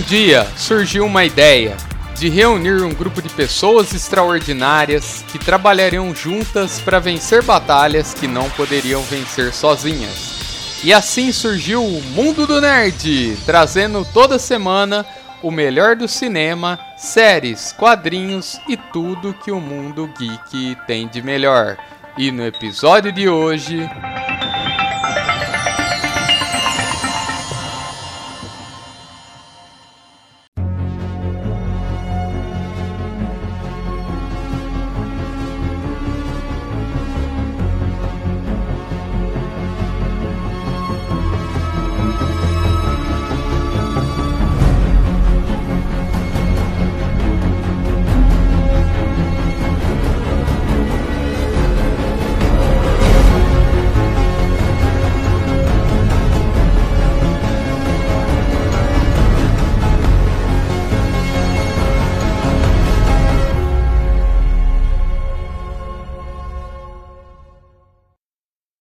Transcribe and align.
Um 0.00 0.02
dia 0.02 0.46
surgiu 0.56 1.04
uma 1.04 1.26
ideia 1.26 1.76
de 2.16 2.30
reunir 2.30 2.82
um 2.82 2.88
grupo 2.88 3.20
de 3.20 3.28
pessoas 3.28 3.92
extraordinárias 3.92 5.22
que 5.30 5.38
trabalhariam 5.38 6.14
juntas 6.14 6.80
para 6.80 6.98
vencer 6.98 7.42
batalhas 7.42 8.14
que 8.14 8.26
não 8.26 8.48
poderiam 8.48 9.02
vencer 9.02 9.52
sozinhas. 9.52 10.80
E 10.82 10.90
assim 10.90 11.30
surgiu 11.32 11.84
o 11.84 12.02
Mundo 12.14 12.46
do 12.46 12.62
Nerd, 12.62 13.36
trazendo 13.44 14.02
toda 14.10 14.38
semana 14.38 15.04
o 15.42 15.50
melhor 15.50 15.94
do 15.94 16.08
cinema, 16.08 16.80
séries, 16.96 17.74
quadrinhos 17.78 18.58
e 18.66 18.78
tudo 18.78 19.34
que 19.34 19.52
o 19.52 19.60
mundo 19.60 20.10
geek 20.18 20.78
tem 20.86 21.08
de 21.08 21.20
melhor. 21.20 21.76
E 22.16 22.32
no 22.32 22.42
episódio 22.46 23.12
de 23.12 23.28
hoje. 23.28 23.86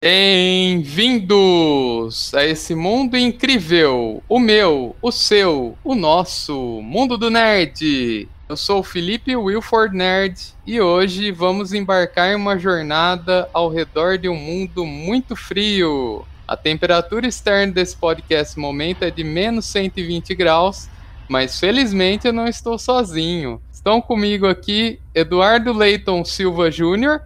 Bem-vindos 0.10 1.36
a 2.34 2.46
esse 2.46 2.74
mundo 2.74 3.18
incrível, 3.18 4.24
o 4.30 4.40
meu, 4.40 4.96
o 5.02 5.12
seu, 5.12 5.78
o 5.84 5.94
nosso, 5.96 6.82
mundo 6.82 7.18
do 7.18 7.30
nerd. 7.30 8.30
Eu 8.48 8.56
sou 8.56 8.80
o 8.80 8.84
Felipe 8.84 9.36
Wilford 9.36 9.94
Nerd 9.94 10.56
e 10.66 10.80
hoje 10.80 11.30
vamos 11.30 11.74
embarcar 11.74 12.32
em 12.32 12.36
uma 12.36 12.58
jornada 12.58 13.50
ao 13.52 13.68
redor 13.68 14.18
de 14.18 14.30
um 14.30 14.36
mundo 14.38 14.86
muito 14.86 15.36
frio. 15.36 16.26
A 16.48 16.56
temperatura 16.56 17.28
externa 17.28 17.74
desse 17.74 17.98
podcast 17.98 18.58
momento 18.58 19.04
é 19.04 19.12
de 19.12 19.26
menos 19.26 19.66
120 19.66 20.34
graus, 20.36 20.88
mas 21.28 21.60
felizmente 21.60 22.28
eu 22.28 22.34
não 22.34 22.48
estou 22.48 22.80
sozinho. 22.80 23.62
Estão 23.70 24.00
comigo 24.00 24.48
aqui 24.48 25.02
Eduardo 25.14 25.74
Leighton 25.74 26.24
Silva 26.24 26.72
Jr. 26.72 27.20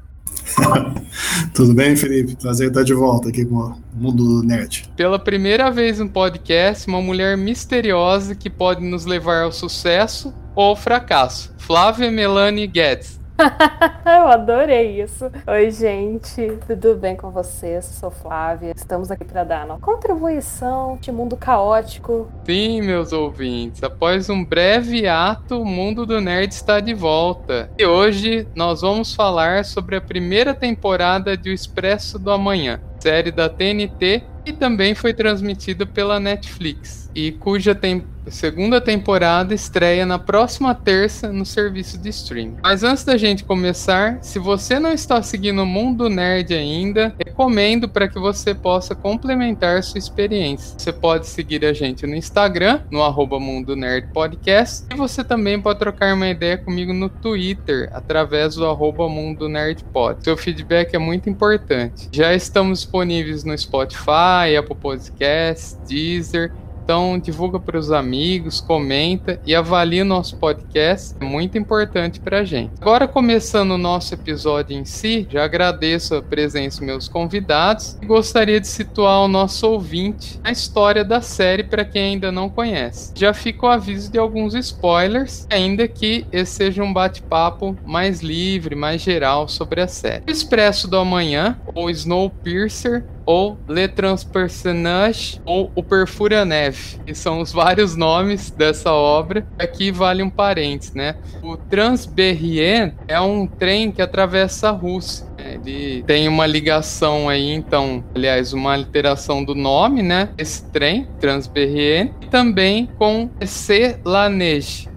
Tudo 1.53 1.73
bem, 1.73 1.95
Felipe? 1.95 2.35
Prazer 2.35 2.69
estar 2.69 2.83
de 2.83 2.93
volta 2.93 3.29
aqui 3.29 3.45
com 3.45 3.55
o 3.55 3.75
Mundo 3.93 4.43
Nerd. 4.43 4.89
Pela 4.95 5.19
primeira 5.19 5.69
vez 5.69 5.99
no 5.99 6.09
podcast, 6.09 6.87
uma 6.87 7.01
mulher 7.01 7.37
misteriosa 7.37 8.35
que 8.35 8.49
pode 8.49 8.83
nos 8.83 9.05
levar 9.05 9.43
ao 9.43 9.51
sucesso 9.51 10.33
ou 10.55 10.65
ao 10.65 10.75
fracasso. 10.75 11.53
Flávia 11.57 12.11
Melanie 12.11 12.67
Guedes. 12.67 13.20
Eu 14.05 14.27
adorei 14.27 15.01
isso. 15.01 15.31
Oi, 15.47 15.71
gente, 15.71 16.57
tudo 16.67 16.95
bem 16.95 17.15
com 17.15 17.31
vocês? 17.31 17.85
Sou 17.85 18.11
Flávia. 18.11 18.73
Estamos 18.75 19.09
aqui 19.09 19.25
para 19.25 19.43
dar 19.43 19.65
uma 19.65 19.79
contribuição 19.79 20.97
de 21.01 21.11
mundo 21.11 21.35
caótico. 21.35 22.27
Sim, 22.45 22.81
meus 22.81 23.11
ouvintes. 23.11 23.83
Após 23.83 24.29
um 24.29 24.43
breve 24.43 25.07
ato, 25.07 25.61
o 25.61 25.65
mundo 25.65 26.05
do 26.05 26.21
nerd 26.21 26.53
está 26.53 26.79
de 26.79 26.93
volta. 26.93 27.69
E 27.77 27.85
hoje 27.85 28.47
nós 28.55 28.81
vamos 28.81 29.15
falar 29.15 29.65
sobre 29.65 29.95
a 29.95 30.01
primeira 30.01 30.53
temporada 30.53 31.35
de 31.35 31.49
O 31.49 31.53
Expresso 31.53 32.19
do 32.19 32.31
Amanhã, 32.31 32.79
série 32.99 33.31
da 33.31 33.49
TNT 33.49 34.23
e 34.45 34.53
também 34.53 34.95
foi 34.95 35.13
transmitida 35.13 35.85
pela 35.85 36.19
Netflix 36.19 37.01
e 37.15 37.31
cuja 37.31 37.75
tem 37.75 38.03
segunda 38.27 38.79
temporada 38.79 39.53
estreia 39.53 40.05
na 40.05 40.19
próxima 40.19 40.75
terça 40.75 41.31
no 41.31 41.45
serviço 41.45 41.97
de 41.97 42.09
streaming. 42.09 42.57
Mas 42.61 42.83
antes 42.83 43.03
da 43.03 43.17
gente 43.17 43.43
começar, 43.43 44.19
se 44.21 44.37
você 44.37 44.79
não 44.79 44.91
está 44.91 45.21
seguindo 45.23 45.63
o 45.63 45.65
Mundo 45.65 46.07
Nerd 46.07 46.53
ainda, 46.53 47.15
recomendo 47.25 47.89
para 47.89 48.07
que 48.07 48.19
você 48.19 48.53
possa 48.53 48.93
complementar 48.93 49.83
sua 49.83 49.97
experiência. 49.97 50.77
Você 50.77 50.93
pode 50.93 51.27
seguir 51.27 51.65
a 51.65 51.73
gente 51.73 52.05
no 52.05 52.15
Instagram, 52.15 52.81
no 52.91 53.01
arroba 53.01 53.39
Mundo 53.39 53.75
Nerd 53.75 54.09
Podcast, 54.13 54.85
e 54.91 54.95
você 54.95 55.23
também 55.23 55.59
pode 55.59 55.79
trocar 55.79 56.13
uma 56.13 56.27
ideia 56.27 56.57
comigo 56.57 56.93
no 56.93 57.09
Twitter, 57.09 57.89
através 57.91 58.55
do 58.55 58.65
arroba 58.65 59.09
Mundo 59.09 59.49
Nerd 59.49 59.83
Pod. 59.85 60.23
Seu 60.23 60.37
feedback 60.37 60.93
é 60.93 60.99
muito 60.99 61.29
importante. 61.29 62.07
Já 62.11 62.33
estamos 62.33 62.79
disponíveis 62.81 63.43
no 63.43 63.57
Spotify, 63.57 64.30
Apple 64.43 64.75
Podcasts, 64.75 65.79
Deezer 65.87 66.51
então, 66.83 67.19
divulga 67.19 67.59
para 67.59 67.77
os 67.77 67.91
amigos, 67.91 68.59
comenta 68.59 69.39
e 69.45 69.53
avalie 69.53 70.01
o 70.01 70.05
nosso 70.05 70.35
podcast, 70.37 71.15
é 71.19 71.23
muito 71.23 71.57
importante 71.57 72.19
para 72.19 72.39
a 72.39 72.43
gente. 72.43 72.71
Agora, 72.81 73.07
começando 73.07 73.71
o 73.71 73.77
nosso 73.77 74.13
episódio 74.13 74.75
em 74.75 74.83
si, 74.83 75.27
já 75.29 75.43
agradeço 75.43 76.15
a 76.15 76.21
presença 76.21 76.79
dos 76.79 76.85
meus 76.85 77.07
convidados 77.07 77.97
e 78.01 78.05
gostaria 78.05 78.59
de 78.59 78.67
situar 78.67 79.21
o 79.21 79.27
nosso 79.27 79.69
ouvinte 79.69 80.39
na 80.43 80.51
história 80.51 81.05
da 81.05 81.21
série 81.21 81.63
para 81.63 81.85
quem 81.85 82.13
ainda 82.13 82.31
não 82.31 82.49
conhece. 82.49 83.13
Já 83.15 83.33
fica 83.33 83.67
o 83.67 83.69
aviso 83.69 84.11
de 84.11 84.17
alguns 84.17 84.55
spoilers, 84.55 85.47
ainda 85.49 85.87
que 85.87 86.25
esse 86.31 86.51
seja 86.51 86.83
um 86.83 86.91
bate-papo 86.91 87.77
mais 87.85 88.21
livre, 88.21 88.75
mais 88.75 89.01
geral 89.01 89.47
sobre 89.47 89.81
a 89.81 89.87
série. 89.87 90.23
O 90.27 90.31
Expresso 90.31 90.87
do 90.87 90.97
Amanhã, 90.97 91.57
ou 91.73 91.89
Snowpiercer, 91.89 93.05
ou 93.25 93.57
Le 93.67 93.87
Transpersonnage 93.87 95.41
ou 95.45 95.71
O 95.75 95.83
Perfura 95.83 96.45
Neve, 96.45 96.99
que 97.05 97.13
são 97.13 97.39
os 97.39 97.51
vários 97.51 97.95
nomes 97.95 98.51
dessa 98.51 98.91
obra. 98.91 99.47
Aqui 99.59 99.91
vale 99.91 100.23
um 100.23 100.29
parênteses, 100.29 100.93
né? 100.93 101.15
O 101.41 101.57
Transberrien 101.57 102.93
é 103.07 103.19
um 103.19 103.47
trem 103.47 103.91
que 103.91 104.01
atravessa 104.01 104.69
a 104.69 104.71
Rússia. 104.71 105.25
Ele 105.37 106.03
tem 106.03 106.27
uma 106.27 106.45
ligação 106.45 107.27
aí, 107.27 107.51
então, 107.51 108.03
aliás, 108.15 108.53
uma 108.53 108.75
alteração 108.75 109.43
do 109.43 109.55
nome, 109.55 110.03
né? 110.03 110.29
Esse 110.37 110.69
trem, 110.71 111.07
Transberrien, 111.19 112.13
e 112.21 112.27
também 112.27 112.87
com 112.97 113.29
C. 113.45 113.99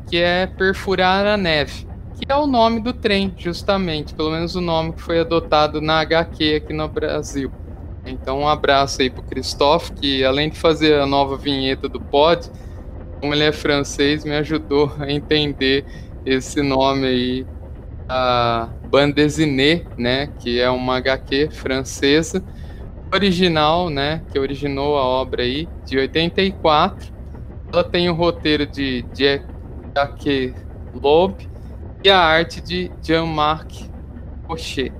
Que 0.06 0.18
é 0.18 0.46
perfurar 0.46 1.26
a 1.26 1.36
neve 1.36 1.86
que 2.14 2.32
é 2.32 2.36
o 2.36 2.46
nome 2.46 2.80
do 2.80 2.92
trem, 2.92 3.34
justamente, 3.36 4.14
pelo 4.14 4.30
menos 4.30 4.54
o 4.54 4.60
nome 4.60 4.92
que 4.92 5.02
foi 5.02 5.20
adotado 5.20 5.80
na 5.80 6.00
HQ 6.00 6.62
aqui 6.62 6.72
no 6.72 6.88
Brasil. 6.88 7.50
Então, 8.06 8.40
um 8.40 8.48
abraço 8.48 9.00
aí 9.00 9.08
pro 9.08 9.22
Christophe, 9.22 9.92
que 9.92 10.24
além 10.24 10.50
de 10.50 10.58
fazer 10.58 11.00
a 11.00 11.06
nova 11.06 11.36
vinheta 11.36 11.88
do 11.88 12.00
pod, 12.00 12.50
como 13.20 13.32
ele 13.34 13.44
é 13.44 13.52
francês, 13.52 14.24
me 14.24 14.36
ajudou 14.36 14.92
a 14.98 15.10
entender 15.10 15.84
esse 16.26 16.60
nome 16.62 17.06
aí, 17.06 17.46
a 18.08 18.68
Bande 18.90 19.14
dessinée, 19.14 19.86
né, 19.96 20.26
que 20.38 20.60
é 20.60 20.68
uma 20.68 20.96
HQ 20.98 21.48
francesa, 21.50 22.44
original, 23.12 23.88
né, 23.88 24.22
que 24.30 24.38
originou 24.38 24.98
a 24.98 25.02
obra 25.02 25.42
aí, 25.42 25.66
de 25.86 25.98
84. 25.98 27.12
Ela 27.72 27.82
tem 27.82 28.10
o 28.10 28.14
roteiro 28.14 28.66
de 28.66 29.04
Jacques 29.14 30.54
Loeb 30.94 31.48
e 32.04 32.10
a 32.10 32.18
arte 32.18 32.60
de 32.60 32.90
Jean-Marc 33.02 33.88
Pochet. 34.46 34.92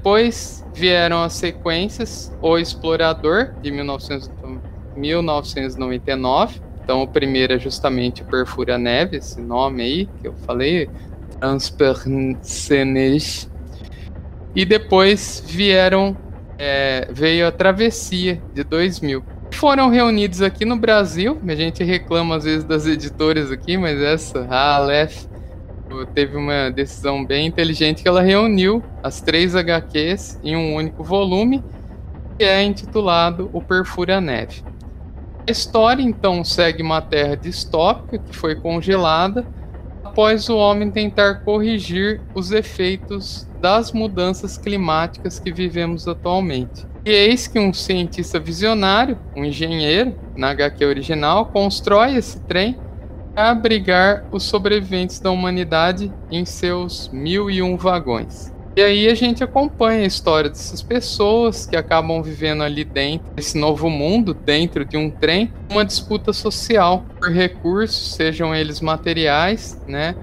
Depois 0.00 0.64
vieram 0.72 1.22
as 1.22 1.34
sequências 1.34 2.32
O 2.40 2.56
Explorador, 2.56 3.52
de 3.60 3.70
1900, 3.70 4.30
1999. 4.96 6.58
Então, 6.82 7.02
o 7.02 7.06
primeiro 7.06 7.52
é 7.52 7.58
justamente 7.58 8.24
Perfura 8.24 8.78
Neve, 8.78 9.18
esse 9.18 9.42
nome 9.42 9.82
aí 9.82 10.06
que 10.06 10.26
eu 10.26 10.32
falei, 10.46 10.88
Transpercenej. 11.38 13.18
E 14.56 14.64
depois 14.64 15.44
vieram, 15.46 16.16
é, 16.58 17.06
veio 17.12 17.46
a 17.46 17.52
Travessia, 17.52 18.42
de 18.54 18.64
2000. 18.64 19.22
Foram 19.52 19.90
reunidos 19.90 20.40
aqui 20.40 20.64
no 20.64 20.78
Brasil, 20.78 21.38
a 21.46 21.54
gente 21.54 21.84
reclama 21.84 22.36
às 22.36 22.44
vezes 22.44 22.64
das 22.64 22.86
editoras 22.86 23.52
aqui, 23.52 23.76
mas 23.76 24.00
essa, 24.00 24.46
a 24.48 24.76
Aleph, 24.76 25.26
teve 26.14 26.36
uma 26.36 26.70
decisão 26.70 27.24
bem 27.24 27.46
inteligente 27.46 28.02
que 28.02 28.08
ela 28.08 28.22
reuniu 28.22 28.82
as 29.02 29.20
três 29.20 29.54
HQs 29.54 30.40
em 30.42 30.56
um 30.56 30.74
único 30.74 31.02
volume, 31.02 31.62
que 32.38 32.44
é 32.44 32.62
intitulado 32.62 33.50
O 33.52 33.60
Perfura 33.60 34.20
Neve. 34.20 34.62
A 35.46 35.50
história 35.50 36.02
então 36.02 36.44
segue 36.44 36.82
uma 36.82 37.00
terra 37.00 37.36
distópica 37.36 38.18
que 38.18 38.36
foi 38.36 38.54
congelada 38.54 39.46
após 40.04 40.48
o 40.48 40.56
homem 40.56 40.90
tentar 40.90 41.44
corrigir 41.44 42.20
os 42.34 42.52
efeitos 42.52 43.48
das 43.60 43.92
mudanças 43.92 44.56
climáticas 44.56 45.38
que 45.38 45.52
vivemos 45.52 46.08
atualmente. 46.08 46.86
E 47.04 47.10
eis 47.10 47.46
que 47.46 47.58
um 47.58 47.72
cientista 47.72 48.38
visionário, 48.38 49.18
um 49.36 49.44
engenheiro, 49.44 50.14
na 50.36 50.50
HQ 50.50 50.84
original, 50.84 51.46
constrói 51.46 52.16
esse 52.16 52.40
trem 52.40 52.76
abrigar 53.34 54.24
os 54.30 54.42
sobreviventes 54.42 55.20
da 55.20 55.30
humanidade 55.30 56.12
em 56.30 56.44
seus 56.44 57.08
mil 57.12 57.50
e 57.50 57.62
um 57.62 57.76
vagões. 57.76 58.52
E 58.76 58.82
aí 58.82 59.08
a 59.08 59.14
gente 59.14 59.42
acompanha 59.42 60.04
a 60.04 60.06
história 60.06 60.48
dessas 60.48 60.80
pessoas 60.80 61.66
que 61.66 61.76
acabam 61.76 62.22
vivendo 62.22 62.62
ali 62.62 62.84
dentro 62.84 63.28
desse 63.34 63.58
novo 63.58 63.90
mundo, 63.90 64.32
dentro 64.32 64.84
de 64.84 64.96
um 64.96 65.10
trem, 65.10 65.52
uma 65.70 65.84
disputa 65.84 66.32
social 66.32 67.04
por 67.18 67.30
recursos, 67.32 68.14
sejam 68.14 68.54
eles 68.54 68.80
materiais, 68.80 69.80
né, 69.88 70.14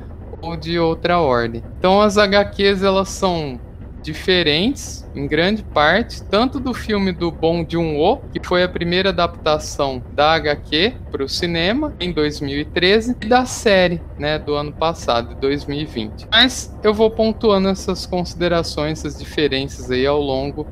ou 0.42 0.56
de 0.56 0.80
outra 0.80 1.20
ordem. 1.20 1.62
Então 1.78 2.02
as 2.02 2.18
HQs 2.18 2.84
elas 2.84 3.10
são 3.10 3.60
diferentes, 4.08 5.06
em 5.14 5.28
grande 5.28 5.62
parte, 5.62 6.24
tanto 6.24 6.62
do 6.62 6.74
filme 6.74 7.12
do 7.12 7.30
Bong 7.30 7.68
Joon-ho, 7.70 8.22
que 8.32 8.40
foi 8.42 8.64
a 8.64 8.70
primeira 8.70 9.10
adaptação 9.10 10.02
da 10.14 10.32
HQ 10.32 10.94
para 11.12 11.26
o 11.26 11.28
cinema 11.28 11.94
em 12.00 12.14
2013, 12.14 13.18
e 13.22 13.28
da 13.28 13.46
série, 13.46 14.02
né, 14.18 14.40
do 14.40 14.56
ano 14.56 14.72
passado, 14.72 15.36
de 15.36 15.42
2020. 15.42 16.26
Mas 16.32 16.74
eu 16.82 16.94
vou 16.94 17.12
pontuando 17.12 17.68
essas 17.68 18.06
considerações, 18.06 19.00
essas 19.00 19.20
diferenças 19.20 19.92
aí 19.92 20.08
ao 20.08 20.22
longo 20.22 20.66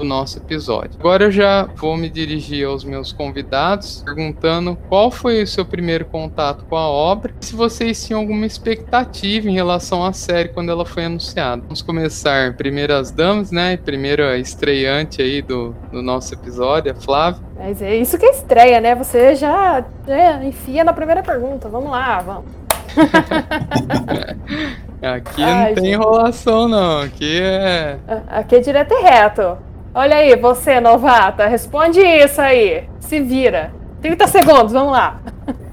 do 0.00 0.04
nosso 0.04 0.38
episódio. 0.38 0.92
Agora 0.98 1.24
eu 1.24 1.30
já 1.30 1.68
vou 1.76 1.96
me 1.96 2.08
dirigir 2.08 2.66
aos 2.66 2.82
meus 2.84 3.12
convidados, 3.12 4.02
perguntando 4.04 4.76
qual 4.88 5.10
foi 5.10 5.42
o 5.42 5.46
seu 5.46 5.64
primeiro 5.64 6.06
contato 6.06 6.64
com 6.64 6.76
a 6.76 6.88
obra, 6.88 7.34
e 7.40 7.44
se 7.44 7.54
vocês 7.54 8.06
tinham 8.06 8.20
alguma 8.20 8.46
expectativa 8.46 9.48
em 9.48 9.52
relação 9.52 10.04
à 10.04 10.12
série 10.12 10.48
quando 10.48 10.70
ela 10.70 10.86
foi 10.86 11.04
anunciada. 11.04 11.62
Vamos 11.62 11.82
começar 11.82 12.54
primeiro 12.54 12.94
as 12.94 13.10
damas, 13.10 13.50
né? 13.50 13.76
Primeiro 13.76 14.24
a 14.24 14.38
estreante 14.38 15.20
aí 15.20 15.42
do, 15.42 15.74
do 15.92 16.00
nosso 16.00 16.32
episódio, 16.32 16.92
a 16.92 16.94
Flávia. 16.94 17.42
Mas 17.58 17.82
é 17.82 17.94
isso 17.94 18.16
que 18.16 18.24
é 18.24 18.30
estreia, 18.30 18.80
né? 18.80 18.94
Você 18.94 19.34
já 19.34 19.84
é, 20.08 20.46
enfia 20.46 20.82
na 20.82 20.94
primeira 20.94 21.22
pergunta. 21.22 21.68
Vamos 21.68 21.90
lá, 21.90 22.20
vamos. 22.20 22.50
Aqui 25.02 25.42
Ai, 25.42 25.68
não 25.68 25.74
tem 25.74 25.84
gente. 25.84 25.94
enrolação, 25.94 26.68
não. 26.68 27.02
Aqui 27.02 27.40
é. 27.40 27.98
Aqui 28.28 28.56
é 28.56 28.60
direto 28.60 28.92
e 28.94 29.02
reto. 29.02 29.69
Olha 29.92 30.16
aí, 30.16 30.36
você, 30.36 30.80
novata, 30.80 31.48
responde 31.48 32.00
isso 32.00 32.40
aí. 32.40 32.88
Se 33.00 33.20
vira. 33.20 33.72
30 34.00 34.26
segundos, 34.28 34.72
vamos 34.72 34.92
lá. 34.92 35.20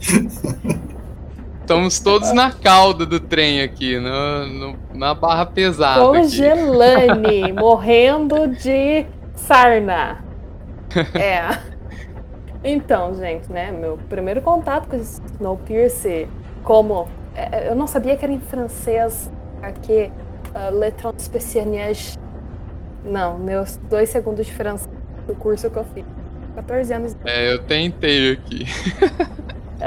Estamos 1.61 1.99
todos 1.99 2.31
na 2.31 2.51
cauda 2.51 3.05
do 3.05 3.19
trem 3.19 3.61
aqui, 3.61 3.99
no, 3.99 4.47
no 4.47 4.75
na 4.93 5.13
barra 5.13 5.45
pesada. 5.45 6.01
Congelane, 6.01 7.51
morrendo 7.53 8.47
de 8.47 9.05
sarna. 9.35 10.23
É. 11.13 11.59
Então, 12.63 13.13
gente, 13.13 13.51
né? 13.51 13.71
Meu 13.71 13.99
primeiro 14.09 14.41
contato 14.41 14.87
com 14.87 14.95
Snowpiercer, 14.95 16.27
como. 16.63 17.07
É, 17.35 17.69
eu 17.69 17.75
não 17.75 17.85
sabia 17.85 18.15
que 18.15 18.25
era 18.25 18.33
em 18.33 18.39
francês, 18.39 19.29
aqui, 19.61 20.11
uh, 20.55 20.79
Le 20.79 20.89
Transspecianiage 20.91 22.17
não, 23.03 23.37
meus 23.37 23.77
dois 23.89 24.09
segundos 24.09 24.45
de 24.45 24.53
francês 24.53 24.89
do 25.25 25.35
curso 25.35 25.69
que 25.69 25.77
eu 25.77 25.85
fiz. 25.93 26.05
14 26.55 26.93
anos. 26.93 27.15
É, 27.25 27.53
eu 27.53 27.59
tentei 27.59 28.31
aqui. 28.31 28.65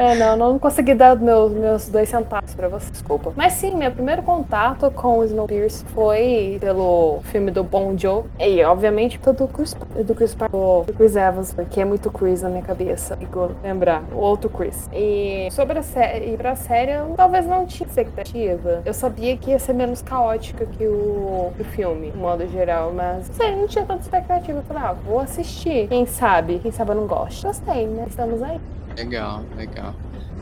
É, 0.00 0.14
não, 0.14 0.34
não 0.34 0.58
consegui 0.58 0.94
dar 0.94 1.14
meus, 1.14 1.52
meus 1.52 1.88
dois 1.90 2.08
centavos 2.08 2.54
pra 2.54 2.68
você, 2.68 2.90
desculpa. 2.90 3.34
Mas 3.36 3.52
sim, 3.52 3.76
meu 3.76 3.92
primeiro 3.92 4.22
contato 4.22 4.90
com 4.92 5.18
o 5.18 5.24
Snowpiercer 5.24 5.86
foi 5.88 6.56
pelo 6.58 7.20
filme 7.24 7.50
do 7.50 7.62
Bon 7.62 7.94
Joe. 7.98 8.24
E, 8.38 8.64
obviamente, 8.64 9.18
do 9.18 9.46
Chris, 9.46 9.74
do 9.74 10.14
Chris, 10.14 10.34
do 10.34 10.92
Chris 10.94 11.16
Evans, 11.16 11.52
porque 11.52 11.82
é 11.82 11.84
muito 11.84 12.10
Chris 12.10 12.40
na 12.40 12.48
minha 12.48 12.62
cabeça. 12.62 13.14
Fico 13.18 13.50
lembrar, 13.62 14.02
o 14.14 14.16
outro 14.16 14.48
Chris. 14.48 14.88
E 14.90 15.48
sobre 15.50 15.78
a 15.78 15.82
série, 15.82 16.34
pra 16.38 16.56
série, 16.56 16.92
eu 16.92 17.12
talvez 17.14 17.46
não 17.46 17.66
tinha 17.66 17.86
expectativa. 17.86 18.80
Eu 18.86 18.94
sabia 18.94 19.36
que 19.36 19.50
ia 19.50 19.58
ser 19.58 19.74
menos 19.74 20.00
caótica 20.00 20.64
que 20.64 20.86
o, 20.86 21.52
o 21.60 21.64
filme, 21.72 22.10
de 22.10 22.16
modo 22.16 22.48
geral, 22.48 22.90
mas 22.90 23.28
não 23.28 23.34
sei, 23.34 23.54
não 23.54 23.66
tinha 23.66 23.84
tanta 23.84 24.00
expectativa. 24.00 24.60
Eu 24.60 24.62
falei, 24.62 24.82
ah, 24.82 24.92
vou 24.94 25.20
assistir. 25.20 25.88
Quem 25.88 26.06
sabe? 26.06 26.58
Quem 26.58 26.72
sabe 26.72 26.92
eu 26.92 26.94
não 26.94 27.06
gosto. 27.06 27.46
Gostei, 27.46 27.86
né? 27.86 28.06
Estamos 28.08 28.42
aí. 28.42 28.58
Legal, 29.00 29.42
legal. 29.56 29.94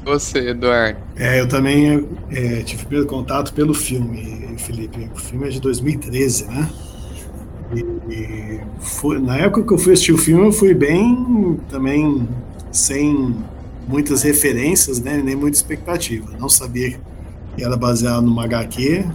Você, 0.04 0.50
Eduardo? 0.50 0.98
É, 1.16 1.40
eu 1.40 1.46
também 1.46 2.08
é, 2.30 2.62
tive 2.62 2.84
primeiro 2.86 3.06
contato 3.06 3.52
pelo 3.52 3.72
filme, 3.72 4.56
Felipe. 4.58 5.08
O 5.14 5.18
filme 5.18 5.46
é 5.46 5.50
de 5.50 5.60
2013, 5.60 6.46
né? 6.46 6.68
E, 7.72 7.80
e 8.12 8.60
foi, 8.80 9.20
na 9.20 9.36
época 9.36 9.62
que 9.62 9.72
eu 9.72 9.78
fui 9.78 9.92
assistir 9.92 10.12
o 10.12 10.18
filme, 10.18 10.46
eu 10.46 10.52
fui 10.52 10.74
bem 10.74 11.60
também 11.70 12.28
sem 12.72 13.36
muitas 13.86 14.22
referências, 14.22 15.00
né? 15.00 15.22
Nem 15.22 15.36
muita 15.36 15.56
expectativa. 15.56 16.26
Não 16.36 16.48
sabia 16.48 16.98
que 17.56 17.62
era 17.62 17.76
baseado 17.76 18.22
numa 18.22 18.44
HQ 18.44 19.06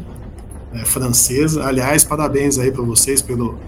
né, 0.72 0.86
francesa. 0.86 1.66
Aliás, 1.66 2.06
parabéns 2.06 2.58
aí 2.58 2.72
para 2.72 2.84
vocês 2.84 3.22
pelo, 3.22 3.60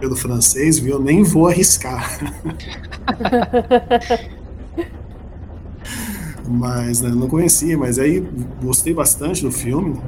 pelo 0.00 0.16
francês, 0.16 0.80
viu? 0.80 0.94
Eu 0.94 1.00
nem 1.00 1.22
vou 1.22 1.46
arriscar. 1.46 2.18
mas 6.52 7.00
né, 7.00 7.10
não 7.10 7.28
conhecia, 7.28 7.76
mas 7.76 7.98
aí 7.98 8.22
gostei 8.62 8.92
bastante 8.92 9.42
do 9.42 9.50
filme 9.50 9.98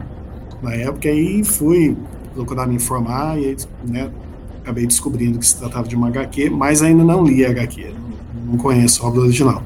na 0.63 0.75
época 0.75 1.11
e 1.11 1.43
fui 1.45 1.97
procurar 2.35 2.67
me 2.67 2.75
informar 2.77 3.39
e 3.39 3.57
né, 3.87 4.11
acabei 4.63 4.87
descobrindo 4.87 5.39
que 5.39 5.47
se 5.47 5.57
tratava 5.57 5.87
de 5.87 5.95
uma 5.97 6.09
HQ, 6.09 6.51
mas 6.51 6.83
ainda 6.83 7.05
não 7.05 7.25
li 7.25 7.45
a 7.45 7.51
HQ, 7.51 7.95
não, 8.47 8.57
conheço 8.57 9.03
a 9.03 9.09
obra 9.09 9.21
original. 9.23 9.63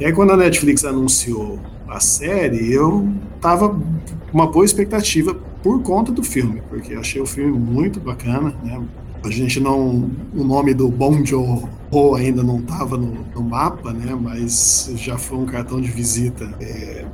E 0.00 0.04
aí 0.04 0.12
quando 0.12 0.32
a 0.32 0.36
Netflix 0.36 0.84
anunciou 0.84 1.58
a 1.88 2.00
série, 2.00 2.72
eu 2.72 3.08
tava 3.40 3.70
com 3.70 3.78
uma 4.32 4.46
boa 4.46 4.64
expectativa 4.64 5.34
por 5.62 5.82
conta 5.82 6.12
do 6.12 6.22
filme, 6.22 6.62
porque 6.68 6.94
achei 6.94 7.20
o 7.20 7.26
filme 7.26 7.58
muito 7.58 7.98
bacana, 7.98 8.54
né? 8.62 8.80
A 9.24 9.30
gente 9.30 9.58
não. 9.58 10.10
O 10.34 10.44
nome 10.44 10.72
do 10.72 10.88
Bom 10.88 11.24
Joe 11.24 11.64
Ho 11.90 12.14
ainda 12.14 12.42
não 12.42 12.60
estava 12.60 12.96
no, 12.96 13.24
no, 13.34 13.42
mapa, 13.42 13.92
né? 13.92 14.14
Mas 14.20 14.90
já 14.96 15.16
foi 15.16 15.38
um 15.38 15.46
cartão 15.46 15.80
de 15.80 15.90
visita 15.90 16.52
é, 16.60 17.06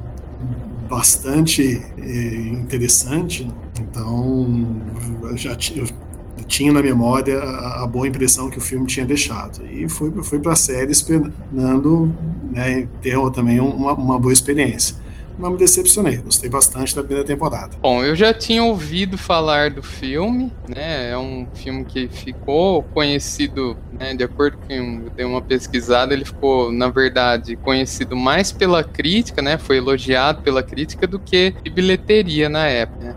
bastante 0.89 1.83
é, 1.99 2.37
interessante. 2.49 3.49
Então, 3.81 4.83
eu 5.23 5.37
já 5.37 5.57
eu 5.77 6.45
tinha 6.47 6.73
na 6.73 6.83
memória 6.83 7.39
a, 7.39 7.85
a, 7.85 7.87
boa 7.87 8.09
impressão 8.09 8.51
que 8.51 8.59
o 8.59 8.61
filme 8.61 8.87
tinha 8.87 9.07
deixado. 9.07 9.65
E 9.67 9.89
fui, 9.89 10.11
fui 10.23 10.39
para 10.39 10.53
a 10.53 10.57
série 10.57 10.91
esperando 10.91 12.13
né, 12.51 12.89
ter 13.01 13.17
também 13.31 13.61
uma, 13.61 13.93
uma 13.95 14.19
boa 14.19 14.33
experiência 14.33 15.04
não 15.39 15.51
me 15.51 15.59
decepcionei. 15.59 16.17
Gostei 16.19 16.49
bastante 16.49 16.95
da 16.95 17.03
primeira 17.03 17.27
temporada. 17.27 17.77
Bom, 17.81 18.03
eu 18.03 18.15
já 18.15 18.33
tinha 18.33 18.63
ouvido 18.63 19.19
falar 19.19 19.71
do 19.71 19.83
filme, 19.83 20.53
né? 20.69 21.11
É 21.11 21.19
um 21.19 21.47
filme 21.55 21.85
que 21.85 22.09
ficou 22.09 22.83
conhecido, 22.83 23.77
né? 23.93 24.15
De 24.15 24.25
acordo 24.25 24.59
com 24.59 24.73
eu 24.73 25.11
dei 25.11 25.25
uma 25.25 25.43
pesquisada, 25.43 26.15
ele 26.15 26.25
ficou, 26.25 26.73
na 26.73 26.89
verdade, 26.89 27.57
conhecido 27.57 28.17
mais 28.17 28.53
pela 28.53 28.83
crítica, 28.83 29.43
né? 29.43 29.59
Foi 29.59 29.79
elogiado 29.79 30.43
pela 30.43 30.63
crítica 30.63 31.07
do 31.07 31.19
que 31.19 31.55
bilheteria 31.73 32.49
na 32.49 32.67
época. 32.67 33.05
Né? 33.05 33.17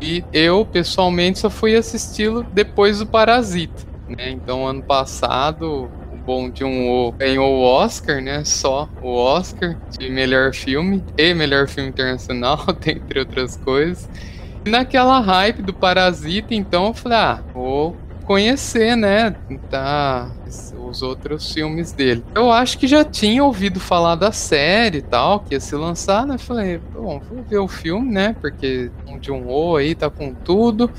E 0.00 0.24
eu, 0.32 0.66
pessoalmente, 0.66 1.38
só 1.38 1.48
fui 1.48 1.76
assisti-lo 1.76 2.44
depois 2.52 2.98
do 2.98 3.06
Parasita. 3.06 3.82
Né? 4.08 4.30
Então, 4.30 4.66
ano 4.66 4.82
passado, 4.82 5.88
Bom 6.24 6.50
um 6.64 7.12
ganhou 7.18 7.58
o 7.58 7.62
Oscar, 7.62 8.20
né? 8.20 8.44
Só 8.44 8.88
o 9.02 9.14
Oscar 9.14 9.76
de 9.98 10.08
melhor 10.08 10.54
filme 10.54 11.02
e 11.18 11.34
melhor 11.34 11.68
filme 11.68 11.88
internacional, 11.90 12.64
dentre 12.80 13.20
outras 13.20 13.56
coisas. 13.56 14.08
E 14.64 14.70
naquela 14.70 15.18
hype 15.20 15.62
do 15.62 15.74
Parasita, 15.74 16.54
então 16.54 16.86
eu 16.86 16.94
falei, 16.94 17.18
ah, 17.18 17.42
vou 17.52 17.96
conhecer, 18.24 18.96
né? 18.96 19.34
Tá, 19.68 20.30
os 20.78 21.02
outros 21.02 21.52
filmes 21.52 21.92
dele. 21.92 22.24
Eu 22.34 22.50
acho 22.50 22.78
que 22.78 22.86
já 22.86 23.04
tinha 23.04 23.42
ouvido 23.42 23.80
falar 23.80 24.14
da 24.14 24.32
série 24.32 24.98
e 24.98 25.02
tal, 25.02 25.40
que 25.40 25.54
ia 25.54 25.60
se 25.60 25.74
lançar, 25.74 26.26
né? 26.26 26.38
Falei, 26.38 26.78
bom, 26.78 27.20
vou 27.20 27.42
ver 27.42 27.58
o 27.58 27.68
filme, 27.68 28.10
né? 28.10 28.36
Porque 28.40 28.90
um 29.06 29.18
de 29.18 29.32
um 29.32 29.48
O 29.48 29.76
aí 29.76 29.94
tá 29.94 30.08
com 30.08 30.32
tudo. 30.32 30.90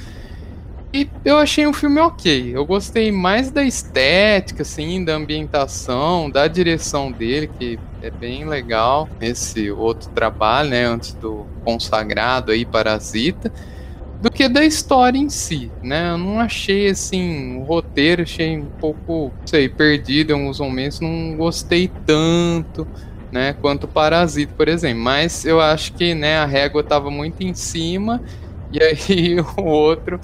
E 0.93 1.09
eu 1.25 1.39
achei 1.39 1.65
um 1.65 1.73
filme 1.73 1.99
ok. 1.99 2.55
Eu 2.55 2.63
gostei 2.67 3.11
mais 3.11 3.49
da 3.49 3.63
estética, 3.63 4.61
assim, 4.61 5.03
da 5.03 5.15
ambientação, 5.15 6.29
da 6.29 6.47
direção 6.47 7.11
dele, 7.11 7.49
que 7.57 7.79
é 7.99 8.11
bem 8.11 8.45
legal. 8.45 9.09
Esse 9.19 9.71
outro 9.71 10.07
trabalho, 10.11 10.69
né, 10.69 10.85
antes 10.85 11.13
do 11.15 11.47
consagrado 11.65 12.51
aí, 12.51 12.63
Parasita, 12.63 13.51
do 14.21 14.29
que 14.29 14.47
da 14.47 14.63
história 14.63 15.17
em 15.17 15.31
si, 15.31 15.71
né? 15.81 16.11
Eu 16.11 16.17
não 16.19 16.39
achei, 16.39 16.87
assim, 16.87 17.57
o 17.57 17.63
roteiro, 17.63 18.21
achei 18.21 18.55
um 18.55 18.67
pouco, 18.79 19.33
sei, 19.47 19.67
perdido 19.67 20.29
em 20.29 20.33
alguns 20.33 20.59
momentos, 20.59 20.99
não 20.99 21.35
gostei 21.35 21.91
tanto, 22.05 22.87
né, 23.31 23.53
quanto 23.59 23.87
Parasita, 23.87 24.53
por 24.55 24.67
exemplo. 24.67 25.01
Mas 25.01 25.43
eu 25.43 25.59
acho 25.59 25.93
que, 25.93 26.13
né, 26.13 26.37
a 26.37 26.45
régua 26.45 26.81
estava 26.81 27.09
muito 27.09 27.41
em 27.41 27.55
cima, 27.55 28.21
e 28.71 28.81
aí 28.81 29.37
o 29.57 29.63
outro 29.63 30.19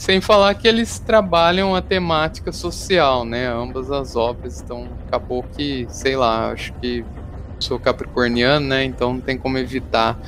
Sem 0.00 0.18
falar 0.18 0.54
que 0.54 0.66
eles 0.66 0.98
trabalham 0.98 1.76
a 1.76 1.82
temática 1.82 2.50
social, 2.52 3.22
né? 3.22 3.46
Ambas 3.46 3.90
as 3.90 4.16
obras. 4.16 4.58
Então 4.58 4.88
acabou 5.06 5.42
que, 5.42 5.86
sei 5.90 6.16
lá, 6.16 6.52
acho 6.52 6.72
que 6.80 7.04
sou 7.58 7.78
capricorniano, 7.78 8.66
né? 8.66 8.82
Então 8.82 9.12
não 9.12 9.20
tem 9.20 9.36
como 9.36 9.58
evitar 9.58 10.18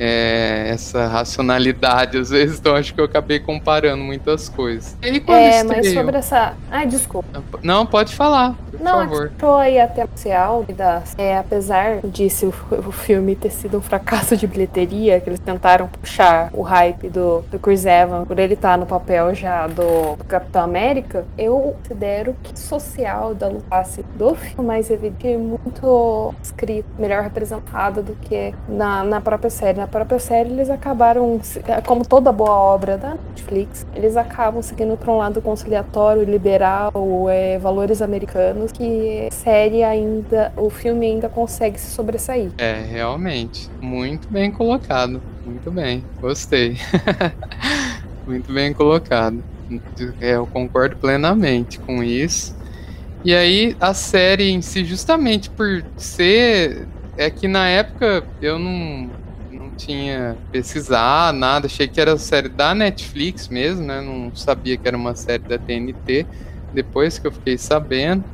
é, 0.00 0.70
essa 0.70 1.06
racionalidade 1.06 2.16
às 2.16 2.30
vezes, 2.30 2.58
então 2.58 2.74
acho 2.74 2.94
que 2.94 3.00
eu 3.00 3.04
acabei 3.04 3.38
comparando 3.38 4.02
muitas 4.02 4.48
coisas. 4.48 4.96
E 5.02 5.06
aí, 5.06 5.20
quando 5.20 5.36
é, 5.36 5.60
estreio... 5.60 5.82
mas 5.84 5.92
sobre 5.92 6.16
essa. 6.16 6.54
Ai, 6.70 6.86
desculpa. 6.86 7.42
Não, 7.62 7.84
pode 7.84 8.14
falar, 8.14 8.54
por 8.70 8.80
Não, 8.80 9.00
favor. 9.00 9.32
Não, 9.40 9.56
aí 9.58 9.78
até 9.78 10.06
social 10.16 10.64
da. 10.74 11.02
É, 11.18 11.36
apesar 11.36 12.00
disso 12.02 12.52
o, 12.70 12.74
o 12.88 12.92
filme 12.92 13.36
ter 13.36 13.50
sido 13.50 13.76
um 13.76 13.82
fracasso 13.82 14.36
de 14.36 14.46
bilheteria, 14.46 15.20
que 15.20 15.28
eles 15.28 15.40
tentaram 15.40 15.86
puxar 15.88 16.48
o 16.54 16.62
hype 16.62 17.10
do, 17.10 17.42
do 17.50 17.58
Chris 17.58 17.84
Evans 17.84 18.26
por 18.26 18.38
ele 18.38 18.54
estar 18.54 18.78
no 18.78 18.86
papel 18.86 19.34
já 19.34 19.66
do, 19.66 20.16
do 20.16 20.24
Capitão 20.24 20.62
América, 20.62 21.26
eu 21.36 21.76
considero 21.82 22.34
que 22.42 22.58
social 22.58 23.34
da 23.34 23.48
Lucasse 23.48 24.02
do 24.14 24.34
filme 24.34 24.66
mais 24.66 24.90
evidente 24.90 25.36
muito 25.36 26.34
escrito, 26.42 26.88
melhor 26.98 27.22
representado 27.22 28.02
do 28.02 28.14
que 28.14 28.54
na, 28.68 29.04
na 29.04 29.20
própria 29.20 29.50
série. 29.50 29.78
Na 29.78 29.86
própria 29.90 30.18
série, 30.18 30.50
eles 30.50 30.70
acabaram, 30.70 31.40
como 31.84 32.06
toda 32.06 32.32
boa 32.32 32.50
obra 32.50 32.96
da 32.96 33.16
Netflix, 33.28 33.86
eles 33.94 34.16
acabam 34.16 34.62
seguindo 34.62 34.96
para 34.96 35.12
um 35.12 35.18
lado 35.18 35.42
conciliatório, 35.42 36.22
liberal, 36.24 36.92
é, 37.28 37.58
valores 37.58 38.00
americanos, 38.00 38.72
que 38.72 39.26
a 39.26 39.30
série 39.30 39.82
ainda, 39.82 40.52
o 40.56 40.70
filme 40.70 41.06
ainda 41.06 41.28
consegue 41.28 41.78
se 41.78 41.90
sobressair. 41.90 42.50
É, 42.58 42.74
realmente. 42.74 43.68
Muito 43.80 44.28
bem 44.28 44.50
colocado. 44.50 45.20
Muito 45.44 45.70
bem. 45.70 46.04
Gostei. 46.20 46.76
muito 48.26 48.52
bem 48.52 48.72
colocado. 48.72 49.42
É, 50.20 50.36
eu 50.36 50.46
concordo 50.46 50.96
plenamente 50.96 51.78
com 51.78 52.02
isso. 52.02 52.56
E 53.22 53.34
aí, 53.34 53.76
a 53.80 53.92
série 53.92 54.50
em 54.50 54.62
si, 54.62 54.84
justamente 54.84 55.50
por 55.50 55.84
ser. 55.96 56.86
É 57.16 57.28
que 57.28 57.46
na 57.46 57.68
época 57.68 58.24
eu 58.40 58.58
não, 58.58 59.10
tinha 59.86 60.36
pesquisado 60.52 61.36
nada, 61.38 61.66
achei 61.66 61.88
que 61.88 62.00
era 62.00 62.16
série 62.18 62.48
da 62.48 62.74
Netflix 62.74 63.48
mesmo, 63.48 63.86
né? 63.86 64.00
Não 64.00 64.34
sabia 64.34 64.76
que 64.76 64.86
era 64.86 64.96
uma 64.96 65.14
série 65.14 65.42
da 65.42 65.58
TNT. 65.58 66.26
Depois 66.72 67.18
que 67.18 67.26
eu 67.26 67.32
fiquei 67.32 67.56
sabendo. 67.58 68.24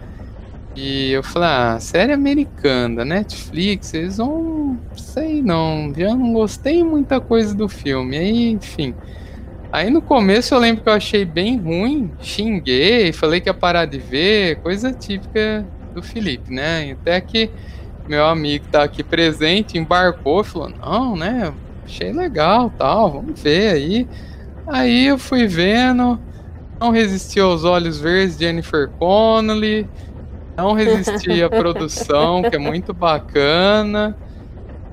E 0.74 1.10
eu 1.10 1.22
falei, 1.22 1.48
ah, 1.48 1.80
série 1.80 2.12
americana, 2.12 3.04
Netflix, 3.04 3.94
eles 3.94 4.18
vão. 4.18 4.78
Sei 4.94 5.40
não, 5.40 5.92
já 5.96 6.14
não 6.14 6.32
gostei 6.32 6.84
muita 6.84 7.18
coisa 7.20 7.54
do 7.54 7.68
filme. 7.68 8.18
Aí, 8.18 8.50
enfim. 8.50 8.94
Aí 9.72 9.90
no 9.90 10.02
começo 10.02 10.54
eu 10.54 10.58
lembro 10.58 10.82
que 10.82 10.88
eu 10.88 10.92
achei 10.92 11.24
bem 11.24 11.58
ruim, 11.58 12.10
xinguei, 12.20 13.12
falei 13.12 13.40
que 13.40 13.48
ia 13.48 13.54
parar 13.54 13.84
de 13.84 13.98
ver, 13.98 14.56
coisa 14.56 14.92
típica 14.92 15.66
do 15.94 16.02
Felipe, 16.02 16.52
né? 16.52 16.92
Até 16.92 17.20
que 17.20 17.50
meu 18.08 18.26
amigo 18.26 18.66
tá 18.70 18.82
aqui 18.84 19.02
presente, 19.02 19.78
embarcou, 19.78 20.44
falou, 20.44 20.70
não, 20.70 21.16
né, 21.16 21.52
achei 21.84 22.12
legal, 22.12 22.70
tal, 22.78 23.12
vamos 23.12 23.40
ver 23.40 23.72
aí. 23.72 24.08
Aí 24.66 25.06
eu 25.06 25.18
fui 25.18 25.46
vendo, 25.46 26.18
não 26.80 26.90
resisti 26.90 27.38
aos 27.40 27.64
olhos 27.64 28.00
verdes 28.00 28.36
de 28.36 28.44
Jennifer 28.44 28.88
Connelly, 28.98 29.88
não 30.56 30.72
resisti 30.72 31.42
à 31.42 31.48
produção, 31.50 32.42
que 32.42 32.56
é 32.56 32.58
muito 32.58 32.92
bacana, 32.92 34.16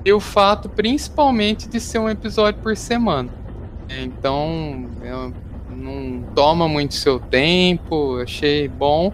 e 0.04 0.12
o 0.12 0.20
fato 0.20 0.68
principalmente 0.68 1.68
de 1.68 1.80
ser 1.80 1.98
um 1.98 2.08
episódio 2.08 2.60
por 2.62 2.76
semana. 2.76 3.30
Então, 3.88 4.86
não 5.68 6.22
toma 6.34 6.68
muito 6.68 6.94
seu 6.94 7.18
tempo, 7.18 8.20
achei 8.20 8.68
bom. 8.68 9.12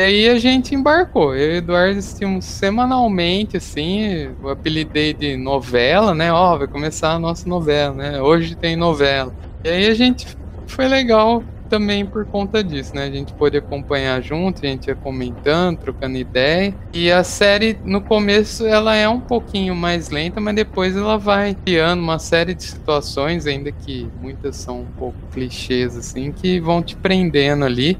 E 0.00 0.02
aí 0.02 0.28
a 0.30 0.38
gente 0.38 0.74
embarcou. 0.74 1.36
Eu 1.36 1.50
e 1.50 1.54
o 1.54 1.56
Eduardo 1.58 1.98
assistimos 1.98 2.46
semanalmente, 2.46 3.58
assim. 3.58 4.30
Eu 4.42 4.48
apelidei 4.48 5.12
de 5.12 5.36
novela, 5.36 6.14
né? 6.14 6.32
Ó, 6.32 6.54
oh, 6.54 6.58
vai 6.58 6.66
começar 6.66 7.12
a 7.12 7.18
nossa 7.18 7.46
novela, 7.46 7.94
né? 7.94 8.22
Hoje 8.22 8.54
tem 8.54 8.76
novela. 8.76 9.30
E 9.62 9.68
aí 9.68 9.86
a 9.88 9.92
gente 9.92 10.26
foi 10.66 10.88
legal 10.88 11.44
também 11.68 12.06
por 12.06 12.24
conta 12.24 12.64
disso, 12.64 12.96
né? 12.96 13.04
A 13.04 13.10
gente 13.10 13.34
pôde 13.34 13.58
acompanhar 13.58 14.22
junto, 14.22 14.64
a 14.64 14.68
gente 14.70 14.86
ia 14.86 14.94
comentando, 14.94 15.76
trocando 15.76 16.16
ideia. 16.16 16.74
E 16.94 17.12
a 17.12 17.22
série, 17.22 17.78
no 17.84 18.00
começo, 18.00 18.66
ela 18.66 18.96
é 18.96 19.06
um 19.06 19.20
pouquinho 19.20 19.76
mais 19.76 20.08
lenta, 20.08 20.40
mas 20.40 20.56
depois 20.56 20.96
ela 20.96 21.18
vai 21.18 21.54
criando 21.54 22.00
uma 22.00 22.18
série 22.18 22.54
de 22.54 22.62
situações, 22.62 23.46
ainda 23.46 23.70
que 23.70 24.08
muitas 24.22 24.56
são 24.56 24.80
um 24.80 24.86
pouco 24.98 25.18
clichês, 25.30 25.94
assim, 25.94 26.32
que 26.32 26.58
vão 26.58 26.82
te 26.82 26.96
prendendo 26.96 27.66
ali 27.66 27.98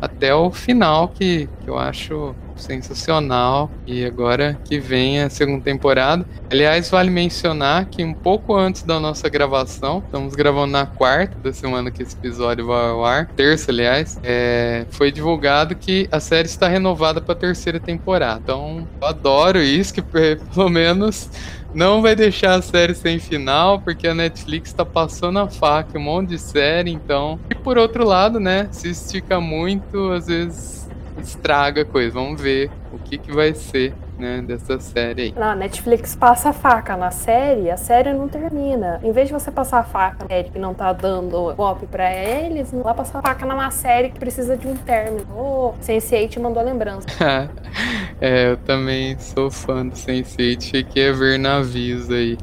até 0.00 0.34
o 0.34 0.50
final, 0.50 1.08
que, 1.08 1.48
que 1.62 1.70
eu 1.70 1.78
acho 1.78 2.34
sensacional. 2.60 3.70
E 3.86 4.04
agora 4.04 4.58
que 4.64 4.78
vem 4.78 5.20
a 5.20 5.30
segunda 5.30 5.62
temporada. 5.62 6.24
Aliás, 6.50 6.90
vale 6.90 7.10
mencionar 7.10 7.86
que 7.86 8.04
um 8.04 8.14
pouco 8.14 8.54
antes 8.54 8.82
da 8.82 9.00
nossa 9.00 9.28
gravação, 9.28 10.02
estamos 10.04 10.34
gravando 10.34 10.72
na 10.72 10.86
quarta 10.86 11.36
da 11.38 11.52
semana 11.52 11.90
que 11.90 12.02
esse 12.02 12.16
episódio 12.16 12.66
vai 12.66 12.90
ao 12.90 13.04
ar, 13.04 13.26
terça, 13.28 13.70
aliás, 13.70 14.18
é, 14.22 14.86
foi 14.90 15.10
divulgado 15.10 15.74
que 15.74 16.08
a 16.12 16.20
série 16.20 16.46
está 16.46 16.68
renovada 16.68 17.20
para 17.20 17.32
a 17.32 17.36
terceira 17.36 17.80
temporada. 17.80 18.40
Então, 18.42 18.86
eu 19.00 19.08
adoro 19.08 19.60
isso, 19.60 19.94
que 19.94 20.02
pelo 20.02 20.68
menos 20.68 21.30
não 21.74 22.02
vai 22.02 22.14
deixar 22.16 22.54
a 22.54 22.62
série 22.62 22.94
sem 22.94 23.18
final, 23.18 23.80
porque 23.80 24.08
a 24.08 24.14
Netflix 24.14 24.72
tá 24.72 24.84
passando 24.84 25.38
a 25.38 25.48
faca, 25.48 25.98
um 25.98 26.02
monte 26.02 26.30
de 26.30 26.38
série, 26.38 26.90
então. 26.90 27.38
E 27.50 27.54
por 27.54 27.78
outro 27.78 28.04
lado, 28.04 28.40
né, 28.40 28.68
se 28.72 28.90
estica 28.90 29.40
muito, 29.40 30.10
às 30.12 30.26
vezes 30.26 30.88
estraga 31.18 31.82
a 31.82 31.84
coisa. 31.84 32.12
Vamos 32.12 32.40
ver 32.40 32.70
o 32.92 32.98
que, 32.98 33.18
que 33.18 33.32
vai 33.32 33.54
ser 33.54 33.94
né, 34.20 34.42
dessa 34.42 34.78
série 34.78 35.22
aí. 35.22 35.34
Não, 35.34 35.50
a 35.50 35.56
Netflix 35.56 36.14
passa 36.14 36.50
a 36.50 36.52
faca 36.52 36.96
na 36.96 37.10
série, 37.10 37.70
a 37.70 37.76
série 37.76 38.12
não 38.12 38.28
termina. 38.28 39.00
Em 39.02 39.10
vez 39.10 39.28
de 39.28 39.32
você 39.32 39.50
passar 39.50 39.80
a 39.80 39.82
faca 39.84 40.24
na 40.24 40.28
série 40.28 40.50
que 40.50 40.58
não 40.58 40.74
tá 40.74 40.92
dando 40.92 41.54
golpe 41.54 41.86
pra 41.86 42.14
eles, 42.14 42.70
não 42.72 42.82
vai 42.82 42.94
passar 42.94 43.18
a 43.18 43.22
faca 43.22 43.46
numa 43.46 43.70
série 43.70 44.10
que 44.10 44.18
precisa 44.18 44.56
de 44.56 44.68
um 44.68 44.76
término. 44.76 45.26
Oh, 45.36 45.72
Sense8 45.82 46.38
mandou 46.38 46.62
lembrança. 46.62 47.06
é, 48.20 48.52
eu 48.52 48.56
também 48.58 49.18
sou 49.18 49.50
fã 49.50 49.86
do 49.86 49.94
Sense8, 49.94 50.70
fiquei 50.70 51.08
a 51.08 51.12
ver 51.12 51.38
navios 51.38 52.10
aí. 52.10 52.36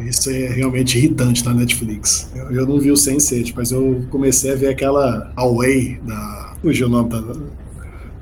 Isso 0.00 0.30
é 0.30 0.48
realmente 0.48 0.98
irritante 0.98 1.44
na 1.44 1.54
Netflix. 1.54 2.30
Eu, 2.34 2.50
eu 2.50 2.66
não 2.66 2.78
vi 2.78 2.90
o 2.90 2.94
Sense8, 2.94 3.52
mas 3.56 3.70
eu 3.70 4.04
comecei 4.10 4.52
a 4.52 4.56
ver 4.56 4.68
aquela 4.68 5.32
Away 5.36 6.00
da. 6.02 6.54
Fugiu 6.62 6.86
o 6.86 6.90
nome 6.90 7.10
da 7.10 7.20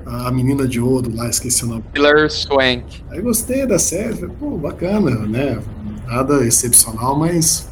a 0.05 0.31
menina 0.31 0.67
de 0.67 0.79
ouro 0.79 1.11
lá, 1.15 1.27
esqueci 1.29 1.63
o 1.63 1.67
nome. 1.67 1.83
Hilary 1.95 2.29
Swank. 2.29 3.03
Aí 3.09 3.21
gostei 3.21 3.65
da 3.65 3.79
série, 3.79 4.27
pô, 4.27 4.51
bacana, 4.57 5.11
né? 5.25 5.59
Nada 6.05 6.45
excepcional, 6.45 7.17
mas 7.17 7.67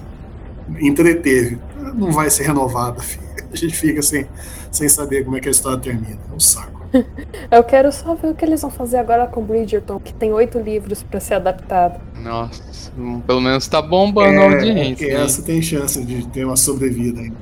entreteve. 0.80 1.60
Não 1.94 2.12
vai 2.12 2.30
ser 2.30 2.44
renovada, 2.44 3.02
filho. 3.02 3.24
A 3.54 3.56
gente 3.56 3.76
fica 3.76 4.02
sem, 4.02 4.26
sem 4.72 4.90
saber 4.90 5.24
como 5.24 5.38
é 5.38 5.40
que 5.40 5.48
a 5.48 5.52
história 5.52 5.78
termina. 5.78 6.18
É 6.32 6.36
um 6.36 6.40
saco. 6.40 6.82
Eu 7.52 7.64
quero 7.64 7.92
só 7.92 8.16
ver 8.16 8.30
o 8.30 8.36
que 8.36 8.44
eles 8.44 8.62
vão 8.62 8.72
fazer 8.72 8.98
agora 8.98 9.28
com 9.28 9.44
Bridgerton, 9.44 10.00
que 10.00 10.12
tem 10.12 10.34
oito 10.34 10.58
livros 10.60 11.04
para 11.04 11.20
ser 11.20 11.36
adaptado. 11.36 12.02
Nossa, 12.20 12.92
pelo 13.28 13.42
menos 13.42 13.68
tá 13.68 13.80
bombando 13.80 14.34
é, 14.34 14.38
a 14.38 14.52
audiência. 14.52 15.06
É, 15.06 15.24
essa 15.24 15.44
tem 15.44 15.62
chance 15.62 16.04
de 16.04 16.26
ter 16.30 16.46
uma 16.46 16.56
sobrevida 16.56 17.22
ainda. 17.22 17.38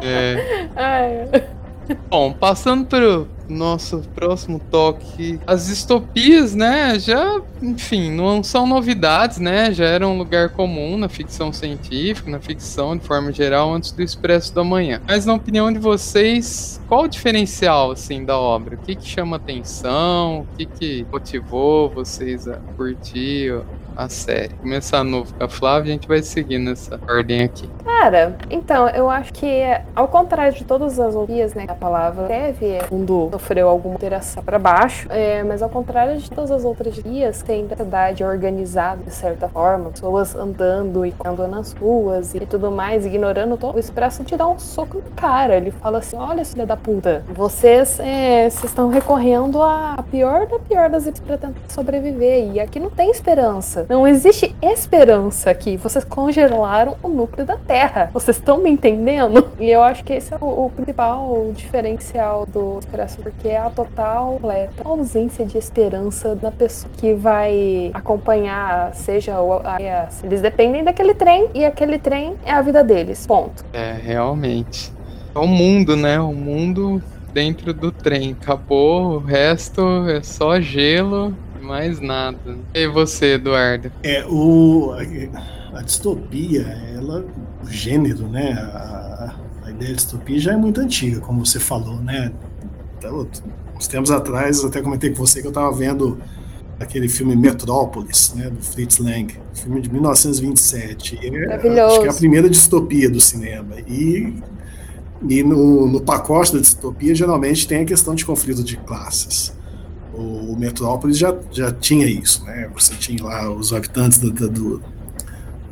é. 0.02 0.68
Ai. 0.76 1.59
Bom, 2.08 2.32
passando 2.32 2.86
para 2.86 3.24
nosso 3.48 3.98
próximo 4.14 4.60
toque, 4.70 5.40
as 5.46 5.66
distopias, 5.66 6.54
né, 6.54 6.98
já, 6.98 7.40
enfim, 7.60 8.10
não 8.10 8.42
são 8.42 8.66
novidades, 8.66 9.38
né, 9.38 9.72
já 9.72 9.86
era 9.86 10.06
um 10.06 10.16
lugar 10.16 10.50
comum 10.50 10.96
na 10.96 11.08
ficção 11.08 11.52
científica, 11.52 12.30
na 12.30 12.38
ficção 12.38 12.96
de 12.96 13.04
forma 13.04 13.32
geral, 13.32 13.74
antes 13.74 13.90
do 13.90 14.02
Expresso 14.02 14.54
da 14.54 14.62
Manhã. 14.62 15.00
Mas 15.06 15.26
na 15.26 15.34
opinião 15.34 15.72
de 15.72 15.78
vocês, 15.78 16.80
qual 16.88 17.04
o 17.04 17.08
diferencial, 17.08 17.90
assim, 17.90 18.24
da 18.24 18.38
obra? 18.38 18.76
O 18.76 18.78
que 18.78 18.94
que 18.94 19.06
chama 19.06 19.36
atenção? 19.36 20.40
O 20.40 20.56
que 20.56 20.66
que 20.66 21.06
motivou 21.10 21.90
vocês 21.90 22.46
a 22.46 22.56
curtir 22.76 23.60
a 23.96 24.08
série. 24.08 24.54
Começar 24.54 25.04
novo 25.04 25.32
com 25.34 25.44
a 25.44 25.48
Flávia, 25.48 25.90
a 25.90 25.94
gente 25.94 26.08
vai 26.08 26.22
seguir 26.22 26.58
nessa 26.58 26.98
ordem 27.08 27.42
aqui. 27.42 27.68
Cara, 27.84 28.36
então, 28.48 28.88
eu 28.88 29.10
acho 29.10 29.32
que, 29.32 29.62
ao 29.94 30.08
contrário 30.08 30.56
de 30.56 30.64
todas 30.64 30.98
as 30.98 31.14
outras, 31.14 31.54
né, 31.54 31.66
a 31.68 31.74
palavra 31.74 32.26
teve, 32.26 32.78
mundo 32.90 33.28
sofreu 33.32 33.68
alguma 33.68 33.94
alteração 33.96 34.42
para 34.42 34.58
baixo, 34.58 35.06
é, 35.10 35.42
mas 35.42 35.62
ao 35.62 35.68
contrário 35.68 36.16
de 36.16 36.30
todas 36.30 36.50
as 36.50 36.64
outras 36.64 36.98
guias, 36.98 37.42
tem 37.42 37.66
a 37.70 37.76
cidade 37.76 38.24
organizada 38.24 39.02
de 39.04 39.10
certa 39.10 39.48
forma, 39.48 39.90
pessoas 39.90 40.34
andando 40.34 41.04
e 41.04 41.14
andando 41.24 41.48
nas 41.48 41.72
ruas 41.72 42.34
e 42.34 42.40
tudo 42.40 42.70
mais, 42.70 43.04
ignorando 43.04 43.56
todo, 43.56 43.76
o 43.76 43.78
Expresso 43.78 44.24
te 44.24 44.36
dá 44.36 44.48
um 44.48 44.58
soco 44.58 44.96
no 44.98 45.10
cara. 45.14 45.56
Ele 45.56 45.70
fala 45.70 45.98
assim: 45.98 46.16
olha, 46.16 46.44
filha 46.44 46.66
da 46.66 46.76
puta, 46.76 47.24
vocês, 47.28 48.00
é, 48.00 48.46
estão 48.46 48.88
recorrendo 48.88 49.62
à 49.62 50.02
pior 50.10 50.46
da 50.46 50.58
pior 50.58 50.88
das 50.88 51.10
para 51.20 51.38
tentar 51.38 51.60
sobreviver, 51.68 52.52
e 52.52 52.60
aqui 52.60 52.78
não 52.78 52.90
tem 52.90 53.10
esperança 53.10 53.79
esperança. 53.80 53.86
Não 53.88 54.06
existe 54.06 54.54
esperança 54.62 55.50
aqui. 55.50 55.76
Vocês 55.76 56.04
congelaram 56.04 56.96
o 57.02 57.08
núcleo 57.08 57.46
da 57.46 57.56
Terra. 57.56 58.10
Vocês 58.12 58.36
estão 58.36 58.58
me 58.58 58.70
entendendo? 58.70 59.48
E 59.58 59.70
eu 59.70 59.82
acho 59.82 60.04
que 60.04 60.12
esse 60.12 60.32
é 60.32 60.38
o, 60.40 60.66
o 60.66 60.70
principal 60.70 61.50
diferencial 61.54 62.46
do 62.46 62.78
Expresso, 62.78 63.18
porque 63.22 63.48
é 63.48 63.58
a 63.58 63.70
total 63.70 64.38
completa 64.40 64.82
ausência 64.84 65.44
de 65.44 65.58
esperança 65.58 66.34
da 66.34 66.50
pessoa 66.50 66.92
que 66.96 67.14
vai 67.14 67.90
acompanhar, 67.94 68.94
seja 68.94 69.40
o. 69.40 69.54
A, 69.54 69.78
eles 70.24 70.40
dependem 70.40 70.84
daquele 70.84 71.14
trem 71.14 71.48
e 71.54 71.64
aquele 71.64 71.98
trem 71.98 72.34
é 72.44 72.52
a 72.52 72.62
vida 72.62 72.82
deles. 72.82 73.26
Ponto. 73.26 73.64
É, 73.72 73.92
realmente. 73.92 74.92
É 75.34 75.38
o 75.38 75.46
mundo, 75.46 75.96
né? 75.96 76.18
O 76.20 76.32
mundo 76.32 77.02
dentro 77.32 77.72
do 77.72 77.92
trem. 77.92 78.36
Acabou, 78.40 79.16
o 79.16 79.18
resto 79.18 79.82
é 80.08 80.22
só 80.22 80.60
gelo 80.60 81.34
mais 81.70 82.00
nada. 82.00 82.58
E 82.74 82.88
você, 82.88 83.34
Eduardo? 83.34 83.92
É, 84.02 84.24
o, 84.26 84.92
a, 84.92 85.78
a 85.78 85.82
distopia, 85.82 86.62
ela, 86.94 87.24
o 87.62 87.70
gênero, 87.70 88.28
né? 88.28 88.52
A, 88.52 89.34
a, 89.64 89.70
ideia 89.70 89.92
de 89.92 89.96
distopia 89.96 90.38
já 90.38 90.52
é 90.52 90.56
muito 90.56 90.80
antiga, 90.80 91.20
como 91.20 91.46
você 91.46 91.60
falou, 91.60 92.00
né? 92.00 92.32
Então, 92.98 93.26
uns 93.76 93.86
tempos 93.86 94.10
atrás, 94.10 94.64
até 94.64 94.82
comentei 94.82 95.10
com 95.10 95.16
você 95.16 95.40
que 95.40 95.46
eu 95.46 95.50
estava 95.50 95.72
vendo 95.72 96.18
aquele 96.80 97.08
filme 97.08 97.36
Metrópolis, 97.36 98.34
né, 98.34 98.48
do 98.48 98.62
Fritz 98.62 98.98
Lang, 98.98 99.32
filme 99.54 99.80
de 99.80 99.92
1927. 99.92 101.18
É, 101.22 101.54
acho 101.84 102.00
que 102.00 102.06
é 102.06 102.10
a 102.10 102.14
primeira 102.14 102.50
distopia 102.50 103.08
do 103.08 103.20
cinema. 103.20 103.76
E 103.86 104.34
e 105.28 105.42
no, 105.42 105.86
no 105.86 106.00
pacote 106.00 106.54
da 106.54 106.60
distopia, 106.60 107.14
geralmente 107.14 107.68
tem 107.68 107.82
a 107.82 107.84
questão 107.84 108.14
de 108.14 108.24
conflito 108.24 108.64
de 108.64 108.76
classes. 108.78 109.52
O, 110.20 110.52
o 110.52 110.58
Metrópolis 110.58 111.18
já, 111.18 111.34
já 111.50 111.72
tinha 111.72 112.06
isso, 112.06 112.44
né? 112.44 112.68
Você 112.74 112.94
tinha 112.94 113.24
lá 113.24 113.50
os 113.50 113.72
habitantes 113.72 114.18
do, 114.18 114.30
do, 114.30 114.50
do, 114.50 114.82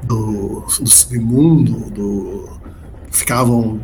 do 0.02 0.64
submundo, 0.86 1.90
do, 1.90 2.48
ficavam 3.10 3.80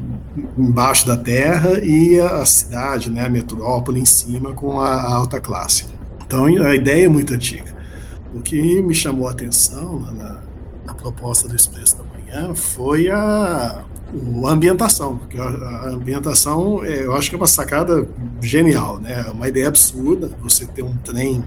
embaixo 0.57 1.07
da 1.07 1.17
terra 1.17 1.79
e 1.83 2.21
a 2.21 2.45
cidade, 2.45 3.11
né, 3.11 3.27
a 3.27 3.29
metrópole 3.29 4.01
em 4.01 4.05
cima 4.05 4.53
com 4.53 4.81
a, 4.81 4.89
a 4.89 5.15
alta 5.15 5.41
classe. 5.41 5.87
Então 6.27 6.47
a 6.47 6.75
ideia 6.75 7.07
é 7.07 7.09
muito 7.09 7.35
antiga. 7.35 7.75
O 8.35 8.41
que 8.41 8.83
me 8.83 8.95
chamou 8.95 9.29
a 9.29 9.31
atenção 9.31 10.01
na, 10.01 10.41
na 10.85 10.95
proposta 10.95 11.47
do 11.47 11.55
Expresso 11.55 11.99
da 11.99 12.05
Manhã 12.05 12.55
foi 12.55 13.09
a, 13.11 13.85
a 14.47 14.51
ambientação, 14.51 15.19
porque 15.19 15.39
a 15.39 15.89
ambientação 15.89 16.85
é, 16.85 17.05
eu 17.05 17.15
acho 17.15 17.29
que 17.29 17.37
é 17.37 17.39
uma 17.39 17.47
sacada 17.47 18.07
genial, 18.41 19.01
né? 19.01 19.25
É 19.27 19.31
uma 19.31 19.49
ideia 19.49 19.69
absurda 19.69 20.31
você 20.41 20.67
ter 20.67 20.83
um 20.83 20.97
trem 20.99 21.43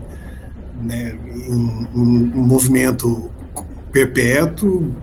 né, 0.82 1.18
em, 1.48 1.88
em 1.96 2.42
movimento 2.42 3.32
perpétuo. 3.92 4.94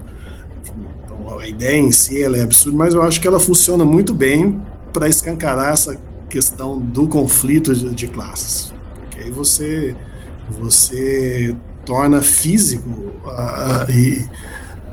Então, 1.04 1.38
a 1.38 1.49
ideia 1.49 1.78
em 1.78 1.92
si 1.92 2.23
ela 2.23 2.37
é 2.37 2.42
absurda, 2.42 2.76
mas 2.76 2.94
eu 2.94 3.02
acho 3.02 3.20
que 3.20 3.26
ela 3.26 3.40
funciona 3.40 3.84
muito 3.84 4.14
bem 4.14 4.61
para 4.92 5.08
escancarar 5.08 5.73
essa 5.73 5.99
questão 6.28 6.78
do 6.78 7.08
conflito 7.08 7.75
de, 7.75 7.94
de 7.94 8.06
classes. 8.08 8.73
Porque 9.00 9.20
aí 9.20 9.30
você, 9.30 9.96
você 10.50 11.56
torna 11.84 12.20
físico 12.20 12.88
uh, 12.88 13.90
e 13.90 14.28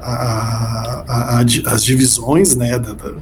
a, 0.01 1.03
a, 1.07 1.39
as 1.41 1.83
divisões 1.83 2.55
né, 2.55 2.77
da, 2.79 2.93
da, 2.93 3.13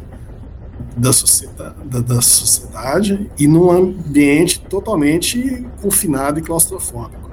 da, 0.95 1.13
sociedade, 1.13 1.75
da, 1.85 1.99
da 1.99 2.21
sociedade 2.21 3.29
e 3.37 3.47
num 3.47 3.69
ambiente 3.69 4.61
totalmente 4.61 5.65
confinado 5.81 6.39
e 6.39 6.41
claustrofóbico. 6.41 7.29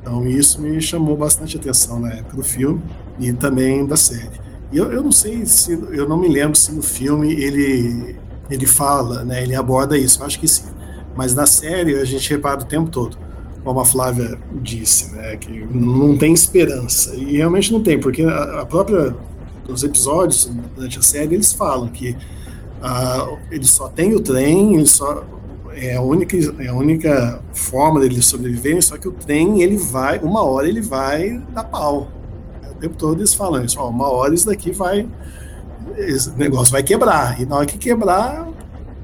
Então 0.00 0.26
isso 0.26 0.60
me 0.60 0.80
chamou 0.80 1.16
bastante 1.16 1.56
atenção 1.56 2.00
na 2.00 2.12
época 2.12 2.36
do 2.36 2.42
filme 2.42 2.82
e 3.18 3.32
também 3.32 3.86
da 3.86 3.96
série. 3.96 4.40
E 4.70 4.78
eu, 4.78 4.92
eu 4.92 5.02
não 5.02 5.12
sei 5.12 5.46
se 5.46 5.72
eu 5.72 6.08
não 6.08 6.18
me 6.18 6.28
lembro 6.28 6.56
se 6.56 6.72
no 6.72 6.82
filme 6.82 7.32
ele 7.32 8.16
ele 8.50 8.66
fala, 8.66 9.24
né, 9.24 9.42
ele 9.42 9.54
aborda 9.54 9.96
isso. 9.96 10.20
Eu 10.20 10.26
acho 10.26 10.38
que 10.38 10.48
sim. 10.48 10.66
Mas 11.16 11.34
na 11.34 11.46
série 11.46 11.94
a 11.94 12.04
gente 12.04 12.28
repara 12.28 12.60
o 12.60 12.64
tempo 12.64 12.90
todo 12.90 13.16
como 13.64 13.80
a 13.80 13.84
Flávia 13.84 14.38
disse, 14.60 15.12
né, 15.12 15.36
que 15.36 15.66
não 15.72 16.16
tem 16.16 16.32
esperança. 16.32 17.14
E 17.14 17.36
realmente 17.36 17.72
não 17.72 17.82
tem, 17.82 17.98
porque 17.98 18.22
a, 18.22 18.66
própria 18.66 19.14
os 19.68 19.82
episódios 19.82 20.50
durante 20.74 20.98
a 20.98 21.02
série 21.02 21.34
eles 21.34 21.52
falam 21.52 21.88
que 21.88 22.10
uh, 22.10 23.38
ele 23.50 23.64
só 23.64 23.88
tem 23.88 24.14
o 24.14 24.20
trem, 24.20 24.74
ele 24.74 24.86
só 24.86 25.24
é 25.74 25.96
a 25.96 26.02
única 26.02 26.36
é 26.58 26.68
a 26.68 26.74
única 26.74 27.40
forma 27.54 28.00
dele 28.00 28.20
sobreviver, 28.20 28.82
só 28.82 28.98
que 28.98 29.08
o 29.08 29.12
trem 29.12 29.62
ele 29.62 29.76
vai, 29.76 30.18
uma 30.18 30.42
hora 30.42 30.68
ele 30.68 30.82
vai 30.82 31.40
dar 31.54 31.64
pau. 31.64 32.08
O 32.70 32.74
tempo 32.74 32.96
todo 32.96 33.20
eles 33.20 33.32
falam 33.32 33.64
isso, 33.64 33.80
uma 33.80 34.10
hora 34.10 34.34
isso 34.34 34.46
daqui 34.46 34.72
vai 34.72 35.08
esse 35.96 36.30
negócio 36.32 36.72
vai 36.72 36.82
quebrar. 36.82 37.40
E 37.40 37.46
na 37.46 37.56
hora 37.56 37.66
que 37.66 37.78
quebrar, 37.78 38.48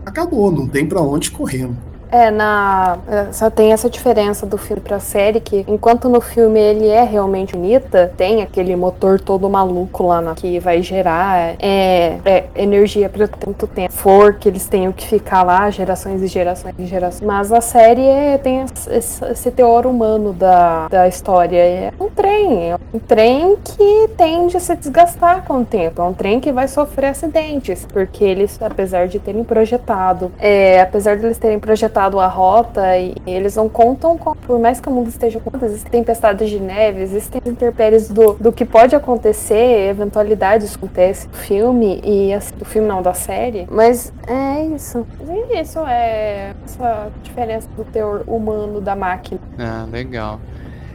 acabou, 0.05 0.51
não 0.51 0.67
tem 0.67 0.87
para 0.87 1.01
onde 1.01 1.31
correr. 1.31 1.69
É, 2.11 2.31
na. 2.31 2.99
É, 3.07 3.33
só 3.33 3.51
tem 3.51 3.73
essa 3.73 3.89
diferença 3.91 4.47
do 4.47 4.57
filme 4.57 4.81
pra 4.81 4.99
série, 4.99 5.41
que 5.41 5.65
enquanto 5.69 6.09
no 6.09 6.21
filme 6.21 6.59
ele 6.59 6.89
é 6.89 7.03
realmente 7.03 7.55
bonita, 7.55 8.13
tem 8.17 8.43
aquele 8.43 8.75
motor 8.75 9.21
todo 9.21 9.49
maluco 9.49 10.07
lá 10.07 10.21
na, 10.21 10.35
que 10.35 10.59
vai 10.59 10.83
gerar 10.83 11.57
é, 11.59 12.19
é, 12.25 12.45
energia 12.57 13.09
por 13.09 13.29
tanto 13.29 13.67
tempo. 13.67 13.93
For 13.93 14.35
que 14.35 14.49
eles 14.49 14.67
tenham 14.67 14.93
que 14.93 15.07
ficar 15.07 15.43
lá, 15.43 15.69
gerações 15.71 16.23
e 16.23 16.27
gerações 16.27 16.75
e 16.79 16.87
gerações. 16.87 17.27
Mas 17.27 17.53
a 17.53 17.61
série 17.61 18.07
é, 18.07 18.39
tem 18.39 18.65
esse, 18.97 19.25
esse, 19.25 19.51
teor 19.51 19.87
humano 19.87 20.33
da, 20.33 20.89
da 20.89 21.09
história. 21.09 21.59
É 21.59 21.93
um 22.01 22.09
trem. 22.09 22.71
É 22.71 22.77
um 22.95 22.99
trem 22.99 23.57
que 23.63 24.11
tende 24.17 24.57
a 24.57 24.61
se 24.61 24.75
desgastar 24.77 25.45
com 25.45 25.61
o 25.61 25.65
tempo. 25.65 26.01
É 26.01 26.05
um 26.05 26.15
trem 26.15 26.41
que 26.41 26.53
vai 26.53 26.69
sofrer 26.69 27.09
acidentes. 27.09 27.87
Porque 27.93 28.25
eles, 28.25 28.59
apesar 28.63 29.09
de 29.09 29.19
terem 29.19 29.45
projetado, 29.45 30.33
é, 30.39 30.81
apesar 30.81 31.17
de 31.17 31.27
eles 31.27 31.39
terem 31.39 31.59
projetado 31.59 31.98
a 31.99 32.27
rota 32.27 32.97
e 32.97 33.15
eles 33.27 33.57
não 33.57 33.69
contam 33.69 34.17
com, 34.17 34.35
por 34.35 34.59
mais 34.59 34.81
que 34.81 34.89
o 34.89 34.93
mundo 34.93 35.09
esteja 35.09 35.41
com 35.41 35.51
existem 35.65 35.91
tempestades 35.91 36.49
de 36.49 36.61
neve, 36.61 37.03
existem 37.03 37.41
intempéries 37.45 38.09
do, 38.09 38.35
do 38.35 38.53
que 38.53 38.65
pode 38.65 38.95
acontecer, 38.95 39.91
eventualidades 39.91 40.75
acontecem 40.75 41.29
no 41.31 41.37
filme 41.37 42.01
e 42.05 42.33
assim, 42.33 42.55
do 42.57 42.65
filme 42.65 42.89
não 42.89 43.03
da 43.03 43.15
série, 43.15 43.67
mas 43.71 44.13
é 44.27 44.65
isso. 44.67 45.07
É 45.29 45.61
isso 45.61 45.79
é 45.81 46.55
essa 46.65 47.11
diferença 47.23 47.69
do 47.77 47.85
teor 47.85 48.23
humano 48.27 48.81
da 48.81 48.95
máquina. 48.95 49.41
Ah, 49.59 49.87
legal. 49.91 50.41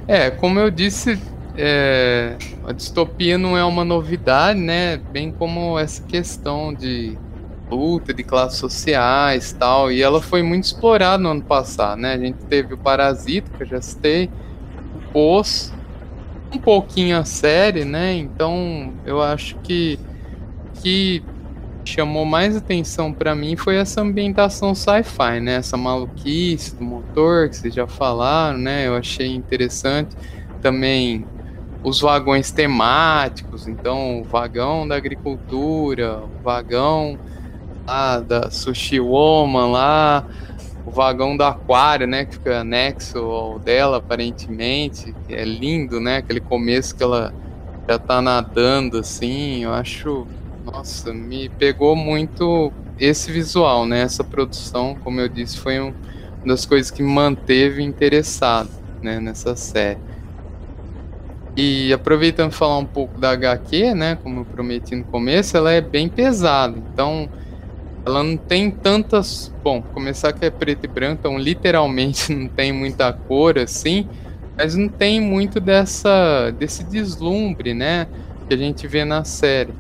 É, 0.07 0.29
como 0.31 0.59
eu 0.59 0.69
disse, 0.69 1.19
é, 1.57 2.35
a 2.65 2.71
distopia 2.71 3.37
não 3.37 3.57
é 3.57 3.63
uma 3.63 3.85
novidade, 3.85 4.59
né? 4.59 4.97
Bem 4.97 5.31
como 5.31 5.77
essa 5.77 6.01
questão 6.03 6.73
de 6.73 7.17
luta 7.73 8.13
de 8.13 8.23
classes 8.23 8.59
sociais 8.59 9.55
tal, 9.57 9.91
e 9.91 10.01
ela 10.01 10.21
foi 10.21 10.41
muito 10.41 10.65
explorada 10.65 11.21
no 11.21 11.29
ano 11.29 11.41
passado, 11.41 11.99
né? 11.99 12.13
A 12.13 12.17
gente 12.17 12.37
teve 12.45 12.73
o 12.73 12.77
Parasita, 12.77 13.51
que 13.57 13.63
eu 13.63 13.67
já 13.67 13.81
citei, 13.81 14.29
o 14.95 15.11
Pôs, 15.11 15.73
um 16.53 16.59
pouquinho 16.59 17.17
a 17.17 17.25
série, 17.25 17.83
né? 17.83 18.13
Então 18.13 18.93
eu 19.05 19.21
acho 19.21 19.55
que 19.57 19.99
que 20.81 21.23
chamou 21.85 22.25
mais 22.25 22.55
atenção 22.55 23.11
para 23.11 23.35
mim 23.35 23.55
foi 23.55 23.75
essa 23.75 24.01
ambientação 24.01 24.73
sci-fi, 24.73 25.39
né? 25.41 25.55
Essa 25.55 25.77
maluquice 25.77 26.75
do 26.75 26.83
motor 26.83 27.49
que 27.49 27.57
vocês 27.57 27.73
já 27.73 27.87
falaram, 27.87 28.57
né? 28.57 28.87
Eu 28.87 28.95
achei 28.95 29.27
interessante 29.27 30.15
também 30.61 31.25
os 31.83 31.99
vagões 31.99 32.51
temáticos, 32.51 33.67
então 33.67 34.21
o 34.21 34.23
vagão 34.23 34.87
da 34.87 34.95
agricultura, 34.95 36.19
o 36.19 36.41
vagão 36.41 37.19
lá 37.85 38.19
da 38.19 38.49
Sushi 38.49 38.99
Woman 38.99 39.71
lá, 39.71 40.25
o 40.85 40.91
vagão 40.91 41.37
do 41.37 41.43
aquário, 41.43 42.07
né, 42.07 42.25
que 42.25 42.33
fica 42.33 42.59
anexo 42.59 43.17
ao 43.19 43.59
dela, 43.59 43.97
aparentemente, 43.97 45.15
é 45.29 45.43
lindo, 45.43 45.99
né, 45.99 46.17
aquele 46.17 46.41
começo 46.41 46.95
que 46.95 47.03
ela 47.03 47.33
já 47.87 47.97
tá 47.97 48.21
nadando, 48.21 48.97
assim, 48.97 49.63
eu 49.63 49.73
acho, 49.73 50.27
nossa, 50.65 51.13
me 51.13 51.49
pegou 51.49 51.95
muito 51.95 52.71
esse 52.99 53.31
visual, 53.31 53.85
né, 53.85 54.01
essa 54.01 54.23
produção, 54.23 54.95
como 55.03 55.19
eu 55.19 55.29
disse, 55.29 55.57
foi 55.57 55.79
um, 55.79 55.93
uma 56.43 56.53
das 56.53 56.65
coisas 56.65 56.91
que 56.91 57.01
me 57.01 57.11
manteve 57.11 57.81
interessado, 57.81 58.69
né, 59.01 59.19
nessa 59.19 59.55
série. 59.55 59.99
E 61.55 61.93
aproveitando 61.93 62.51
falar 62.51 62.79
um 62.79 62.85
pouco 62.85 63.19
da 63.19 63.31
HQ, 63.31 63.93
né, 63.93 64.17
como 64.21 64.41
eu 64.41 64.45
prometi 64.45 64.95
no 64.95 65.03
começo, 65.03 65.55
ela 65.55 65.71
é 65.71 65.79
bem 65.79 66.09
pesada, 66.09 66.77
então 66.77 67.29
ela 68.05 68.23
não 68.23 68.37
tem 68.37 68.69
tantas. 68.69 69.53
Bom, 69.63 69.81
começar 69.81 70.33
que 70.33 70.45
é 70.45 70.49
preto 70.49 70.85
e 70.85 70.87
branco, 70.87 71.19
então 71.19 71.37
literalmente 71.37 72.31
não 72.35 72.47
tem 72.47 72.71
muita 72.71 73.13
cor 73.13 73.57
assim, 73.57 74.07
mas 74.57 74.75
não 74.75 74.89
tem 74.89 75.21
muito 75.21 75.59
dessa 75.59 76.51
desse 76.51 76.83
deslumbre, 76.83 77.73
né? 77.73 78.07
Que 78.47 78.53
a 78.53 78.57
gente 78.57 78.87
vê 78.87 79.05
na 79.05 79.23
série, 79.23 79.73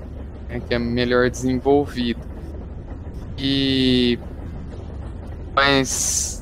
né, 0.49 0.61
que 0.65 0.73
é 0.73 0.79
melhor 0.79 1.29
desenvolvido. 1.29 2.21
E. 3.37 4.17
Mas. 5.55 6.41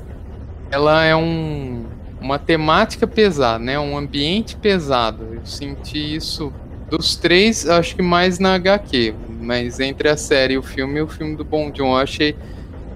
Ela 0.70 1.04
é 1.04 1.14
um, 1.14 1.86
uma 2.22 2.40
temática 2.40 3.06
pesada, 3.06 3.60
né? 3.60 3.78
Um 3.78 3.98
ambiente 3.98 4.56
pesado. 4.56 5.34
Eu 5.34 5.46
senti 5.46 6.16
isso 6.16 6.54
dos 6.90 7.18
três, 7.18 7.68
acho 7.68 7.96
que 7.96 8.02
mais 8.02 8.40
na 8.40 8.56
HQ, 8.56 9.14
mas 9.42 9.80
entre 9.80 10.10
a 10.10 10.18
série 10.18 10.54
e 10.54 10.58
o 10.58 10.64
filme, 10.64 11.02
o 11.02 11.08
filme 11.08 11.36
do 11.36 11.44
Bom 11.44 11.72
John 11.72 11.94
eu 11.94 11.98
achei 11.98 12.36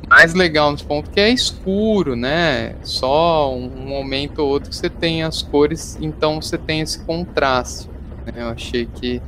mais 0.08 0.34
legal 0.34 0.71
nos 0.71 0.81
pontos 0.81 1.12
que 1.12 1.19
é 1.19 1.29
escuro, 1.29 2.15
né? 2.15 2.75
Só 2.84 3.53
um 3.55 3.69
momento 3.88 4.39
ou 4.39 4.49
outro 4.49 4.69
que 4.69 4.75
você 4.75 4.89
tem 4.89 5.23
as 5.23 5.41
cores, 5.41 5.97
então 5.99 6.41
você 6.41 6.58
tem 6.58 6.81
esse 6.81 7.03
contraste. 7.03 7.89
Né? 8.25 8.34
Eu 8.43 8.49
achei 8.49 8.86
que 8.86 9.21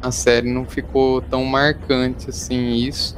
a 0.00 0.10
série 0.10 0.52
não 0.52 0.64
ficou 0.64 1.22
tão 1.22 1.44
marcante 1.44 2.28
assim 2.28 2.74
isso, 2.74 3.16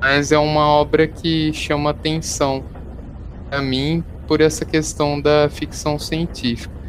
mas 0.00 0.32
é 0.32 0.38
uma 0.38 0.66
obra 0.66 1.06
que 1.06 1.52
chama 1.52 1.90
atenção 1.90 2.64
para 3.48 3.60
mim 3.60 4.04
por 4.26 4.40
essa 4.40 4.64
questão 4.64 5.20
da 5.20 5.48
ficção 5.50 5.98
científica 5.98 6.80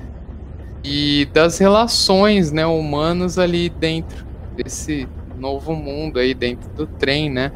e 0.84 1.28
das 1.34 1.58
relações, 1.58 2.52
né, 2.52 2.66
humanas 2.66 3.38
ali 3.38 3.70
dentro 3.70 4.26
desse 4.56 5.08
novo 5.42 5.76
mundo 5.76 6.20
aí 6.20 6.34
dentro 6.34 6.70
do 6.70 6.86
trem, 6.86 7.30
né? 7.30 7.52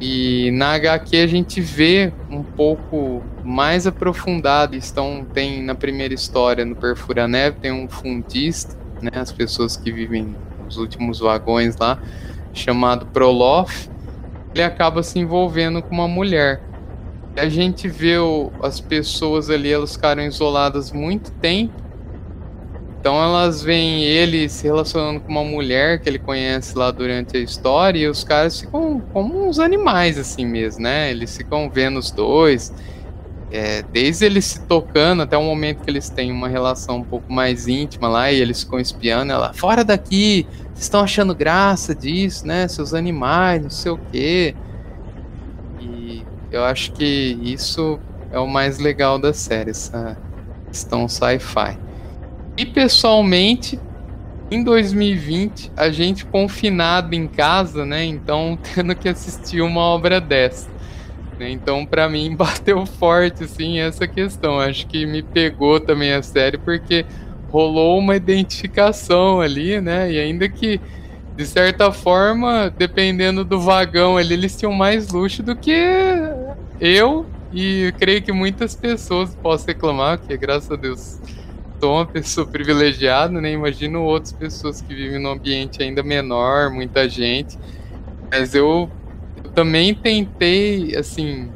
E 0.00 0.50
na 0.52 0.74
HQ 0.74 1.16
a 1.16 1.26
gente 1.26 1.60
vê 1.60 2.12
um 2.30 2.42
pouco 2.42 3.22
mais 3.42 3.86
aprofundado. 3.86 4.76
Então 4.76 5.26
tem 5.32 5.62
na 5.62 5.74
primeira 5.74 6.14
história 6.14 6.64
no 6.64 6.76
Perfura 6.76 7.26
Neve 7.26 7.56
tem 7.60 7.72
um 7.72 7.88
fundista, 7.88 8.76
né, 9.02 9.10
as 9.14 9.32
pessoas 9.32 9.76
que 9.76 9.90
vivem 9.90 10.36
nos 10.64 10.76
últimos 10.76 11.18
vagões 11.18 11.76
lá, 11.76 12.00
chamado 12.52 13.06
Prolof. 13.06 13.88
Ele 14.54 14.62
acaba 14.62 15.02
se 15.02 15.18
envolvendo 15.18 15.82
com 15.82 15.94
uma 15.94 16.08
mulher. 16.08 16.62
A 17.36 17.48
gente 17.48 17.88
vê 17.88 18.18
o, 18.18 18.52
as 18.62 18.80
pessoas 18.80 19.50
ali, 19.50 19.72
elas 19.72 19.94
ficaram 19.94 20.22
isoladas 20.22 20.92
muito 20.92 21.30
tempo 21.32 21.87
então 23.00 23.22
elas 23.22 23.62
veem 23.62 24.02
ele 24.02 24.48
se 24.48 24.64
relacionando 24.64 25.20
com 25.20 25.30
uma 25.30 25.44
mulher 25.44 26.00
que 26.00 26.08
ele 26.08 26.18
conhece 26.18 26.76
lá 26.76 26.90
durante 26.90 27.36
a 27.36 27.40
história 27.40 27.98
e 28.00 28.08
os 28.08 28.24
caras 28.24 28.60
ficam 28.60 29.00
como 29.12 29.46
uns 29.46 29.60
animais 29.60 30.18
assim 30.18 30.44
mesmo, 30.44 30.82
né? 30.82 31.10
Eles 31.10 31.36
ficam 31.36 31.70
vendo 31.70 31.98
os 31.98 32.10
dois, 32.10 32.72
é, 33.52 33.82
desde 33.82 34.26
eles 34.26 34.44
se 34.44 34.60
tocando 34.66 35.22
até 35.22 35.36
o 35.36 35.42
momento 35.42 35.84
que 35.84 35.90
eles 35.90 36.10
têm 36.10 36.32
uma 36.32 36.48
relação 36.48 36.96
um 36.96 37.04
pouco 37.04 37.32
mais 37.32 37.68
íntima 37.68 38.08
lá 38.08 38.32
e 38.32 38.40
eles 38.40 38.64
ficam 38.64 38.80
espiando 38.80 39.32
ela, 39.32 39.52
fora 39.54 39.84
daqui, 39.84 40.46
vocês 40.74 40.82
estão 40.82 41.00
achando 41.00 41.34
graça 41.34 41.94
disso, 41.94 42.46
né? 42.46 42.66
Seus 42.66 42.92
animais, 42.94 43.62
não 43.62 43.70
sei 43.70 43.92
o 43.92 43.98
quê. 44.10 44.56
E 45.80 46.24
eu 46.50 46.64
acho 46.64 46.92
que 46.92 47.38
isso 47.42 47.98
é 48.32 48.38
o 48.40 48.46
mais 48.46 48.78
legal 48.78 49.20
da 49.20 49.32
série, 49.32 49.70
essa 49.70 50.18
questão 50.66 51.08
sci-fi. 51.08 51.87
E 52.58 52.66
pessoalmente, 52.66 53.78
em 54.50 54.64
2020, 54.64 55.70
a 55.76 55.90
gente 55.90 56.26
confinado 56.26 57.14
em 57.14 57.28
casa, 57.28 57.86
né? 57.86 58.04
Então, 58.04 58.58
tendo 58.74 58.96
que 58.96 59.08
assistir 59.08 59.62
uma 59.62 59.80
obra 59.80 60.20
dessa. 60.20 60.68
Né? 61.38 61.50
Então, 61.52 61.86
para 61.86 62.08
mim, 62.08 62.34
bateu 62.36 62.84
forte, 62.84 63.44
assim, 63.44 63.78
essa 63.78 64.08
questão. 64.08 64.58
Acho 64.58 64.88
que 64.88 65.06
me 65.06 65.22
pegou 65.22 65.78
também 65.78 66.12
a 66.12 66.20
série, 66.20 66.58
porque 66.58 67.06
rolou 67.48 67.96
uma 68.00 68.16
identificação 68.16 69.40
ali, 69.40 69.80
né? 69.80 70.10
E 70.10 70.18
ainda 70.18 70.48
que, 70.48 70.80
de 71.36 71.46
certa 71.46 71.92
forma, 71.92 72.74
dependendo 72.76 73.44
do 73.44 73.60
vagão 73.60 74.16
ali, 74.16 74.34
eles 74.34 74.56
tinham 74.56 74.72
mais 74.72 75.10
luxo 75.10 75.44
do 75.44 75.54
que 75.54 75.80
eu. 76.80 77.24
E 77.52 77.94
creio 78.00 78.20
que 78.20 78.32
muitas 78.32 78.74
pessoas 78.74 79.32
possam 79.36 79.68
reclamar, 79.68 80.18
que 80.18 80.36
graças 80.36 80.72
a 80.72 80.76
Deus 80.76 81.20
sou 81.80 81.94
uma 81.94 82.06
pessoa 82.06 82.46
privilegiada, 82.46 83.40
né? 83.40 83.52
Imagino 83.52 84.02
outras 84.02 84.32
pessoas 84.32 84.80
que 84.80 84.94
vivem 84.94 85.20
num 85.20 85.30
ambiente 85.30 85.82
ainda 85.82 86.02
menor, 86.02 86.70
muita 86.70 87.08
gente. 87.08 87.58
Mas 88.30 88.54
eu, 88.54 88.90
eu 89.42 89.50
também 89.52 89.94
tentei, 89.94 90.94
assim, 90.96 91.50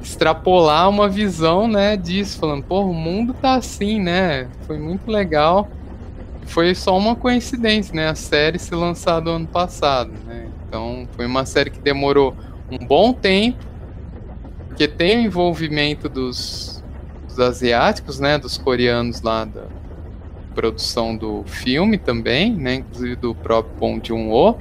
extrapolar 0.00 0.88
uma 0.88 1.08
visão, 1.08 1.68
né, 1.68 1.96
disso, 1.96 2.38
falando, 2.38 2.62
pô, 2.62 2.80
o 2.82 2.94
mundo 2.94 3.34
tá 3.34 3.54
assim, 3.54 4.00
né? 4.00 4.48
Foi 4.62 4.78
muito 4.78 5.10
legal. 5.10 5.68
Foi 6.46 6.74
só 6.74 6.96
uma 6.96 7.14
coincidência, 7.14 7.94
né? 7.94 8.08
A 8.08 8.14
série 8.14 8.58
se 8.58 8.74
lançada 8.74 9.30
ano 9.30 9.46
passado, 9.46 10.12
né? 10.26 10.48
Então, 10.66 11.06
foi 11.12 11.26
uma 11.26 11.44
série 11.44 11.70
que 11.70 11.80
demorou 11.80 12.34
um 12.70 12.78
bom 12.78 13.12
tempo, 13.12 13.58
porque 14.68 14.88
tem 14.88 15.18
o 15.18 15.20
envolvimento 15.26 16.08
dos 16.08 16.77
dos 17.38 17.46
asiáticos, 17.46 18.18
né, 18.18 18.36
dos 18.36 18.58
coreanos 18.58 19.22
lá 19.22 19.44
da 19.44 19.62
produção 20.54 21.16
do 21.16 21.44
filme 21.46 21.96
também, 21.96 22.52
né, 22.52 22.74
inclusive 22.76 23.14
do 23.14 23.34
próprio 23.34 23.78
Bong 23.78 24.00
Joon-ho. 24.04 24.58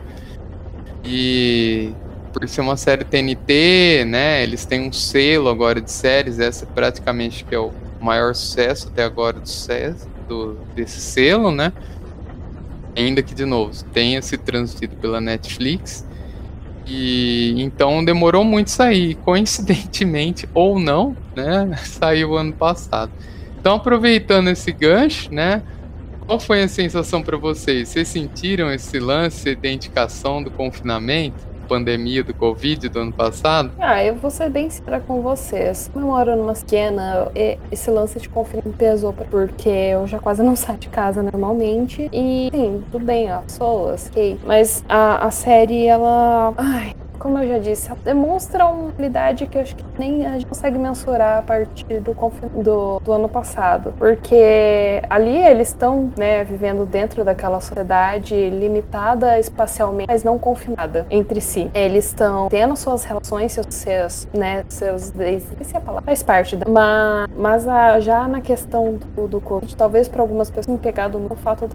E 1.03 1.91
por 2.31 2.47
ser 2.47 2.61
uma 2.61 2.77
série 2.77 3.03
TNT, 3.03 4.05
né, 4.05 4.43
eles 4.43 4.63
têm 4.63 4.87
um 4.87 4.93
selo 4.93 5.49
agora 5.49 5.81
de 5.81 5.91
séries, 5.91 6.39
essa 6.39 6.65
é 6.65 6.67
praticamente 6.67 7.43
que 7.43 7.55
é 7.55 7.59
o 7.59 7.71
maior 7.99 8.35
sucesso 8.35 8.89
até 8.89 9.03
agora 9.03 9.39
do, 9.39 10.07
do 10.27 10.53
desse 10.75 11.01
selo, 11.01 11.51
né? 11.51 11.73
Ainda 12.95 13.23
que 13.23 13.33
de 13.33 13.45
novo 13.45 13.73
tenha 13.85 14.21
se 14.21 14.37
transmitido 14.37 14.95
pela 14.97 15.19
Netflix. 15.19 16.05
E 16.87 17.53
então 17.57 18.03
demorou 18.03 18.45
muito 18.45 18.71
sair, 18.71 19.15
coincidentemente 19.15 20.47
ou 20.55 20.79
não, 20.79 21.15
né? 21.35 21.75
Saiu 21.83 22.35
ano 22.37 22.53
passado. 22.53 23.11
Então 23.59 23.75
aproveitando 23.75 24.47
esse 24.47 24.71
gancho, 24.71 25.33
né? 25.33 25.61
Qual 26.25 26.39
foi 26.39 26.63
a 26.63 26.67
sensação 26.67 27.21
para 27.21 27.37
vocês? 27.37 27.89
Vocês 27.89 28.07
sentiram 28.07 28.71
esse 28.71 28.99
lance 28.99 29.55
de 29.55 29.71
indicação 29.71 30.41
do 30.41 30.51
confinamento? 30.51 31.47
Pandemia 31.67 32.23
do 32.23 32.33
Covid 32.33 32.89
do 32.89 32.99
ano 32.99 33.13
passado? 33.13 33.71
Ah, 33.79 34.03
eu 34.03 34.15
vou 34.15 34.31
ser 34.31 34.49
bem 34.49 34.69
sincera 34.69 34.99
com 34.99 35.21
vocês. 35.21 35.89
Eu 35.93 36.01
moro 36.01 36.35
numa 36.35 36.53
pequena, 36.53 37.29
esse 37.71 37.89
lance 37.91 38.19
de 38.19 38.29
confinamento 38.29 38.77
pesou 38.77 39.13
porque 39.13 39.69
eu 39.69 40.07
já 40.07 40.19
quase 40.19 40.43
não 40.43 40.55
saio 40.57 40.79
de 40.79 40.89
casa 40.89 41.21
normalmente. 41.21 42.09
E, 42.11 42.49
sim, 42.51 42.83
tudo 42.91 43.05
bem, 43.05 43.31
ó, 43.31 43.39
pessoas, 43.39 44.07
ok. 44.09 44.39
Mas 44.45 44.83
a, 44.87 45.25
a 45.25 45.31
série, 45.31 45.85
ela. 45.85 46.53
Ai, 46.57 46.95
como 47.17 47.37
eu 47.39 47.47
já 47.47 47.57
disse, 47.59 47.91
demonstra 48.03 48.65
uma 48.65 48.89
habilidade 48.89 49.45
que 49.47 49.57
eu 49.57 49.61
acho 49.61 49.75
que 49.75 49.83
nem 49.97 50.25
a 50.25 50.33
gente 50.33 50.45
consegue 50.45 50.77
mensurar 50.77 51.39
a 51.39 51.41
partir 51.41 51.99
do, 51.99 52.13
do, 52.61 52.99
do 52.99 53.11
ano 53.11 53.29
passado. 53.29 53.93
Porque 53.97 55.01
ali 55.09 55.37
eles 55.37 55.69
estão 55.69 56.11
né, 56.17 56.43
vivendo 56.43 56.85
dentro 56.85 57.23
daquela 57.23 57.59
sociedade 57.59 58.49
limitada 58.49 59.39
espacialmente, 59.39 60.07
mas 60.07 60.23
não 60.23 60.37
confinada 60.37 61.05
entre 61.09 61.41
si. 61.41 61.69
Eles 61.73 62.05
estão 62.05 62.47
tendo 62.49 62.75
suas 62.75 63.03
relações, 63.03 63.51
seus, 63.51 63.67
seus 63.69 64.27
né, 64.33 64.63
seus. 64.69 65.13
Esqueci 65.15 65.75
a 65.75 65.81
palavra, 65.81 66.05
faz 66.05 66.23
parte 66.23 66.55
da. 66.55 66.69
Mas, 66.69 67.29
mas 67.37 67.67
a, 67.67 67.99
já 67.99 68.27
na 68.27 68.41
questão 68.41 68.99
do, 69.15 69.27
do 69.27 69.41
Covid, 69.41 69.75
talvez 69.75 70.07
para 70.07 70.21
algumas 70.21 70.49
pessoas 70.49 70.67
me 70.67 70.77
pegado 70.77 71.19
no 71.19 71.35
fato 71.35 71.67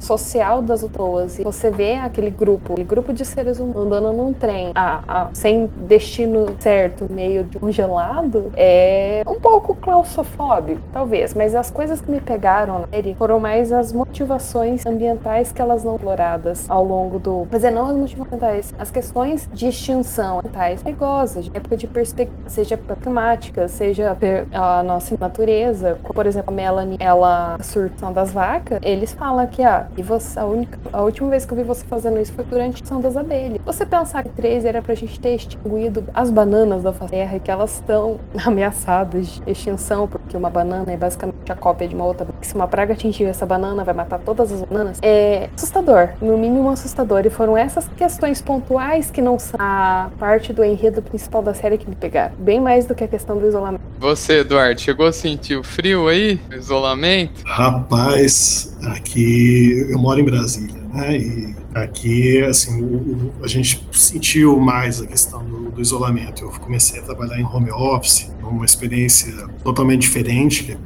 social 0.00 0.62
das 0.62 0.82
pessoas. 0.82 1.38
E 1.38 1.42
você 1.42 1.70
vê 1.70 1.94
aquele 1.94 2.30
grupo, 2.30 2.72
aquele 2.72 2.86
grupo 2.86 3.12
de 3.12 3.24
seres 3.24 3.58
humanos 3.58 3.86
andando 3.86 4.12
num 4.12 4.32
trem 4.32 4.72
a, 4.74 4.93
sem 5.32 5.66
destino 5.66 6.54
certo, 6.58 7.06
meio 7.10 7.44
de 7.44 7.58
um 7.62 7.70
gelado, 7.70 8.52
é 8.56 9.22
um 9.26 9.40
pouco 9.40 9.74
claustrofóbico, 9.74 10.80
talvez. 10.92 11.34
Mas 11.34 11.54
as 11.54 11.70
coisas 11.70 12.00
que 12.00 12.10
me 12.10 12.20
pegaram 12.20 12.80
na 12.80 12.88
série 12.88 13.14
foram 13.14 13.40
mais 13.40 13.72
as 13.72 13.92
motivações 13.92 14.84
ambientais 14.86 15.52
que 15.52 15.60
elas 15.60 15.84
não 15.84 15.96
exploradas 15.96 16.68
ao 16.68 16.84
longo 16.84 17.18
do. 17.18 17.46
Quer 17.50 17.56
dizer, 17.56 17.70
não 17.70 17.86
as 17.86 17.96
motivações 17.96 18.32
ambientais, 18.32 18.74
as 18.78 18.90
questões 18.90 19.48
de 19.52 19.68
extinção 19.68 20.38
ambientais 20.38 20.82
perigosas, 20.82 21.44
de 21.44 21.56
época 21.56 21.76
de 21.76 21.86
perspectiva, 21.86 22.48
seja 22.48 22.76
climática, 22.76 23.68
seja 23.68 24.16
a 24.52 24.82
nossa 24.82 25.16
natureza. 25.18 25.98
Por 26.02 26.26
exemplo, 26.26 26.52
a 26.52 26.54
Melanie, 26.54 26.96
ela, 27.00 27.56
a 27.56 28.10
das 28.10 28.32
vacas, 28.32 28.78
eles 28.82 29.12
falam 29.12 29.46
que 29.46 29.62
ah, 29.62 29.88
e 29.96 30.02
você, 30.02 30.38
a, 30.38 30.44
única, 30.44 30.78
a 30.92 31.02
última 31.02 31.30
vez 31.30 31.44
que 31.44 31.52
eu 31.52 31.56
vi 31.56 31.62
você 31.62 31.84
fazendo 31.84 32.20
isso 32.20 32.32
foi 32.32 32.44
durante 32.44 32.82
a 32.92 32.98
das 32.98 33.16
abelhas. 33.16 33.58
Você 33.64 33.84
pensar 33.84 34.22
que 34.22 34.30
três 34.30 34.64
era 34.74 34.82
pra 34.82 34.94
gente 34.94 35.18
ter 35.20 35.34
extinguido 35.34 36.04
as 36.12 36.30
bananas 36.30 36.82
da 36.82 36.92
terra, 36.92 37.38
que 37.38 37.50
elas 37.50 37.74
estão 37.74 38.18
ameaçadas 38.44 39.40
de 39.44 39.50
extinção, 39.50 40.08
porque 40.08 40.36
uma 40.36 40.50
banana 40.50 40.92
é 40.92 40.96
basicamente 40.96 41.50
a 41.50 41.54
cópia 41.54 41.86
de 41.86 41.94
uma 41.94 42.04
outra. 42.04 42.26
Se 42.42 42.54
uma 42.54 42.66
praga 42.66 42.92
atingir 42.92 43.24
essa 43.24 43.46
banana, 43.46 43.84
vai 43.84 43.94
matar 43.94 44.18
todas 44.18 44.52
as 44.52 44.62
bananas. 44.62 44.98
É 45.02 45.48
assustador, 45.54 46.10
no 46.20 46.36
mínimo 46.36 46.68
assustador. 46.70 47.24
E 47.24 47.30
foram 47.30 47.56
essas 47.56 47.88
questões 47.96 48.42
pontuais 48.42 49.10
que 49.10 49.22
não 49.22 49.38
são 49.38 49.58
a 49.58 50.10
parte 50.18 50.52
do 50.52 50.64
enredo 50.64 51.00
principal 51.02 51.42
da 51.42 51.54
série 51.54 51.78
que 51.78 51.88
me 51.88 51.94
pegaram. 51.94 52.34
Bem 52.36 52.60
mais 52.60 52.86
do 52.86 52.94
que 52.94 53.04
a 53.04 53.08
questão 53.08 53.38
do 53.38 53.46
isolamento. 53.46 53.82
Você, 53.98 54.40
Eduardo, 54.40 54.80
chegou 54.80 55.06
a 55.06 55.12
sentir 55.12 55.56
o 55.56 55.62
frio 55.62 56.08
aí? 56.08 56.40
O 56.50 56.54
isolamento? 56.54 57.42
Rapaz, 57.46 58.76
aqui 58.86 59.86
eu 59.88 59.98
moro 59.98 60.20
em 60.20 60.24
Brasília, 60.24 60.82
né? 60.94 61.16
E 61.16 61.54
Aqui, 61.74 62.40
assim, 62.44 62.80
o, 62.80 63.32
a 63.42 63.48
gente 63.48 63.84
sentiu 63.90 64.60
mais 64.60 65.00
a 65.00 65.06
questão 65.08 65.44
do, 65.44 65.72
do, 65.72 65.82
isolamento. 65.82 66.44
Eu 66.44 66.50
comecei 66.50 67.00
a 67.00 67.02
trabalhar 67.02 67.36
em 67.36 67.44
home 67.44 67.68
office, 67.72 68.30
uma 68.40 68.64
experiência 68.64 69.32
totalmente 69.64 70.02
diferente, 70.02 70.78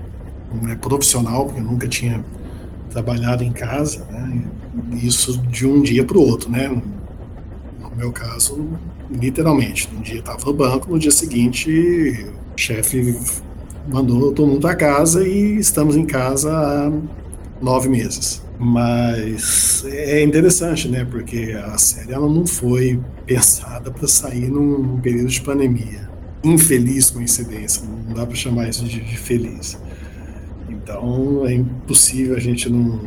né, 0.62 0.77
profissional, 0.77 1.44
porque 1.44 1.61
eu 1.61 1.64
nunca 1.64 1.87
tinha 1.87 2.25
trabalhado 2.88 3.44
em 3.44 3.53
casa, 3.53 4.07
né? 4.11 4.44
Isso 4.92 5.37
de 5.42 5.66
um 5.66 5.83
dia 5.83 6.03
para 6.07 6.16
o 6.16 6.23
outro, 6.23 6.51
né? 6.51 6.68
No 6.68 7.94
meu 7.94 8.11
caso, 8.11 8.66
literalmente, 9.11 9.90
um 9.94 10.01
dia 10.01 10.21
estava 10.21 10.42
no 10.42 10.55
banco, 10.55 10.90
no 10.90 10.99
dia 10.99 11.11
seguinte 11.11 12.33
o 12.57 12.59
chefe 12.59 13.14
mandou 13.87 14.33
todo 14.33 14.49
mundo 14.49 14.61
para 14.62 14.75
casa 14.75 15.29
e 15.29 15.59
estamos 15.59 15.97
em 15.97 16.07
casa 16.07 16.51
há 16.51 16.90
nove 17.61 17.88
meses. 17.88 18.42
Mas 18.59 19.85
é 19.87 20.23
interessante, 20.23 20.88
né? 20.88 21.05
Porque 21.05 21.57
a 21.64 21.79
série 21.79 22.12
ela 22.12 22.29
não 22.29 22.47
foi 22.47 23.01
pensada 23.25 23.90
para 23.90 24.09
sair 24.09 24.51
num 24.51 25.01
período 25.01 25.29
de 25.29 25.40
pandemia. 25.40 26.09
Infeliz 26.42 27.11
coincidência, 27.11 27.83
não 27.85 28.14
dá 28.14 28.27
para 28.27 28.35
chamar 28.35 28.68
isso 28.68 28.85
de, 28.85 29.01
de, 29.01 29.16
feliz. 29.16 29.79
Então 30.68 31.47
é 31.47 31.55
impossível 31.55 32.37
a 32.37 32.40
gente 32.40 32.68
não, 32.68 33.01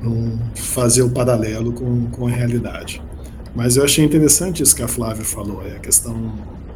não 0.00 0.38
fazer 0.54 1.02
o 1.02 1.10
paralelo 1.10 1.72
com, 1.72 2.06
com 2.06 2.26
a 2.26 2.30
realidade. 2.30 3.02
Mas 3.54 3.76
eu 3.76 3.84
achei 3.84 4.04
interessante 4.04 4.62
isso 4.62 4.76
que 4.76 4.82
a 4.82 4.88
Flávia 4.88 5.24
falou, 5.24 5.66
é 5.66 5.76
a 5.76 5.80
questão 5.80 6.32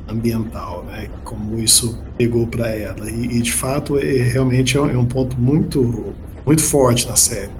ambiental, 0.08 0.84
né? 0.84 1.08
Como 1.22 1.58
isso 1.58 1.98
pegou 2.18 2.46
para 2.46 2.68
ela 2.68 3.08
e, 3.10 3.38
e, 3.38 3.42
de 3.42 3.52
fato 3.52 3.98
é, 3.98 4.02
realmente 4.04 4.76
é 4.76 4.80
um, 4.80 4.90
é 4.90 4.98
um 4.98 5.06
ponto 5.06 5.40
muito 5.40 6.12
muito 6.46 6.62
forte 6.62 7.06
na 7.08 7.16
série 7.16 7.50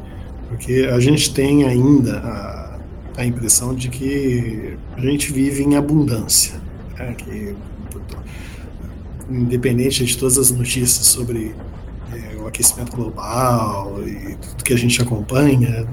porque 0.55 0.89
a 0.91 1.01
gente 1.01 1.35
tem 1.35 1.65
ainda 1.65 2.19
a, 2.19 2.79
a 3.17 3.27
impressão 3.27 3.75
de 3.75 3.89
que 3.89 4.77
a 4.97 5.01
gente 5.01 5.33
vive 5.33 5.65
em 5.65 5.77
abundância, 5.77 6.61
né? 6.97 7.13
que, 7.15 7.55
independente 9.29 10.05
de 10.05 10.17
todas 10.17 10.39
as 10.39 10.51
notícias 10.51 11.07
sobre 11.07 11.55
é, 12.13 12.37
o 12.37 12.47
aquecimento 12.47 12.95
global 12.95 14.01
e 14.07 14.37
tudo 14.37 14.63
que 14.63 14.73
a 14.73 14.79
gente 14.79 15.03
acompanha, 15.03 15.89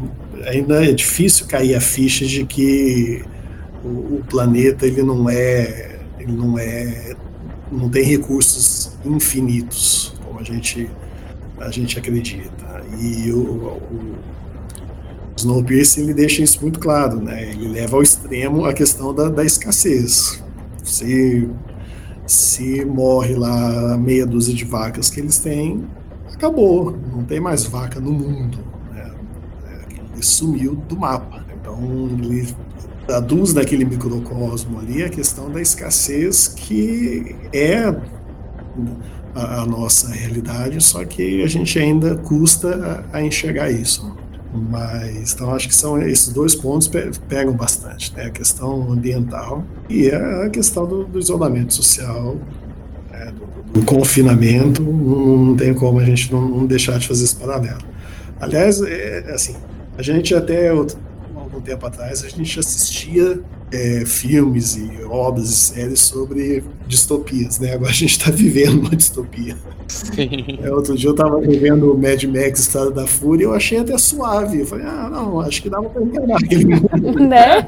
ainda 0.46 0.86
é 0.86 0.92
difícil 0.92 1.48
cair 1.48 1.76
a 1.76 1.82
ficha 1.82 2.26
de 2.26 2.46
que 2.46 3.24
o, 3.84 3.88
o 4.18 4.24
planeta 4.30 4.86
ele 4.86 5.02
não 5.02 5.28
é 5.28 6.00
ele 6.20 6.34
não 6.34 6.60
é 6.60 7.16
não 7.72 7.90
tem 7.90 8.04
recursos 8.04 8.92
infinitos 9.04 10.14
como 10.24 10.40
a 10.40 10.44
gente 10.44 10.88
a 11.62 11.72
gente 11.72 11.98
acredita 11.98 12.84
e 13.00 13.32
o, 13.32 13.42
o 13.42 14.16
Snowpiercer 15.38 16.04
ele 16.04 16.14
deixa 16.14 16.44
isso 16.44 16.62
muito 16.62 16.80
claro, 16.80 17.22
né? 17.22 17.52
Ele 17.52 17.68
leva 17.68 17.96
ao 17.96 18.04
extremo 18.04 18.66
a 18.66 18.74
questão 18.74 19.14
da, 19.14 19.30
da 19.30 19.44
escassez. 19.44 20.44
Se, 20.84 21.50
se 22.26 22.86
morre 22.86 23.36
lá 23.36 23.98
meia 23.98 24.26
dúzia 24.26 24.54
de 24.54 24.66
vacas 24.66 25.10
que 25.10 25.20
eles 25.20 25.40
têm, 25.40 25.86
acabou. 26.34 26.92
Não 26.92 27.24
tem 27.24 27.40
mais 27.40 27.64
vaca 27.64 28.00
no 28.00 28.12
mundo. 28.12 28.60
Né? 28.92 29.12
Ele 30.14 30.24
sumiu 30.24 30.76
do 30.76 30.98
mapa. 30.98 31.46
Então 31.60 31.80
ele 32.22 32.48
traduz 33.08 33.54
naquele 33.54 33.86
microcosmo 33.86 34.80
ali 34.80 35.04
a 35.04 35.10
questão 35.10 35.50
da 35.50 35.62
escassez 35.62 36.48
que 36.48 37.36
é 37.52 37.94
a, 39.36 39.62
a 39.62 39.66
nossa 39.66 40.10
realidade, 40.10 40.82
só 40.82 41.04
que 41.06 41.44
a 41.44 41.48
gente 41.48 41.78
ainda 41.80 42.16
custa 42.16 43.06
a, 43.14 43.18
a 43.18 43.24
enxergar 43.24 43.72
isso. 43.72 44.16
Mas, 44.54 45.34
então, 45.34 45.54
acho 45.56 45.68
que 45.70 45.76
são 45.76 46.02
esses 46.02 46.28
dois 46.28 46.54
pontos 46.54 46.90
pegam 47.30 47.54
bastante, 47.54 48.14
né? 48.16 48.26
A 48.26 48.30
questão 48.30 48.92
ambiental 48.92 49.64
e 49.90 50.10
a 50.10 50.50
questão 50.50 50.86
do, 50.86 51.06
do 51.06 51.20
isolamento 51.20 51.74
social, 51.74 52.36
né? 53.10 53.32
do, 53.32 53.80
do, 53.80 53.86
confinamento. 53.86 54.84
Não, 54.84 55.38
não, 55.38 55.56
tem 55.56 55.74
como 55.74 56.00
a 56.00 56.04
gente 56.04 56.32
não, 56.34 56.42
não, 56.50 56.66
deixar 56.66 57.00
de 57.00 57.08
fazer 57.08 57.24
esse 57.24 57.36
paralelo. 57.36 57.80
Aliás, 58.42 58.82
é, 58.82 59.32
assim, 59.34 59.56
a 59.98 60.02
gente 60.02 60.36
até 60.36 60.68
algum 60.68 61.62
tempo 61.64 61.86
atrás, 61.86 62.22
a 62.26 62.28
gente 62.28 62.60
assistia 62.60 63.40
é, 63.72 64.04
filmes 64.06 64.76
e 64.76 65.04
obras 65.10 65.50
e 65.50 65.56
séries 65.56 66.02
sobre 66.02 66.64
distopias, 66.88 67.60
né? 67.60 67.74
Agora 67.74 67.92
a 67.92 67.94
gente 67.94 68.12
está 68.12 68.30
vivendo 68.32 68.82
uma 68.82 68.96
distopia. 68.96 69.56
Sim. 69.88 70.60
É, 70.62 70.72
outro 70.72 70.96
dia 70.96 71.10
eu 71.10 71.14
estava 71.14 71.40
vivendo 71.40 71.94
o 71.94 71.98
Mad 71.98 72.24
Max 72.24 72.62
Estrada 72.62 72.92
da 72.92 73.08
Fúria 73.08 73.44
e 73.44 73.48
eu 73.48 73.54
achei 73.54 73.80
até 73.80 73.98
suave. 73.98 74.62
Eu 74.62 74.66
falei, 74.66 74.86
ah, 74.86 75.10
não, 75.10 75.40
acho 75.42 75.62
que 75.62 75.70
dava 75.70 75.90
para 75.90 76.02
enganar 76.02 76.38
aquele 76.38 76.66
Né? 77.28 77.68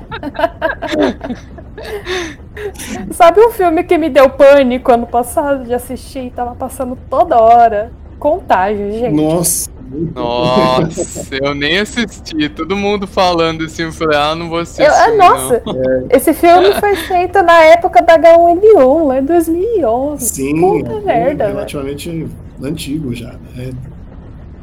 Sabe 3.12 3.42
um 3.42 3.52
filme 3.52 3.84
que 3.84 3.98
me 3.98 4.10
deu 4.10 4.30
pânico 4.30 4.92
ano 4.92 5.08
passado 5.08 5.66
de 5.66 5.74
assistir? 5.74 6.32
Tava 6.36 6.56
passando 6.56 6.98
toda 7.10 7.38
hora. 7.38 7.92
Contágio, 8.20 8.92
gente. 8.92 9.14
Nossa. 9.14 9.73
Nossa, 10.16 11.36
eu 11.36 11.54
nem 11.54 11.80
assisti. 11.80 12.50
Todo 12.50 12.76
mundo 12.76 13.06
falando 13.06 13.64
assim, 13.64 13.84
eu 13.84 13.92
falei, 13.92 14.18
ah, 14.18 14.36
não 14.36 14.50
vou 14.50 14.60
assistir. 14.60 14.84
Eu, 14.84 14.92
ah, 14.92 15.12
nossa, 15.16 15.62
não. 15.66 16.08
esse 16.10 16.34
filme 16.34 16.74
foi 16.80 16.96
feito 16.96 17.42
na 17.44 17.64
época 17.66 18.02
da 18.02 18.18
H1N1, 18.18 19.08
lá 19.08 19.20
em 19.20 19.26
2011. 19.26 20.26
Sim, 20.26 20.60
Puta 20.60 20.92
é 20.94 21.02
merda. 21.02 21.48
Relativamente 21.48 22.10
né? 22.10 22.30
antigo 22.64 23.14
já, 23.14 23.34
né? 23.56 23.72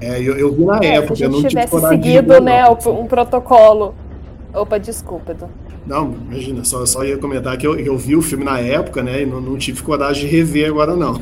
É, 0.01 0.21
eu, 0.21 0.37
eu 0.37 0.53
vi 0.53 0.64
na 0.64 0.79
é, 0.83 0.97
época. 0.97 1.16
Se 1.16 1.25
a 1.25 1.31
gente 1.31 1.49
tivesse 1.49 1.81
seguido, 1.88 2.40
né, 2.40 2.64
um 2.69 3.07
protocolo. 3.07 3.95
Opa, 4.53 4.79
desculpa, 4.79 5.33
Edu. 5.33 5.49
Não, 5.87 6.14
imagina, 6.31 6.64
só, 6.64 6.85
só 6.85 7.05
ia 7.05 7.19
comentar 7.19 7.57
que 7.57 7.66
eu, 7.66 7.79
eu 7.79 7.97
vi 7.97 8.14
o 8.14 8.23
filme 8.23 8.45
na 8.45 8.59
época, 8.59 9.03
né, 9.03 9.23
e 9.23 9.27
não, 9.27 9.40
não 9.40 9.57
tive 9.57 9.83
coragem 9.83 10.29
de 10.29 10.37
rever 10.37 10.69
agora, 10.69 10.95
não. 10.95 11.21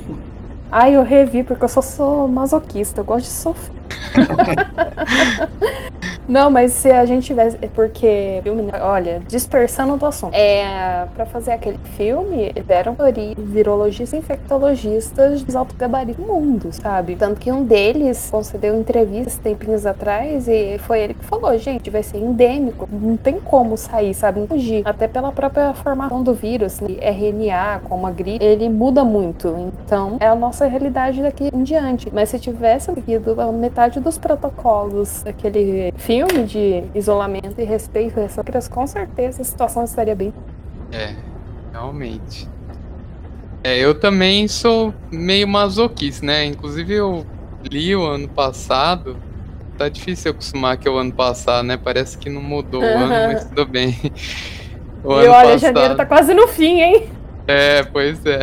Ai, 0.70 0.96
eu 0.96 1.02
revi 1.02 1.42
porque 1.42 1.64
eu 1.64 1.68
só 1.68 1.80
sou 1.80 2.28
masoquista, 2.28 3.00
eu 3.00 3.04
gosto 3.04 3.24
de 3.24 3.32
sofrer. 3.32 3.74
Não, 6.28 6.50
mas 6.50 6.72
se 6.72 6.90
a 6.90 7.06
gente 7.06 7.26
tivesse. 7.26 7.56
É 7.62 7.68
porque, 7.68 8.42
olha, 8.82 9.22
dispersando 9.26 9.96
do 9.96 10.04
assunto. 10.04 10.34
É, 10.34 11.06
pra 11.14 11.24
fazer 11.24 11.52
aquele 11.52 11.78
filme, 11.96 12.52
deram 12.66 12.94
virologistas 13.38 14.12
e 14.12 14.16
infectologistas 14.18 15.42
de 15.42 15.56
alto 15.56 15.74
gabarito 15.74 16.20
do 16.20 16.28
mundo, 16.28 16.68
sabe? 16.70 17.16
Tanto 17.16 17.40
que 17.40 17.50
um 17.50 17.64
deles 17.64 18.28
concedeu 18.30 18.78
entrevistas 18.78 19.38
tempinhos 19.38 19.86
atrás 19.86 20.46
e 20.46 20.78
foi 20.80 21.00
ele 21.00 21.14
que 21.14 21.24
falou: 21.24 21.56
gente, 21.56 21.88
vai 21.88 22.02
ser 22.02 22.18
endêmico, 22.18 22.86
não 22.92 23.16
tem 23.16 23.40
como 23.40 23.76
sair, 23.78 24.12
sabe? 24.12 24.40
Não 24.40 24.46
fugir. 24.46 24.82
Até 24.84 25.08
pela 25.08 25.32
própria 25.32 25.72
formação 25.72 26.22
do 26.22 26.34
vírus, 26.34 26.80
né? 26.80 26.88
RNA, 27.00 27.80
como 27.84 28.06
a 28.06 28.10
gripe, 28.10 28.44
ele 28.44 28.68
muda 28.68 29.02
muito. 29.02 29.72
Então, 29.84 30.18
é 30.20 30.26
a 30.26 30.34
nossa 30.34 30.66
realidade 30.66 31.22
daqui 31.22 31.48
em 31.54 31.62
diante. 31.62 32.10
Mas 32.12 32.28
se 32.28 32.38
tivesse 32.38 32.92
seguido 32.92 33.40
a 33.40 33.50
metade 33.50 34.00
dos 34.00 34.18
protocolos 34.18 35.22
daquele 35.22 35.92
filme, 35.96 36.17
filme 36.18 36.44
de 36.44 36.84
isolamento 36.98 37.60
e 37.60 37.64
respeito 37.64 38.18
a 38.18 38.24
essas 38.24 38.66
com 38.66 38.86
certeza 38.86 39.42
a 39.42 39.44
situação 39.44 39.84
estaria 39.84 40.16
bem. 40.16 40.34
É, 40.90 41.14
realmente. 41.70 42.48
É, 43.62 43.78
eu 43.78 43.94
também 43.94 44.48
sou 44.48 44.92
meio 45.12 45.46
masoquista, 45.46 46.26
né? 46.26 46.44
Inclusive 46.46 46.94
eu 46.94 47.24
li 47.62 47.94
o 47.94 48.04
ano 48.04 48.28
passado. 48.28 49.16
Tá 49.76 49.88
difícil 49.88 50.32
acostumar 50.32 50.76
que 50.76 50.88
é 50.88 50.90
o 50.90 50.96
ano 50.96 51.12
passado, 51.12 51.64
né? 51.64 51.76
Parece 51.76 52.18
que 52.18 52.28
não 52.28 52.42
mudou 52.42 52.82
uhum. 52.82 52.88
o 52.88 52.98
ano, 52.98 53.32
mas 53.32 53.44
tudo 53.44 53.66
bem. 53.66 53.96
O 55.04 55.12
e 55.12 55.28
olha, 55.28 55.52
passado... 55.52 55.60
janeiro 55.60 55.96
tá 55.96 56.04
quase 56.04 56.34
no 56.34 56.48
fim, 56.48 56.80
hein? 56.80 57.08
É, 57.46 57.84
pois 57.84 58.26
é. 58.26 58.40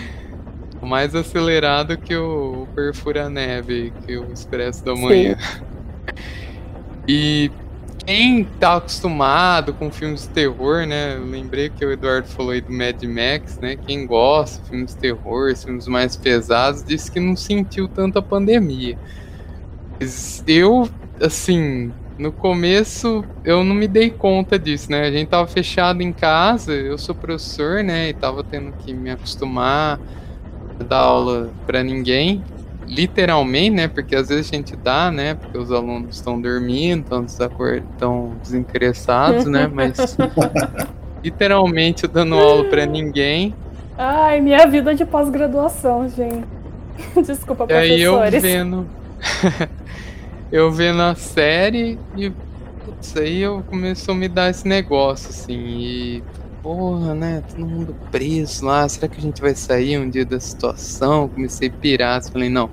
Mais 0.82 1.14
acelerado 1.14 1.96
que 1.96 2.14
o 2.14 2.68
Perfura 2.74 3.30
Neve, 3.30 3.90
que 4.04 4.18
o 4.18 4.30
Expresso 4.30 4.84
da 4.84 4.94
Manhã. 4.94 5.34
Sim. 5.38 5.62
E 7.06 7.50
quem 8.04 8.44
tá 8.44 8.76
acostumado 8.76 9.72
com 9.74 9.90
filmes 9.90 10.22
de 10.22 10.28
terror, 10.30 10.86
né? 10.86 11.16
Eu 11.16 11.24
lembrei 11.24 11.68
que 11.70 11.84
o 11.84 11.92
Eduardo 11.92 12.26
falou 12.28 12.52
aí 12.52 12.60
do 12.60 12.72
Mad 12.72 13.02
Max, 13.04 13.58
né? 13.60 13.76
Quem 13.76 14.06
gosta 14.06 14.62
de 14.62 14.70
filmes 14.70 14.94
de 14.94 15.00
terror, 15.00 15.56
filmes 15.56 15.86
mais 15.86 16.16
pesados, 16.16 16.82
disse 16.82 17.10
que 17.10 17.20
não 17.20 17.36
sentiu 17.36 17.88
tanta 17.88 18.20
pandemia. 18.20 18.98
Eu, 20.46 20.88
assim, 21.20 21.92
no 22.18 22.32
começo 22.32 23.24
eu 23.44 23.62
não 23.62 23.74
me 23.74 23.86
dei 23.86 24.10
conta 24.10 24.58
disso, 24.58 24.90
né? 24.90 25.02
A 25.02 25.10
gente 25.10 25.28
tava 25.28 25.46
fechado 25.46 26.02
em 26.02 26.12
casa, 26.12 26.72
eu 26.72 26.98
sou 26.98 27.14
professor, 27.14 27.84
né? 27.84 28.08
E 28.08 28.14
tava 28.14 28.42
tendo 28.42 28.72
que 28.72 28.92
me 28.92 29.10
acostumar 29.10 30.00
a 30.80 30.82
dar 30.82 30.98
aula 30.98 31.52
para 31.66 31.84
ninguém 31.84 32.42
literalmente, 32.86 33.70
né? 33.70 33.88
Porque 33.88 34.14
às 34.14 34.28
vezes 34.28 34.50
a 34.50 34.56
gente 34.56 34.76
dá, 34.76 35.10
né? 35.10 35.34
Porque 35.34 35.56
os 35.56 35.70
alunos 35.70 36.16
estão 36.16 36.40
dormindo, 36.40 37.02
estão 37.02 37.24
desacord... 37.24 37.82
estão 37.92 38.34
desinteressados, 38.42 39.46
né? 39.46 39.68
Mas 39.72 40.16
literalmente 41.22 42.06
dando 42.06 42.34
aula 42.34 42.64
para 42.64 42.86
ninguém. 42.86 43.54
Ai, 43.96 44.40
minha 44.40 44.66
vida 44.66 44.94
de 44.94 45.04
pós-graduação, 45.04 46.08
gente. 46.08 46.44
Desculpa, 47.24 47.66
e 47.68 47.72
aí 47.72 48.02
eu 48.02 48.18
vendo 48.40 48.86
eu 50.50 50.70
vendo 50.70 51.00
a 51.00 51.14
série 51.14 51.98
e 52.16 52.30
putz, 52.84 53.16
aí 53.16 53.40
eu 53.40 53.62
começou 53.68 54.14
a 54.14 54.16
me 54.16 54.28
dar 54.28 54.50
esse 54.50 54.68
negócio 54.68 55.30
assim 55.30 55.58
e 55.58 56.24
porra, 56.62 57.14
né? 57.14 57.42
Todo 57.48 57.66
mundo 57.66 57.96
preso 58.10 58.64
lá. 58.64 58.88
Será 58.88 59.08
que 59.08 59.18
a 59.18 59.22
gente 59.22 59.40
vai 59.42 59.54
sair 59.54 59.98
um 59.98 60.08
dia 60.08 60.24
da 60.24 60.38
situação? 60.38 61.28
Comecei 61.28 61.68
a 61.68 61.72
pirar, 61.72 62.22
falei, 62.22 62.48
não. 62.48 62.70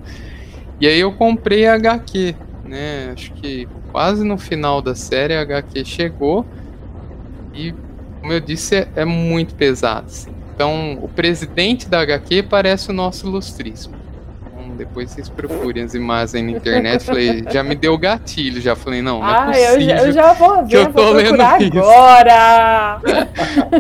E 0.80 0.88
aí 0.88 1.00
eu 1.00 1.12
comprei 1.12 1.66
a 1.66 1.74
HQ, 1.74 2.36
né? 2.64 3.12
Acho 3.12 3.34
que 3.34 3.68
quase 3.92 4.24
no 4.24 4.38
final 4.38 4.82
da 4.82 4.96
série 4.96 5.34
a 5.34 5.42
HQ 5.42 5.84
chegou 5.84 6.46
e, 7.54 7.74
como 8.22 8.32
eu 8.32 8.40
disse, 8.40 8.76
é, 8.76 8.88
é 8.96 9.06
muito 9.06 9.56
pesado. 9.56 10.06
Assim. 10.08 10.32
Então, 10.54 11.00
o 11.02 11.08
presidente 11.08 11.90
da 11.90 12.02
HQ 12.02 12.44
parece 12.44 12.92
o 12.92 12.94
nosso 12.94 13.28
ilustríssimo. 13.28 13.99
Depois 14.80 15.12
vocês 15.12 15.28
procurem 15.28 15.84
as 15.84 15.94
imagens 15.94 16.32
na 16.42 16.52
internet. 16.52 17.04
Falei, 17.04 17.44
já 17.52 17.62
me 17.62 17.76
deu 17.76 17.98
gatilho, 17.98 18.62
já 18.62 18.76
falei, 18.78 19.02
não, 19.02 19.20
não 19.20 19.28
é 19.30 19.32
Ah, 19.34 19.46
possível. 19.48 19.74
eu, 19.74 19.82
já- 19.82 19.98
eu 20.06 20.12
já 20.14 20.34
vou 20.34 20.56
ver, 20.66 20.68
que 20.70 20.76
eu 20.78 20.86
tô 20.94 21.04
vou 21.04 21.14
lendo 21.14 21.36
isso. 21.36 21.78
agora. 21.80 23.02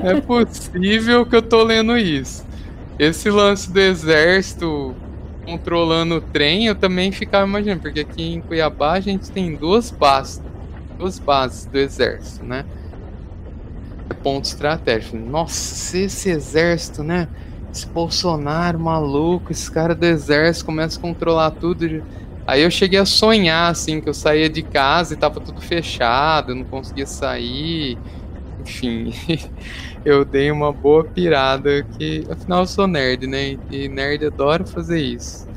Não 0.03 0.09
é 0.11 0.21
possível 0.21 1.25
que 1.25 1.35
eu 1.37 1.41
tô 1.41 1.63
lendo 1.63 1.97
isso. 1.97 2.45
Esse 2.99 3.29
lance 3.29 3.71
do 3.71 3.79
exército 3.79 4.93
controlando 5.45 6.15
o 6.17 6.21
trem, 6.21 6.67
eu 6.67 6.75
também 6.75 7.11
ficava 7.13 7.47
imaginando, 7.47 7.81
porque 7.81 8.01
aqui 8.01 8.33
em 8.33 8.41
Cuiabá 8.41 8.91
a 8.93 8.99
gente 8.99 9.31
tem 9.31 9.55
duas 9.55 9.89
bases, 9.89 10.41
duas 10.97 11.17
bases 11.17 11.65
do 11.65 11.77
exército, 11.79 12.43
né? 12.45 12.65
É 14.09 14.13
ponto 14.13 14.45
estratégico. 14.45 15.15
Nossa, 15.17 15.53
se 15.55 16.01
esse 16.03 16.29
exército, 16.29 17.03
né? 17.03 17.27
Esse 17.71 17.87
Bolsonaro 17.87 18.79
maluco, 18.79 19.51
esse 19.51 19.69
cara 19.71 19.93
do 19.93 20.05
exército 20.05 20.65
começa 20.65 20.97
a 20.97 21.01
controlar 21.01 21.51
tudo. 21.51 22.03
Aí 22.47 22.63
eu 22.63 22.71
cheguei 22.71 22.99
a 22.99 23.05
sonhar, 23.05 23.71
assim, 23.71 24.01
que 24.01 24.09
eu 24.09 24.13
saía 24.13 24.49
de 24.49 24.63
casa 24.63 25.13
e 25.13 25.17
tava 25.17 25.39
tudo 25.39 25.61
fechado, 25.61 26.51
eu 26.51 26.55
não 26.55 26.63
conseguia 26.63 27.05
sair. 27.05 27.97
Enfim, 28.61 29.13
eu 30.03 30.25
dei 30.25 30.51
uma 30.51 30.71
boa 30.71 31.03
pirada, 31.03 31.83
que 31.97 32.25
afinal 32.29 32.61
eu 32.61 32.65
sou 32.65 32.87
nerd, 32.87 33.27
né? 33.27 33.57
E 33.69 33.87
nerd 33.87 34.25
adora 34.25 34.65
fazer 34.65 34.99
isso. 34.99 35.47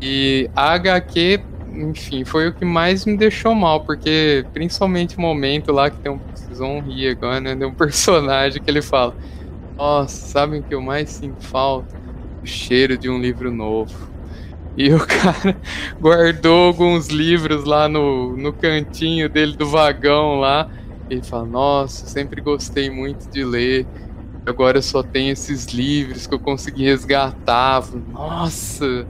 E 0.00 0.50
a 0.54 0.72
HQ, 0.72 1.40
enfim, 1.74 2.24
foi 2.24 2.48
o 2.48 2.54
que 2.54 2.64
mais 2.64 3.04
me 3.04 3.16
deixou 3.16 3.54
mal, 3.54 3.80
porque 3.84 4.44
principalmente 4.52 5.16
o 5.16 5.20
momento 5.20 5.72
lá 5.72 5.90
que 5.90 5.98
tem 5.98 6.12
um. 6.12 6.20
Vocês 6.34 6.58
vão 6.58 6.80
rir 6.80 7.08
agora, 7.08 7.40
né? 7.40 7.54
Tem 7.54 7.66
um 7.66 7.72
personagem 7.74 8.62
que 8.62 8.70
ele 8.70 8.82
fala: 8.82 9.14
Nossa, 9.80 10.26
sabem 10.26 10.62
que 10.62 10.74
eu 10.74 10.82
mais 10.82 11.08
sinto 11.08 11.42
falta? 11.42 11.96
O 12.42 12.46
cheiro 12.46 12.98
de 12.98 13.08
um 13.08 13.18
livro 13.18 13.50
novo. 13.50 14.10
E 14.76 14.92
o 14.92 14.98
cara 15.08 15.58
guardou 15.98 16.66
alguns 16.66 17.08
livros 17.08 17.64
lá 17.64 17.88
no, 17.88 18.36
no 18.36 18.52
cantinho 18.52 19.26
dele 19.30 19.56
do 19.56 19.66
vagão 19.66 20.38
lá. 20.38 20.70
Ele 21.08 21.22
fala: 21.22 21.46
Nossa, 21.46 22.06
sempre 22.06 22.42
gostei 22.42 22.90
muito 22.90 23.30
de 23.30 23.42
ler. 23.42 23.86
Agora 24.44 24.76
eu 24.78 24.82
só 24.82 25.02
tenho 25.02 25.32
esses 25.32 25.68
livros 25.68 26.26
que 26.26 26.34
eu 26.34 26.40
consegui 26.40 26.84
resgatar. 26.84 27.82
Nossa! 28.12 29.08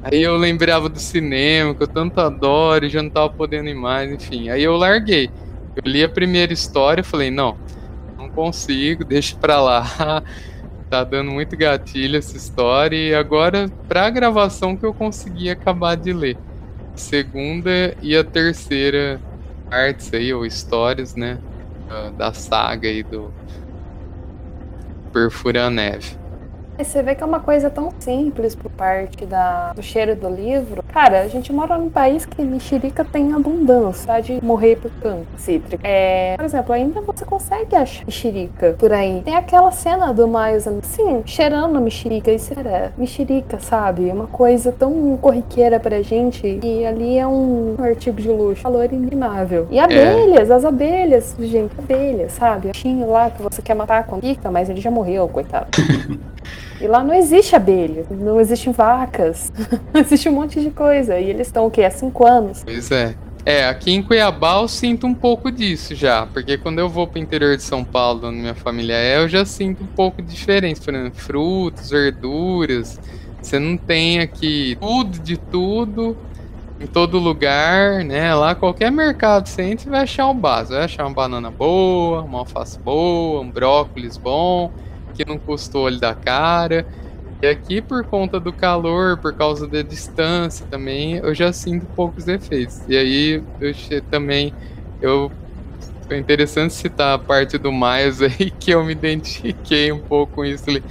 Aí 0.00 0.22
eu 0.22 0.36
lembrava 0.36 0.88
do 0.88 1.00
cinema, 1.00 1.74
que 1.74 1.82
eu 1.82 1.88
tanto 1.88 2.20
adoro 2.20 2.86
e 2.86 2.88
já 2.88 3.02
não 3.02 3.10
tava 3.10 3.30
podendo 3.30 3.68
ir 3.68 3.74
mais, 3.74 4.12
enfim. 4.12 4.48
Aí 4.48 4.62
eu 4.62 4.76
larguei. 4.76 5.28
Eu 5.74 5.90
li 5.90 6.04
a 6.04 6.08
primeira 6.08 6.52
história 6.52 7.00
e 7.00 7.04
falei: 7.04 7.32
não 7.32 7.58
consigo, 8.34 9.04
deixa 9.04 9.36
pra 9.36 9.60
lá. 9.60 9.84
Tá 10.90 11.02
dando 11.02 11.32
muito 11.32 11.56
gatilho 11.56 12.18
essa 12.18 12.36
história. 12.36 12.94
E 12.96 13.14
agora, 13.14 13.68
pra 13.88 14.10
gravação 14.10 14.76
que 14.76 14.84
eu 14.86 14.94
consegui 14.94 15.50
acabar 15.50 15.96
de 15.96 16.12
ler. 16.12 16.36
Segunda 16.94 17.96
e 18.00 18.14
a 18.16 18.22
terceira 18.22 19.18
partes 19.68 20.12
aí, 20.12 20.32
ou 20.32 20.46
histórias, 20.46 21.16
né? 21.16 21.38
da- 22.16 22.32
saga 22.32 22.86
aí 22.86 23.02
do 23.02 23.32
Perfura 25.12 25.66
a 25.66 25.70
Neve. 25.70 26.16
Você 26.78 27.02
vê 27.02 27.14
que 27.14 27.22
é 27.22 27.26
uma 27.26 27.40
coisa 27.40 27.70
tão 27.70 27.92
simples 27.98 28.54
por 28.54 28.70
parte 28.70 29.24
da, 29.26 29.72
do 29.72 29.82
cheiro 29.82 30.14
do 30.16 30.28
livro. 30.28 30.83
Cara, 30.94 31.22
a 31.22 31.26
gente 31.28 31.52
mora 31.52 31.76
num 31.76 31.90
país 31.90 32.24
que 32.24 32.40
mexerica 32.40 33.04
tem 33.04 33.32
abundância, 33.32 34.06
tá? 34.06 34.20
De 34.20 34.40
morrer 34.40 34.76
por 34.76 34.92
câncer 35.02 35.26
cítrico. 35.36 35.82
É, 35.84 36.36
por 36.36 36.44
exemplo, 36.44 36.72
ainda 36.72 37.00
você 37.00 37.24
consegue 37.24 37.74
achar 37.74 38.04
mexerica 38.06 38.76
por 38.78 38.92
aí. 38.92 39.20
Tem 39.24 39.34
aquela 39.34 39.72
cena 39.72 40.14
do 40.14 40.28
Miles, 40.28 40.68
assim, 40.68 41.20
cheirando 41.26 41.80
mexerica. 41.80 42.30
Isso 42.30 42.52
era 42.56 42.92
mexerica, 42.96 43.58
sabe? 43.58 44.08
É 44.08 44.12
uma 44.12 44.28
coisa 44.28 44.70
tão 44.70 45.18
corriqueira 45.20 45.80
pra 45.80 46.00
gente. 46.00 46.60
E 46.62 46.86
ali 46.86 47.18
é 47.18 47.26
um 47.26 47.74
artigo 47.80 48.22
de 48.22 48.28
luxo, 48.28 48.62
valor 48.62 48.84
inimaginável. 48.84 49.66
E 49.72 49.80
abelhas, 49.80 50.48
as 50.48 50.64
abelhas, 50.64 51.34
gente, 51.40 51.72
abelhas, 51.76 52.30
sabe? 52.34 52.68
O 52.68 52.70
bichinho 52.70 53.10
lá 53.10 53.30
que 53.30 53.42
você 53.42 53.60
quer 53.60 53.74
matar 53.74 54.06
com 54.06 54.20
pica, 54.20 54.48
mas 54.48 54.70
ele 54.70 54.80
já 54.80 54.92
morreu, 54.92 55.26
coitado. 55.26 55.66
E 56.84 56.86
lá 56.86 57.02
não 57.02 57.14
existe 57.14 57.56
abelha, 57.56 58.04
não 58.10 58.38
existem 58.38 58.70
vacas, 58.70 59.50
existe 59.94 60.28
um 60.28 60.32
monte 60.32 60.60
de 60.60 60.70
coisa. 60.70 61.18
E 61.18 61.30
eles 61.30 61.46
estão 61.46 61.64
o 61.64 61.70
quê? 61.70 61.82
Há 61.82 61.90
cinco 61.90 62.26
anos. 62.26 62.62
Pois 62.62 62.90
é. 62.90 63.14
É, 63.46 63.66
aqui 63.66 63.90
em 63.90 64.02
Cuiabá 64.02 64.60
eu 64.60 64.68
sinto 64.68 65.06
um 65.06 65.14
pouco 65.14 65.50
disso 65.50 65.94
já, 65.94 66.26
porque 66.26 66.58
quando 66.58 66.80
eu 66.80 66.88
vou 66.88 67.06
pro 67.06 67.18
interior 67.18 67.56
de 67.56 67.62
São 67.62 67.82
Paulo, 67.82 68.28
onde 68.28 68.36
minha 68.36 68.54
família 68.54 68.96
é, 68.96 69.16
eu 69.16 69.28
já 69.30 69.46
sinto 69.46 69.82
um 69.82 69.86
pouco 69.86 70.20
de 70.20 70.28
diferença. 70.28 70.82
Por 70.82 70.94
exemplo, 70.94 71.18
frutas, 71.18 71.88
verduras. 71.88 73.00
Você 73.40 73.58
não 73.58 73.78
tem 73.78 74.20
aqui 74.20 74.76
tudo 74.78 75.18
de 75.20 75.38
tudo, 75.38 76.14
em 76.78 76.86
todo 76.86 77.18
lugar, 77.18 78.04
né? 78.04 78.34
Lá 78.34 78.54
qualquer 78.54 78.92
mercado 78.92 79.48
você 79.48 79.62
entra, 79.62 79.84
você 79.84 79.90
vai 79.90 80.02
achar 80.02 80.28
o 80.28 80.34
básico. 80.34 80.74
Vai 80.74 80.84
achar 80.84 81.06
uma 81.06 81.14
banana 81.14 81.50
boa, 81.50 82.20
uma 82.20 82.40
alface 82.40 82.78
boa, 82.78 83.40
um 83.40 83.50
brócolis 83.50 84.18
bom, 84.18 84.70
que 85.14 85.24
não 85.24 85.38
custou 85.38 85.84
olho 85.84 85.98
da 86.00 86.14
cara. 86.14 86.86
E 87.42 87.46
aqui, 87.46 87.82
por 87.82 88.04
conta 88.06 88.40
do 88.40 88.52
calor, 88.52 89.18
por 89.18 89.34
causa 89.34 89.68
da 89.68 89.82
distância 89.82 90.66
também, 90.66 91.16
eu 91.16 91.34
já 91.34 91.52
sinto 91.52 91.86
poucos 91.94 92.26
efeitos. 92.28 92.82
E 92.88 92.96
aí, 92.96 93.44
eu 93.60 94.02
também, 94.10 94.54
eu... 95.00 95.30
Foi 96.06 96.18
interessante 96.18 96.74
citar 96.74 97.14
a 97.14 97.18
parte 97.18 97.56
do 97.58 97.72
Miles 97.72 98.20
aí, 98.22 98.50
que 98.50 98.70
eu 98.72 98.84
me 98.84 98.92
identifiquei 98.92 99.92
um 99.92 100.00
pouco 100.00 100.34
com 100.34 100.44
isso. 100.44 100.64
Falei, 100.64 100.82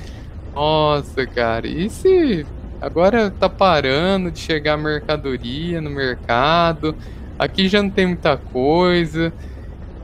Nossa, 0.56 1.26
cara, 1.28 1.68
e 1.68 1.90
se 1.90 2.46
agora 2.82 3.32
tá 3.32 3.50
parando 3.50 4.32
de 4.32 4.40
chegar 4.40 4.78
mercadoria 4.78 5.82
no 5.82 5.90
mercado? 5.90 6.96
Aqui 7.38 7.68
já 7.68 7.82
não 7.84 7.90
tem 7.90 8.08
muita 8.08 8.38
coisa. 8.38 9.34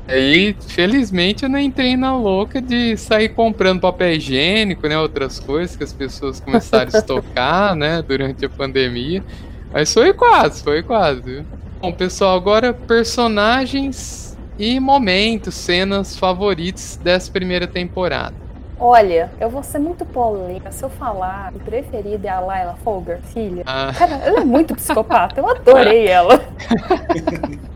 Aí, 0.10 0.56
felizmente, 0.68 1.44
eu 1.44 1.50
não 1.50 1.60
entrei 1.60 1.96
na 1.96 2.18
louca 2.18 2.60
de 2.60 2.98
sair 2.98 3.30
comprando 3.30 3.82
papel 3.82 4.14
higiênico, 4.14 4.88
né? 4.88 4.98
Outras 4.98 5.40
coisas 5.40 5.76
que 5.76 5.84
as 5.84 5.94
pessoas 5.94 6.40
começaram 6.40 6.90
a 6.92 6.98
estocar, 6.98 7.76
né? 7.76 8.02
Durante 8.02 8.44
a 8.44 8.50
pandemia. 8.50 9.24
Mas 9.72 9.94
foi 9.94 10.12
quase, 10.14 10.64
foi 10.64 10.82
quase. 10.82 11.46
Bom, 11.80 11.92
pessoal, 11.92 12.36
agora 12.36 12.74
personagens 12.74 14.36
e 14.58 14.80
momentos, 14.80 15.54
cenas 15.54 16.18
favoritos 16.18 16.98
dessa 16.98 17.32
primeira 17.32 17.68
temporada. 17.68 18.34
Olha, 18.80 19.30
eu 19.40 19.50
vou 19.50 19.62
ser 19.62 19.78
muito 19.78 20.06
polêmica 20.06 20.72
se 20.72 20.84
eu 20.84 20.90
falar 20.90 21.52
que 21.52 21.60
preferida 21.60 22.28
é 22.28 22.32
a 22.32 22.40
Layla 22.40 22.78
Folger, 22.84 23.20
filha. 23.22 23.64
Ah, 23.66 23.94
Cara, 23.96 24.16
ela 24.16 24.40
é 24.40 24.44
muito 24.44 24.74
psicopata, 24.74 25.40
eu 25.40 25.48
adorei 25.48 26.08
ela. 26.08 26.42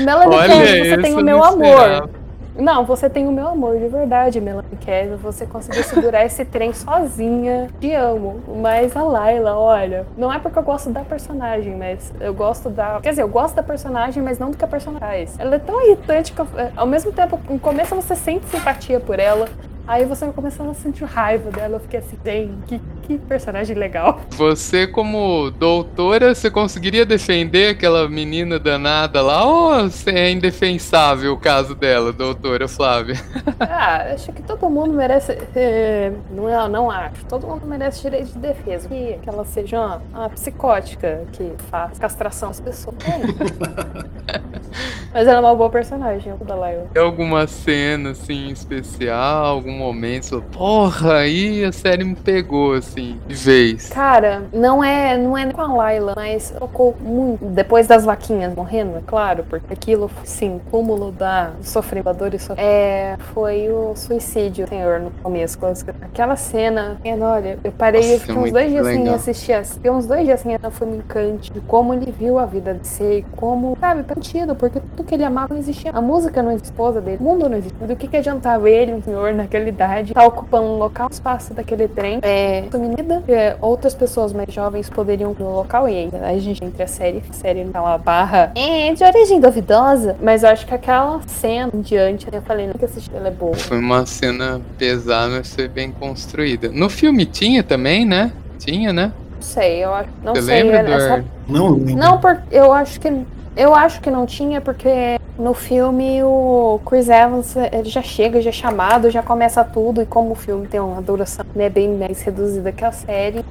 Melanie 0.00 0.36
olha, 0.36 0.48
Kevin, 0.54 0.84
você 0.90 0.98
tem 0.98 1.14
o 1.14 1.24
meu 1.24 1.42
amor. 1.44 1.64
esperava. 1.66 2.24
Não, 2.56 2.84
você 2.84 3.10
tem 3.10 3.26
o 3.26 3.32
meu 3.32 3.48
amor, 3.48 3.76
de 3.80 3.88
verdade, 3.88 4.40
Melanie 4.40 4.76
Kevin. 4.80 5.16
Você 5.16 5.44
conseguiu 5.44 5.82
segurar 5.82 6.24
esse 6.24 6.44
trem 6.44 6.72
sozinha. 6.72 7.66
Te 7.80 7.92
amo. 7.92 8.40
Mas 8.62 8.96
a 8.96 9.02
Layla, 9.02 9.56
olha, 9.58 10.06
não 10.16 10.32
é 10.32 10.38
porque 10.38 10.56
eu 10.58 10.62
gosto 10.62 10.88
da 10.90 11.00
personagem, 11.00 11.74
mas 11.76 12.12
eu 12.20 12.32
gosto 12.32 12.70
da. 12.70 13.00
Quer 13.02 13.10
dizer, 13.10 13.22
eu 13.22 13.28
gosto 13.28 13.56
da 13.56 13.62
personagem, 13.64 14.22
mas 14.22 14.38
não 14.38 14.52
do 14.52 14.56
que 14.56 14.64
a 14.64 14.68
personagem 14.68 15.00
faz. 15.08 15.34
Ela 15.38 15.56
é 15.56 15.58
tão 15.58 15.84
irritante 15.84 16.32
que 16.32 16.40
eu- 16.40 16.46
é, 16.56 16.70
ao 16.76 16.86
mesmo 16.86 17.10
tempo, 17.10 17.40
no 17.50 17.58
começo 17.58 17.92
você 17.94 18.14
sente 18.14 18.46
simpatia 18.46 19.00
por 19.00 19.18
ela. 19.18 19.48
Aí 19.86 20.04
você 20.06 20.26
começando 20.32 20.70
a 20.70 20.74
sentir 20.74 21.04
raiva 21.04 21.50
dela. 21.50 21.76
Eu 21.76 21.80
fiquei 21.80 22.00
assim, 22.00 22.16
bem, 22.24 22.58
que, 22.66 22.80
que 23.02 23.18
personagem 23.18 23.76
legal. 23.76 24.20
Você, 24.30 24.86
como 24.86 25.50
doutora, 25.50 26.34
você 26.34 26.50
conseguiria 26.50 27.04
defender 27.04 27.70
aquela 27.70 28.08
menina 28.08 28.58
danada 28.58 29.20
lá 29.20 29.44
ou 29.44 29.90
você 29.90 30.10
é 30.10 30.30
indefensável 30.30 31.34
o 31.34 31.36
caso 31.36 31.74
dela, 31.74 32.12
doutora 32.12 32.66
Flávia? 32.68 33.16
Ah, 33.60 34.12
acho 34.14 34.32
que 34.32 34.42
todo 34.42 34.68
mundo 34.68 34.92
merece. 34.92 35.32
é, 35.54 36.12
não, 36.30 36.48
é- 36.48 36.68
não 36.68 36.90
acho. 36.90 37.24
Todo 37.26 37.46
mundo 37.46 37.66
merece 37.66 38.02
direito 38.02 38.32
de 38.32 38.38
defesa. 38.38 38.88
Que, 38.88 39.18
que 39.22 39.28
ela 39.28 39.44
seja 39.44 39.78
uma, 39.80 40.02
uma 40.12 40.30
psicótica 40.30 41.22
que 41.32 41.52
faz 41.70 41.98
castração 41.98 42.50
às 42.50 42.60
pessoas. 42.60 42.96
É. 43.06 44.40
Mas 45.12 45.28
ela 45.28 45.38
é 45.38 45.40
uma 45.40 45.54
boa 45.54 45.70
personagem, 45.70 46.32
o 46.32 46.44
da 46.44 46.54
Layla. 46.56 46.86
Tem 46.92 47.02
alguma 47.02 47.46
cena, 47.46 48.10
assim, 48.10 48.48
especial, 48.48 49.46
algum 49.46 49.73
momento, 49.74 50.28
falou, 50.28 50.44
porra, 50.52 51.18
aí 51.18 51.64
a 51.64 51.72
série 51.72 52.04
me 52.04 52.14
pegou, 52.14 52.74
assim, 52.74 53.18
de 53.26 53.34
vez? 53.34 53.88
Cara, 53.88 54.44
não 54.52 54.82
é, 54.82 55.16
não 55.16 55.36
é 55.36 55.52
com 55.52 55.60
a 55.60 55.72
Laila, 55.72 56.14
mas 56.16 56.54
tocou 56.58 56.94
muito. 57.00 57.44
Depois 57.44 57.86
das 57.86 58.04
vaquinhas 58.04 58.54
morrendo, 58.54 58.98
é 58.98 59.02
claro, 59.06 59.44
porque 59.48 59.72
aquilo, 59.72 60.10
sim, 60.24 60.60
cúmulo 60.70 61.12
da 61.12 61.52
sofredor 61.62 62.34
e 62.34 62.38
so... 62.38 62.54
É, 62.56 63.16
foi 63.32 63.68
o 63.68 63.94
suicídio, 63.94 64.66
senhor, 64.68 65.00
no 65.00 65.10
começo. 65.22 65.58
Aquela 66.02 66.36
cena, 66.36 66.98
olha, 67.20 67.58
eu 67.62 67.72
parei, 67.72 68.00
Nossa, 68.00 68.14
eu 68.14 68.20
fiquei 68.20 68.36
uns 68.36 68.52
dois 68.52 68.70
dias 68.70 68.86
sem 68.86 69.08
assistir, 69.08 69.64
fiquei 69.64 69.90
uns 69.90 70.06
dois 70.06 70.24
dias 70.24 70.40
sem 70.40 70.54
foi 70.70 70.88
um 70.88 70.96
encante 70.96 71.52
de 71.52 71.60
como 71.60 71.92
ele 71.92 72.12
viu 72.16 72.38
a 72.38 72.46
vida 72.46 72.74
de 72.74 72.86
ser, 72.86 73.24
como, 73.36 73.76
sabe, 73.80 74.04
sentido, 74.14 74.54
porque 74.54 74.80
tudo 74.80 75.04
que 75.04 75.14
ele 75.14 75.24
amava 75.24 75.52
não 75.52 75.60
existia. 75.60 75.90
A 75.92 76.00
música 76.00 76.42
não 76.42 76.50
existia, 76.52 76.64
esposa 76.74 77.00
dele, 77.00 77.18
o 77.20 77.24
mundo 77.24 77.48
não 77.48 77.56
existia. 77.56 77.86
Do 77.86 77.96
que, 77.96 78.08
que 78.08 78.16
adiantava 78.16 78.68
ele, 78.68 78.92
um 78.92 79.02
senhor 79.02 79.34
naquela 79.34 79.63
idade, 79.68 80.10
estar 80.10 80.20
tá 80.20 80.26
ocupando 80.26 80.66
um 80.66 80.78
local, 80.78 81.08
espaço 81.10 81.54
daquele 81.54 81.88
trem, 81.88 82.18
é, 82.22 82.62
comida, 82.70 83.22
é, 83.28 83.56
outras 83.60 83.94
pessoas 83.94 84.32
mais 84.32 84.52
jovens 84.52 84.88
poderiam 84.88 85.32
ir 85.32 85.42
no 85.42 85.54
local 85.54 85.88
e 85.88 85.92
aí 85.92 86.10
a 86.22 86.38
gente 86.38 86.64
entre 86.64 86.82
a 86.82 86.86
série, 86.86 87.22
a 87.28 87.32
série 87.32 87.64
naquela 87.64 87.98
barra 87.98 88.52
é, 88.54 88.92
de 88.92 89.04
origem 89.04 89.40
duvidosa, 89.40 90.16
mas 90.22 90.42
eu 90.42 90.50
acho 90.50 90.66
que 90.66 90.74
aquela 90.74 91.20
cena 91.26 91.70
em 91.74 91.80
diante, 91.80 92.26
eu 92.30 92.42
falei, 92.42 92.66
nunca 92.66 92.86
assisti, 92.86 93.10
ela 93.14 93.28
é 93.28 93.30
boa. 93.30 93.54
Foi 93.54 93.78
uma 93.78 94.06
cena 94.06 94.60
pesada, 94.78 95.36
mas 95.36 95.54
foi 95.54 95.68
bem 95.68 95.90
construída. 95.92 96.68
No 96.68 96.88
filme 96.88 97.26
tinha 97.26 97.62
também, 97.62 98.04
né? 98.04 98.32
Tinha, 98.58 98.92
né? 98.92 99.12
Não 99.34 99.42
sei, 99.42 99.84
eu 99.84 99.94
acho. 99.94 100.08
Não 100.22 100.34
Você 100.34 100.42
sei. 100.42 100.62
Lembra, 100.62 100.94
essa... 100.94 101.24
Não 101.48 101.70
lembro. 101.70 101.96
Não, 101.96 102.18
porque 102.18 102.42
eu 102.50 102.72
acho 102.72 103.00
que 103.00 103.08
eu 103.56 103.74
acho 103.74 104.00
que 104.00 104.10
não 104.10 104.26
tinha, 104.26 104.60
porque 104.60 105.20
no 105.38 105.54
filme 105.54 106.22
o 106.22 106.80
Chris 106.86 107.08
Evans 107.08 107.56
ele 107.56 107.88
já 107.88 108.02
chega, 108.02 108.40
já 108.40 108.50
é 108.50 108.52
chamado, 108.52 109.10
já 109.10 109.22
começa 109.22 109.64
tudo, 109.64 110.02
e 110.02 110.06
como 110.06 110.32
o 110.32 110.34
filme 110.34 110.66
tem 110.66 110.80
uma 110.80 111.02
duração 111.02 111.44
né, 111.54 111.68
bem 111.68 111.96
mais 111.96 112.22
reduzida 112.22 112.72
que 112.72 112.84
a 112.84 112.92
série, 112.92 113.44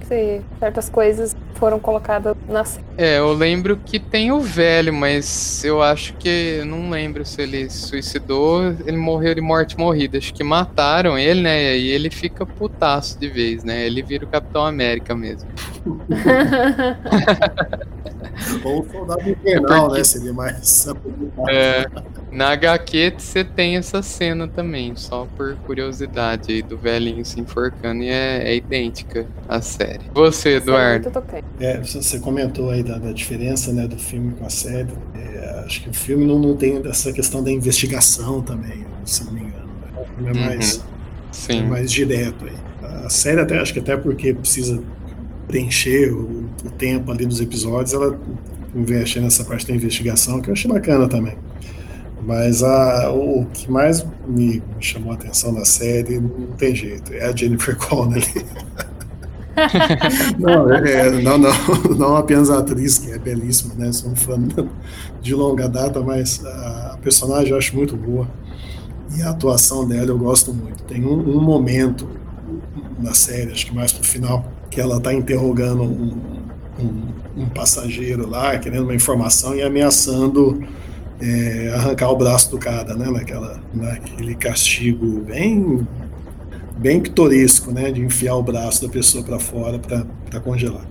certas 0.59 0.89
coisas 0.89 1.35
foram 1.55 1.79
colocadas 1.79 2.35
na 2.47 2.65
série. 2.65 2.85
É, 2.97 3.19
eu 3.19 3.33
lembro 3.33 3.77
que 3.77 3.99
tem 3.99 4.31
o 4.31 4.39
velho, 4.39 4.93
mas 4.93 5.63
eu 5.63 5.81
acho 5.81 6.13
que. 6.15 6.61
Não 6.65 6.89
lembro 6.89 7.25
se 7.25 7.41
ele 7.41 7.69
suicidou, 7.69 8.75
ele 8.85 8.97
morreu 8.97 9.33
de 9.33 9.41
morte 9.41 9.77
morrida. 9.77 10.17
Acho 10.17 10.33
que 10.33 10.43
mataram 10.43 11.17
ele, 11.17 11.41
né? 11.41 11.77
E 11.77 11.89
ele 11.89 12.09
fica 12.09 12.45
putaço 12.45 13.19
de 13.19 13.29
vez, 13.29 13.63
né? 13.63 13.85
Ele 13.85 14.01
vira 14.01 14.25
o 14.25 14.27
Capitão 14.27 14.65
América 14.65 15.15
mesmo. 15.15 15.49
Ou 18.63 18.81
o 18.81 18.91
soldado 18.91 19.29
invernal, 19.29 19.91
né? 19.91 20.03
Seria 20.03 20.33
mais. 20.33 20.87
É, 21.49 21.85
na 22.31 22.49
HQ 22.49 23.15
você 23.17 23.43
tem 23.43 23.77
essa 23.77 24.01
cena 24.01 24.47
também, 24.47 24.95
só 24.95 25.27
por 25.37 25.55
curiosidade 25.57 26.51
aí 26.51 26.61
do 26.61 26.77
velhinho 26.77 27.23
se 27.23 27.39
enforcando 27.39 28.03
e 28.03 28.09
é, 28.09 28.49
é 28.49 28.55
idêntica 28.55 29.27
à 29.47 29.61
série. 29.61 30.01
Você, 30.13 30.55
Eduardo? 30.57 31.11
É, 31.59 31.79
você 31.79 32.19
comentou 32.19 32.69
aí 32.69 32.83
da, 32.83 32.97
da, 32.97 33.11
diferença 33.11 33.71
né, 33.71 33.87
do 33.87 33.97
filme 33.97 34.33
com 34.33 34.45
a 34.45 34.49
série. 34.49 34.89
É, 35.15 35.63
acho 35.65 35.83
que 35.83 35.89
o 35.89 35.93
filme 35.93 36.25
não, 36.25 36.39
não 36.39 36.55
tem 36.55 36.81
essa 36.87 37.13
questão 37.13 37.43
da 37.43 37.51
investigação 37.51 38.41
também, 38.41 38.85
se 39.05 39.23
não 39.25 39.33
me 39.33 39.41
engano. 39.41 39.69
Né? 39.81 40.01
O 40.01 40.05
filme 40.05 40.29
é 40.29 40.33
uhum. 40.33 40.47
mais, 40.47 40.75
uhum. 40.77 40.83
Sim. 41.31 41.59
É 41.59 41.63
mais 41.63 41.91
direto 41.91 42.45
aí. 42.45 42.73
A 43.05 43.09
série 43.09 43.41
até 43.41 43.59
acho 43.59 43.73
que 43.73 43.79
até 43.79 43.97
porque 43.97 44.33
precisa 44.33 44.81
preencher 45.47 46.11
o, 46.13 46.45
o, 46.65 46.69
tempo 46.69 47.11
ali 47.11 47.25
dos 47.25 47.39
episódios, 47.39 47.93
ela 47.93 48.19
investe 48.75 49.19
nessa 49.19 49.43
parte 49.43 49.67
da 49.67 49.75
investigação, 49.75 50.41
que 50.41 50.49
eu 50.49 50.53
achei 50.53 50.71
bacana 50.71 51.07
também. 51.07 51.37
Mas 52.25 52.63
a, 52.63 53.11
o 53.11 53.45
que 53.53 53.69
mais 53.69 54.05
me 54.27 54.63
chamou 54.79 55.11
a 55.11 55.15
atenção 55.15 55.51
na 55.51 55.65
série, 55.65 56.19
não 56.19 56.47
tem 56.57 56.73
jeito, 56.73 57.13
é 57.13 57.25
a 57.25 57.35
Jennifer 57.35 57.75
Connelly. 57.87 58.45
não, 60.39 60.73
é, 60.73 61.11
não, 61.21 61.37
não, 61.37 61.51
não 61.97 62.15
apenas 62.15 62.49
a 62.49 62.59
atriz, 62.59 62.97
que 62.97 63.11
é 63.11 63.19
belíssima, 63.19 63.75
né? 63.75 63.91
Sou 63.91 64.11
um 64.11 64.15
fã 64.15 64.39
de 65.21 65.35
longa 65.35 65.67
data, 65.67 66.01
mas 66.01 66.43
a 66.43 66.97
personagem 67.01 67.51
eu 67.51 67.57
acho 67.57 67.75
muito 67.75 67.95
boa. 67.95 68.27
E 69.15 69.21
a 69.21 69.29
atuação 69.29 69.87
dela 69.87 70.07
eu 70.07 70.17
gosto 70.17 70.53
muito. 70.53 70.83
Tem 70.83 71.05
um, 71.05 71.37
um 71.37 71.41
momento 71.41 72.07
na 72.99 73.13
série, 73.13 73.51
acho 73.51 73.65
que 73.67 73.75
mais 73.75 73.91
pro 73.91 74.03
final, 74.03 74.51
que 74.73 74.81
ela 74.81 74.97
está 74.97 75.13
interrogando 75.13 75.83
um, 75.83 76.17
um, 76.79 77.43
um, 77.43 77.49
passageiro 77.49 78.27
lá, 78.27 78.57
querendo 78.57 78.83
uma 78.83 78.95
informação 78.95 79.55
e 79.55 79.61
ameaçando 79.61 80.63
é, 81.21 81.71
arrancar 81.75 82.09
o 82.09 82.15
braço 82.15 82.49
do 82.49 82.57
cara, 82.57 82.95
né? 82.95 83.09
Naquela, 83.09 83.61
naquele 83.71 84.33
castigo 84.33 85.21
bem, 85.21 85.87
bem 86.77 86.99
pitoresco, 86.99 87.71
né? 87.71 87.91
De 87.91 88.01
enfiar 88.01 88.35
o 88.35 88.41
braço 88.41 88.81
da 88.81 88.91
pessoa 88.91 89.23
para 89.23 89.39
fora 89.39 89.77
para 89.79 90.39
congelar. 90.39 90.85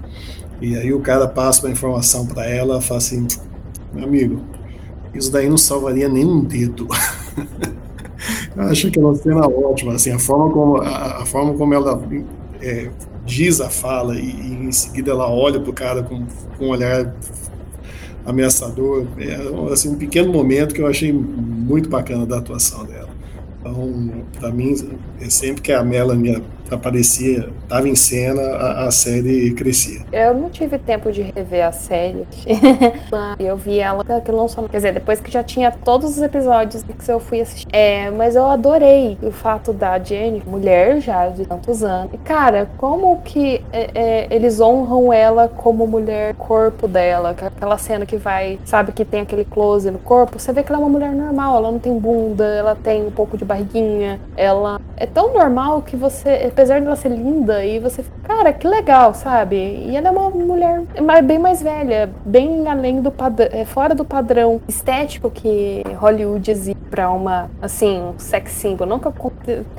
E 0.60 0.76
aí 0.76 0.92
o 0.92 1.00
cara 1.00 1.26
passa 1.26 1.66
uma 1.66 1.72
informação 1.72 2.24
para 2.24 2.46
ela, 2.46 2.80
fala 2.80 2.98
assim, 2.98 3.26
meu 3.92 4.04
amigo, 4.04 4.40
isso 5.12 5.32
daí 5.32 5.48
não 5.48 5.58
salvaria 5.58 6.08
nem 6.08 6.24
um 6.24 6.40
dedo. 6.40 6.86
Eu 8.54 8.62
acho 8.64 8.90
que 8.90 9.00
é 9.00 9.02
uma 9.02 9.14
cena 9.16 9.48
ótima, 9.48 9.94
assim, 9.94 10.12
a 10.12 10.18
forma 10.18 10.52
como, 10.52 10.76
a, 10.76 11.22
a 11.22 11.26
forma 11.26 11.54
como 11.54 11.74
ela 11.74 12.00
é, 12.60 12.88
diz 13.24 13.60
a 13.60 13.70
fala 13.70 14.16
e, 14.16 14.24
e 14.24 14.66
em 14.66 14.72
seguida 14.72 15.10
ela 15.10 15.28
olha 15.28 15.60
para 15.60 15.70
o 15.70 15.72
cara 15.72 16.02
com, 16.02 16.26
com 16.58 16.66
um 16.66 16.68
olhar 16.68 17.14
ameaçador. 18.24 19.06
É 19.18 19.72
assim, 19.72 19.90
um 19.90 19.96
pequeno 19.96 20.32
momento 20.32 20.74
que 20.74 20.80
eu 20.80 20.86
achei 20.86 21.12
muito 21.12 21.88
bacana 21.88 22.26
da 22.26 22.38
atuação 22.38 22.84
dela. 22.84 23.10
Então, 23.60 24.24
para 24.38 24.50
mim, 24.50 24.74
é 25.20 25.28
sempre 25.28 25.62
que 25.62 25.72
a 25.72 25.84
Melanie 25.84 26.42
aparecia, 26.74 27.48
estava 27.62 27.88
em 27.88 27.94
cena, 27.94 28.42
a, 28.42 28.86
a, 28.86 28.90
série 28.90 29.52
crescia. 29.54 30.00
Eu 30.12 30.34
não 30.34 30.50
tive 30.50 30.78
tempo 30.78 31.10
de 31.10 31.22
rever 31.22 31.66
a 31.66 31.72
série. 31.72 32.26
eu 33.38 33.56
vi 33.56 33.78
ela 33.78 34.04
que 34.04 34.30
lançou. 34.30 34.68
Quer 34.68 34.76
dizer, 34.76 34.94
depois 34.94 35.20
que 35.20 35.30
já 35.30 35.42
tinha 35.42 35.70
todos 35.70 36.10
os 36.10 36.22
episódios 36.22 36.82
que 36.82 37.10
eu 37.10 37.20
fui 37.20 37.40
assistir. 37.40 37.66
É, 37.72 38.10
mas 38.10 38.36
eu 38.36 38.46
adorei 38.46 39.18
o 39.22 39.30
fato 39.30 39.72
da 39.72 39.98
Jenny, 39.98 40.42
mulher 40.46 41.00
já 41.00 41.28
de 41.28 41.44
tantos 41.46 41.82
anos. 41.82 42.12
E, 42.12 42.18
cara, 42.18 42.70
como 42.76 43.20
que 43.22 43.62
é, 43.72 43.90
é, 43.94 44.26
eles 44.30 44.60
honram 44.60 45.12
ela 45.12 45.48
como 45.48 45.86
mulher, 45.86 46.34
corpo 46.34 46.86
dela, 46.88 47.30
aquela 47.30 47.78
cena 47.78 48.06
que 48.06 48.16
vai, 48.16 48.58
sabe, 48.64 48.92
que 48.92 49.04
tem 49.04 49.20
aquele 49.20 49.44
close 49.44 49.90
no 49.90 49.98
corpo. 49.98 50.38
Você 50.38 50.52
vê 50.52 50.62
que 50.62 50.72
ela 50.72 50.80
é 50.80 50.84
uma 50.84 50.90
mulher 50.90 51.12
normal, 51.12 51.56
ela 51.56 51.72
não 51.72 51.78
tem 51.78 51.98
bunda, 51.98 52.44
ela 52.44 52.74
tem 52.74 53.06
um 53.06 53.10
pouco 53.10 53.36
de 53.36 53.44
barriguinha, 53.44 54.20
ela 54.36 54.80
é 54.96 55.06
tão 55.06 55.32
normal 55.32 55.82
que 55.82 55.96
você 55.96 56.28
apesar 56.62 56.80
de 56.80 56.86
ela 56.86 56.96
ser 56.96 57.08
linda, 57.08 57.64
e 57.64 57.80
você 57.80 58.04
fica, 58.04 58.16
cara, 58.22 58.52
que 58.52 58.68
legal, 58.68 59.14
sabe? 59.14 59.56
E 59.56 59.96
ela 59.96 60.08
é 60.08 60.10
uma 60.12 60.30
mulher 60.30 60.82
bem 61.24 61.38
mais 61.38 61.60
velha, 61.60 62.08
bem 62.24 62.68
além 62.68 63.02
do 63.02 63.10
padrão, 63.10 63.48
é, 63.50 63.64
fora 63.64 63.94
do 63.96 64.04
padrão 64.04 64.60
estético 64.68 65.28
que 65.28 65.82
Hollywood 65.98 66.48
exige 66.48 66.78
pra 66.88 67.10
uma, 67.10 67.50
assim, 67.60 68.00
um 68.00 68.18
sex 68.18 68.52
symbol. 68.52 68.86
Nunca, 68.86 69.12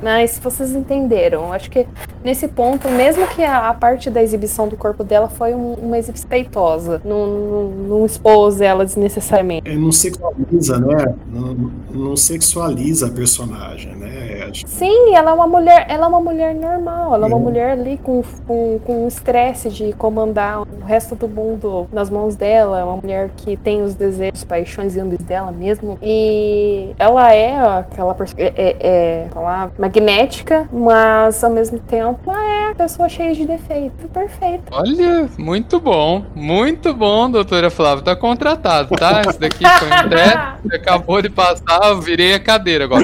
mas 0.02 0.40
vocês 0.40 0.76
entenderam. 0.76 1.54
Acho 1.54 1.70
que 1.72 1.88
nesse 2.24 2.48
ponto, 2.50 2.90
mesmo 2.90 3.26
que 3.28 3.44
a, 3.44 3.70
a 3.70 3.74
parte 3.74 4.10
da 4.10 4.22
exibição 4.22 4.68
do 4.68 4.76
corpo 4.76 5.04
dela 5.04 5.30
foi 5.30 5.54
um, 5.54 5.74
uma 5.74 5.98
exibição 5.98 6.28
peitosa, 6.28 7.02
não, 7.06 7.28
não, 7.28 7.64
não, 7.70 8.06
expôs 8.06 8.60
ela 8.60 8.84
desnecessariamente. 8.84 9.70
É, 9.70 9.76
não 9.76 9.92
sexualiza, 9.92 10.80
né? 10.80 11.16
Não, 11.32 11.72
não 11.94 12.16
sexualiza 12.18 13.08
a 13.08 13.12
personagem, 13.12 13.96
né? 13.96 14.52
Sim, 14.66 15.16
ela 15.16 15.32
é 15.32 15.34
uma 15.34 15.48
mulher, 15.48 15.86
ela 15.88 16.06
é 16.06 16.10
uma 16.10 16.20
mulher 16.20 16.54
normal 16.54 16.73
normal. 16.74 17.16
Ela 17.16 17.26
é 17.26 17.28
uma 17.28 17.38
uhum. 17.38 17.44
mulher 17.44 17.72
ali 17.72 17.98
com, 17.98 18.24
com, 18.46 18.80
com 18.80 19.08
estresse 19.08 19.70
de 19.70 19.94
comandar 19.94 20.62
o 20.62 20.86
resto 20.86 21.16
do 21.16 21.28
mundo 21.28 21.88
nas 21.92 22.10
mãos 22.10 22.36
dela. 22.36 22.80
É 22.80 22.84
uma 22.84 22.98
mulher 22.98 23.30
que 23.38 23.56
tem 23.58 23.82
os 23.82 23.96
desejos, 23.96 24.44
paixões 24.44 24.96
e 24.96 25.00
ambições 25.00 25.28
dela 25.28 25.52
mesmo. 25.52 25.98
E 26.02 26.92
ela 26.98 27.34
é 27.34 27.56
aquela 27.80 28.16
é, 28.38 28.54
é, 28.56 28.78
é 28.80 29.28
falar, 29.32 29.72
magnética, 29.78 30.68
mas 30.72 31.44
ao 31.44 31.52
mesmo 31.52 31.80
tempo 31.80 32.32
ela 32.32 32.44
é 32.44 32.72
a 32.72 32.76
pessoa 32.76 33.08
cheia 33.08 33.34
de 33.34 33.46
defeito. 33.46 34.08
Perfeito. 34.10 34.64
Olha, 34.72 35.30
muito 35.38 35.80
bom. 35.80 36.24
Muito 36.36 36.94
bom, 36.94 37.30
doutora 37.30 37.70
Flávia. 37.70 38.04
Tá 38.04 38.16
contratado, 38.16 38.96
tá? 38.96 39.22
Esse 39.28 39.40
daqui 39.40 39.64
foi 39.64 39.88
um 39.88 40.10
teste. 40.10 40.54
Acabou 40.74 41.22
de 41.22 41.30
passar, 41.30 41.80
eu 41.90 42.02
virei 42.02 42.34
a 42.34 42.40
cadeira 42.40 42.86
agora. 42.86 43.04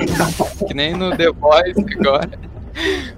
Que 0.67 0.73
nem 0.73 0.93
no 0.93 1.15
The 1.15 1.31
Voice 1.31 1.85
agora. 1.99 2.29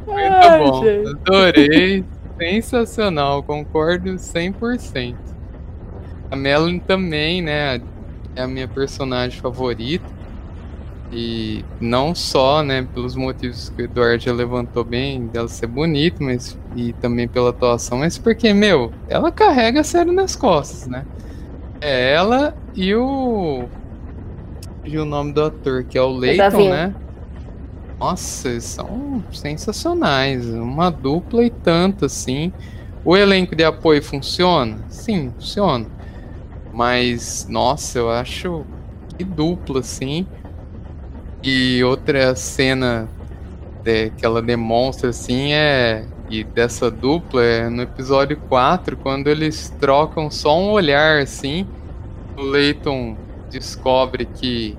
Muito 0.07 0.33
Ai, 0.33 0.59
bom. 0.59 0.83
Gente. 0.83 1.09
Adorei. 1.09 2.05
Sensacional. 2.37 3.43
Concordo 3.43 4.09
100%. 4.11 5.15
A 6.29 6.35
Melanie 6.35 6.79
também, 6.79 7.41
né? 7.41 7.81
É 8.35 8.41
a 8.41 8.47
minha 8.47 8.67
personagem 8.67 9.39
favorita. 9.39 10.21
E 11.13 11.65
não 11.79 12.15
só, 12.15 12.63
né, 12.63 12.87
pelos 12.93 13.15
motivos 13.17 13.67
que 13.69 13.81
o 13.81 13.85
Eduardo 13.85 14.23
já 14.23 14.31
levantou 14.31 14.85
bem, 14.85 15.27
dela 15.27 15.49
ser 15.49 15.67
bonita, 15.67 16.23
mas 16.23 16.57
e 16.73 16.93
também 16.93 17.27
pela 17.27 17.49
atuação, 17.49 17.97
mas 17.97 18.17
porque, 18.17 18.53
meu, 18.53 18.93
ela 19.09 19.29
carrega 19.29 19.81
a 19.81 19.83
série 19.83 20.11
nas 20.11 20.37
costas, 20.37 20.87
né? 20.87 21.05
É 21.81 22.13
ela 22.13 22.55
e 22.73 22.95
o. 22.95 23.65
E 24.85 24.97
o 24.97 25.03
nome 25.03 25.33
do 25.33 25.43
ator, 25.43 25.83
que 25.83 25.97
é 25.97 26.01
o 26.01 26.09
Leighton, 26.09 26.69
né? 26.69 26.95
Nossa, 28.01 28.59
são 28.59 29.23
sensacionais. 29.31 30.49
Uma 30.49 30.89
dupla 30.89 31.43
e 31.43 31.51
tanto, 31.51 32.05
assim. 32.05 32.51
O 33.05 33.15
elenco 33.15 33.55
de 33.55 33.63
apoio 33.63 34.01
funciona? 34.01 34.83
Sim, 34.89 35.31
funciona. 35.33 35.85
Mas, 36.73 37.45
nossa, 37.47 37.99
eu 37.99 38.09
acho 38.09 38.65
que 39.15 39.23
dupla, 39.23 39.81
assim. 39.81 40.25
E 41.43 41.83
outra 41.83 42.35
cena 42.35 43.07
de, 43.83 44.09
que 44.11 44.25
ela 44.25 44.41
demonstra, 44.41 45.11
assim, 45.11 45.53
é. 45.53 46.07
E 46.27 46.43
dessa 46.43 46.89
dupla 46.89 47.43
é 47.43 47.69
no 47.69 47.83
episódio 47.83 48.37
4, 48.49 48.97
quando 48.97 49.27
eles 49.27 49.69
trocam 49.79 50.31
só 50.31 50.59
um 50.59 50.71
olhar, 50.71 51.21
assim. 51.21 51.67
O 52.35 52.41
Leighton 52.41 53.15
descobre 53.51 54.25
que 54.25 54.75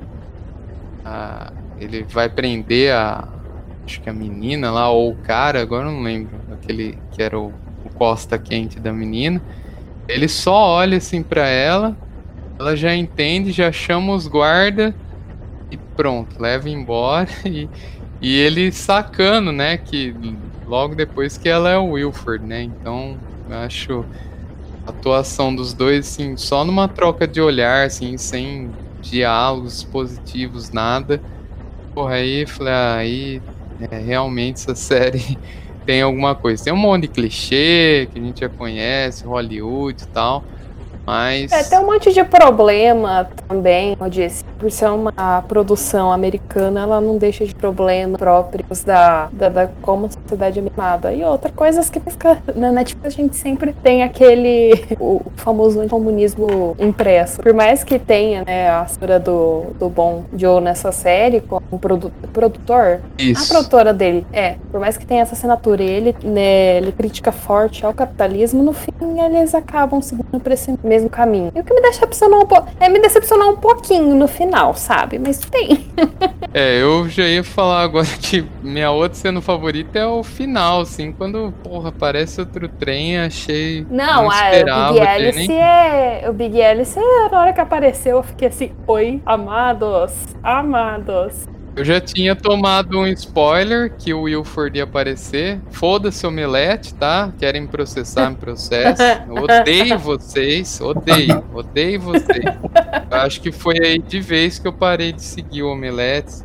a, 1.05 1.53
ele 1.83 2.05
vai 2.05 2.29
prender 2.29 2.93
a. 2.95 3.29
Acho 3.85 4.01
que 4.01 4.09
a 4.09 4.13
menina 4.13 4.71
lá, 4.71 4.89
ou 4.91 5.11
o 5.11 5.17
cara, 5.17 5.61
agora 5.61 5.85
não 5.85 6.03
lembro. 6.03 6.41
Aquele 6.53 6.97
que 7.11 7.23
era 7.23 7.39
o, 7.39 7.49
o 7.85 7.91
costa 7.95 8.39
quente 8.39 8.79
da 8.79 8.93
menina. 8.93 9.43
Ele 10.09 10.29
só 10.29 10.55
olha 10.55 10.99
assim 10.99 11.23
para 11.23 11.47
ela, 11.47 11.97
ela 12.59 12.77
já 12.77 12.95
entende, 12.95 13.51
já 13.51 13.73
chama 13.73 14.13
os 14.13 14.27
guarda 14.27 14.95
e 15.71 15.77
pronto, 15.77 16.41
leva 16.41 16.69
embora. 16.69 17.29
E, 17.45 17.69
e 18.21 18.39
ele 18.39 18.71
sacando, 18.71 19.51
né, 19.51 19.77
que 19.77 20.15
logo 20.65 20.95
depois 20.95 21.37
que 21.37 21.49
ela 21.49 21.69
é 21.69 21.77
o 21.77 21.91
Wilford, 21.91 22.45
né? 22.47 22.63
Então, 22.63 23.19
acho 23.51 24.07
a 24.87 24.91
atuação 24.91 25.53
dos 25.53 25.75
dois, 25.75 26.07
assim, 26.07 26.37
só 26.37 26.65
numa 26.65 26.87
troca 26.87 27.27
de 27.27 27.41
olhar, 27.41 27.85
assim, 27.85 28.17
sem 28.17 28.71
diálogos 29.01 29.83
positivos, 29.83 30.71
nada. 30.71 31.21
Porra, 31.95 32.15
aí 32.15 32.47
falei, 32.47 32.73
ah, 32.73 32.97
aí 32.97 33.43
é, 33.91 33.99
realmente 33.99 34.57
essa 34.57 34.75
série 34.77 35.39
tem 35.85 36.03
alguma 36.03 36.35
coisa. 36.35 36.65
Tem 36.65 36.73
um 36.73 36.77
monte 36.77 37.03
de 37.03 37.09
clichê 37.09 38.09
que 38.13 38.19
a 38.19 38.23
gente 38.23 38.41
já 38.41 38.49
conhece, 38.49 39.25
Hollywood 39.25 40.03
e 40.03 40.07
tal. 40.07 40.45
Mas. 41.05 41.51
É, 41.51 41.65
tem 41.65 41.79
um 41.81 41.87
monte 41.87 42.13
de 42.13 42.23
problema 42.23 43.29
também, 43.49 43.97
como 43.97 44.07
eu 44.07 44.11
disse. 44.11 44.45
Por 44.59 44.71
ser 44.71 44.87
uma 44.87 45.43
produção 45.49 46.13
americana, 46.13 46.83
ela 46.83 47.01
não 47.01 47.19
deixa 47.19 47.45
de 47.45 47.55
problemas 47.55 48.19
próprios 48.19 48.85
da, 48.85 49.29
da, 49.33 49.49
da 49.49 49.67
como 49.83 50.09
sociedade 50.33 50.59
animada. 50.59 51.13
E 51.13 51.23
outra, 51.23 51.51
coisas 51.51 51.91
que 51.91 52.01
fica 52.01 52.43
na 52.55 52.73
Netflix, 52.73 53.07
a 53.07 53.11
gente 53.11 53.37
sempre 53.37 53.73
tem 53.83 54.03
aquele. 54.03 54.85
o 54.99 55.21
famoso 55.37 55.87
comunismo 55.89 56.77
impresso. 56.79 57.43
Por 57.43 57.53
mais 57.53 57.85
que 57.85 57.99
tenha, 57.99 58.45
né, 58.45 58.71
a 58.71 58.85
história 58.85 59.19
do, 59.21 59.67
do 59.79 59.89
Bom 59.89 60.25
Joe 60.37 60.61
nessa 60.61 60.91
série, 60.93 61.41
como 61.41 61.79
produ, 61.79 62.13
produtor. 62.33 63.01
Isso. 63.19 63.45
A 63.45 63.55
produtora 63.55 63.93
dele, 63.93 64.27
é. 64.33 64.57
Por 64.71 64.81
mais 64.81 64.97
que 64.97 65.07
tenha 65.07 65.23
essa 65.23 65.35
assinatura, 65.35 65.83
ele, 65.83 66.15
né, 66.23 66.79
ele 66.79 66.93
critica 66.93 67.31
forte 67.31 67.85
ao 67.85 67.93
capitalismo, 67.93 68.63
no 68.63 68.73
fim 68.73 68.93
eles 69.21 69.55
acabam 69.55 70.01
seguindo 70.01 70.41
por 70.41 70.53
esse 70.53 70.75
mesmo 70.83 71.11
caminho. 71.11 71.53
E 71.55 71.61
o 71.61 71.65
que 71.65 71.75
me 71.75 71.81
decepcionou 71.81 72.43
um 72.43 72.47
pouco. 72.47 72.69
É 72.81 72.89
me 72.89 73.01
decepcionar 73.01 73.49
um 73.49 73.57
pouquinho 73.57 74.15
no 74.15 74.27
final, 74.27 74.75
sabe? 74.75 75.19
Mas 75.19 75.39
tem. 75.39 75.87
é, 76.53 76.81
eu 76.81 77.09
já 77.09 77.25
ia 77.25 77.45
falar 77.45 77.83
agora 77.83 78.07
que 78.21 78.45
minha 78.63 78.91
outra 78.91 79.19
cena 79.19 79.41
favorita 79.41 79.99
é 79.99 80.07
o 80.07 80.22
final, 80.23 80.81
assim, 80.81 81.13
quando, 81.13 81.53
porra, 81.63 81.91
aparece 81.91 82.41
outro 82.41 82.69
trem, 82.69 83.19
achei. 83.19 83.87
Não, 83.91 84.25
não 84.25 84.33
esperava, 84.33 84.83
a, 84.83 84.91
o 84.91 84.95
Big 84.95 85.07
Alice 85.07 85.49
nem... 85.49 85.63
é. 85.63 86.25
O 86.29 86.33
Big 86.33 86.63
Alice, 86.63 86.99
é, 86.99 87.29
na 87.29 87.41
hora 87.41 87.53
que 87.53 87.61
apareceu, 87.61 88.19
eu 88.19 88.23
fiquei 88.23 88.49
assim, 88.49 88.73
oi, 88.87 89.23
amados, 89.25 90.13
amados. 90.43 91.47
Eu 91.75 91.87
já 91.87 91.99
tinha 91.99 92.37
tomado 92.37 92.99
um 92.99 93.07
spoiler 93.07 93.95
que 93.97 94.13
o 94.13 94.23
Wilford 94.23 94.77
ia 94.77 94.85
aparecer. 94.85 95.59
Foda-se 95.71 96.27
Omelete, 96.27 96.93
tá? 96.95 97.33
Querem 97.39 97.67
processar, 97.67 98.29
me 98.29 98.37
processo. 98.37 99.03
Odeio 99.31 99.97
vocês, 99.99 100.79
odeio, 100.83 101.43
odeio 101.55 101.99
vocês. 101.99 102.45
Eu 103.11 103.19
acho 103.19 103.41
que 103.41 103.51
foi 103.51 103.77
aí 103.83 103.99
de 103.99 104.21
vez 104.21 104.59
que 104.59 104.69
eu 104.69 104.73
parei 104.73 105.13
de 105.13 105.23
seguir 105.23 105.63
o 105.63 105.73
Omelete, 105.73 106.43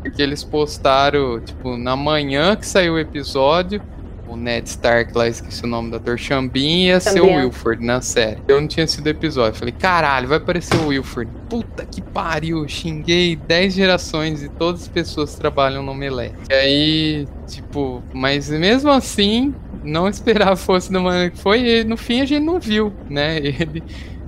porque 0.00 0.22
eles 0.22 0.44
postaram, 0.44 1.40
tipo, 1.40 1.76
na 1.76 1.96
manhã 1.96 2.56
que 2.56 2.66
saiu 2.66 2.94
o 2.94 2.98
episódio, 2.98 3.82
o 4.28 4.36
Ned 4.36 4.68
Stark 4.68 5.16
lá, 5.16 5.28
esqueci 5.28 5.64
o 5.64 5.66
nome 5.66 5.90
do 5.90 5.96
ator, 5.96 6.18
Xambin 6.18 6.86
ia 6.86 7.00
ser 7.00 7.20
o 7.20 7.26
Wilford 7.26 7.84
na 7.84 8.00
série. 8.00 8.40
Eu 8.48 8.60
não 8.60 8.68
tinha 8.68 8.86
sido 8.86 9.06
episódio. 9.06 9.58
Falei, 9.58 9.72
caralho, 9.72 10.28
vai 10.28 10.38
aparecer 10.38 10.76
o 10.76 10.88
Wilford. 10.88 11.30
Puta 11.48 11.84
que 11.84 12.02
pariu, 12.02 12.66
xinguei 12.68 13.36
10 13.36 13.74
gerações 13.74 14.42
e 14.42 14.48
todas 14.48 14.82
as 14.82 14.88
pessoas 14.88 15.34
trabalham 15.36 15.82
no 15.82 15.94
Melé. 15.94 16.32
E 16.50 16.54
aí, 16.54 17.28
tipo, 17.46 18.02
mas 18.12 18.50
mesmo 18.50 18.90
assim, 18.90 19.54
não 19.84 20.08
esperava 20.10 20.56
fosse 20.56 20.92
da 20.92 21.00
maneira 21.00 21.30
que 21.30 21.38
foi. 21.38 21.60
E 21.60 21.84
no 21.84 21.96
fim 21.96 22.20
a 22.20 22.24
gente 22.24 22.44
não 22.44 22.58
viu, 22.58 22.92
né? 23.08 23.38
Ele 23.38 23.82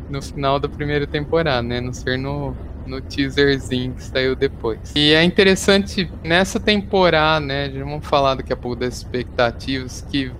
no 0.09 0.23
final 0.23 0.59
da 0.59 0.69
primeira 0.69 1.07
temporada, 1.07 1.63
né? 1.63 1.81
Não 1.81 1.93
ser 1.93 2.17
no, 2.19 2.57
no 2.89 3.01
teaserzinho 3.01 3.93
que 3.93 4.03
saiu 4.03 4.35
depois. 4.35 4.93
E 4.97 5.13
é 5.13 5.23
interessante 5.23 6.11
nessa 6.25 6.59
temporada, 6.59 7.45
né? 7.45 7.69
Vamos 7.69 8.07
falar 8.07 8.35
daqui 8.35 8.53
a 8.53 8.57
pouco 8.57 8.77
das 8.77 8.97
expectativas, 8.97 10.05
que 10.11 10.33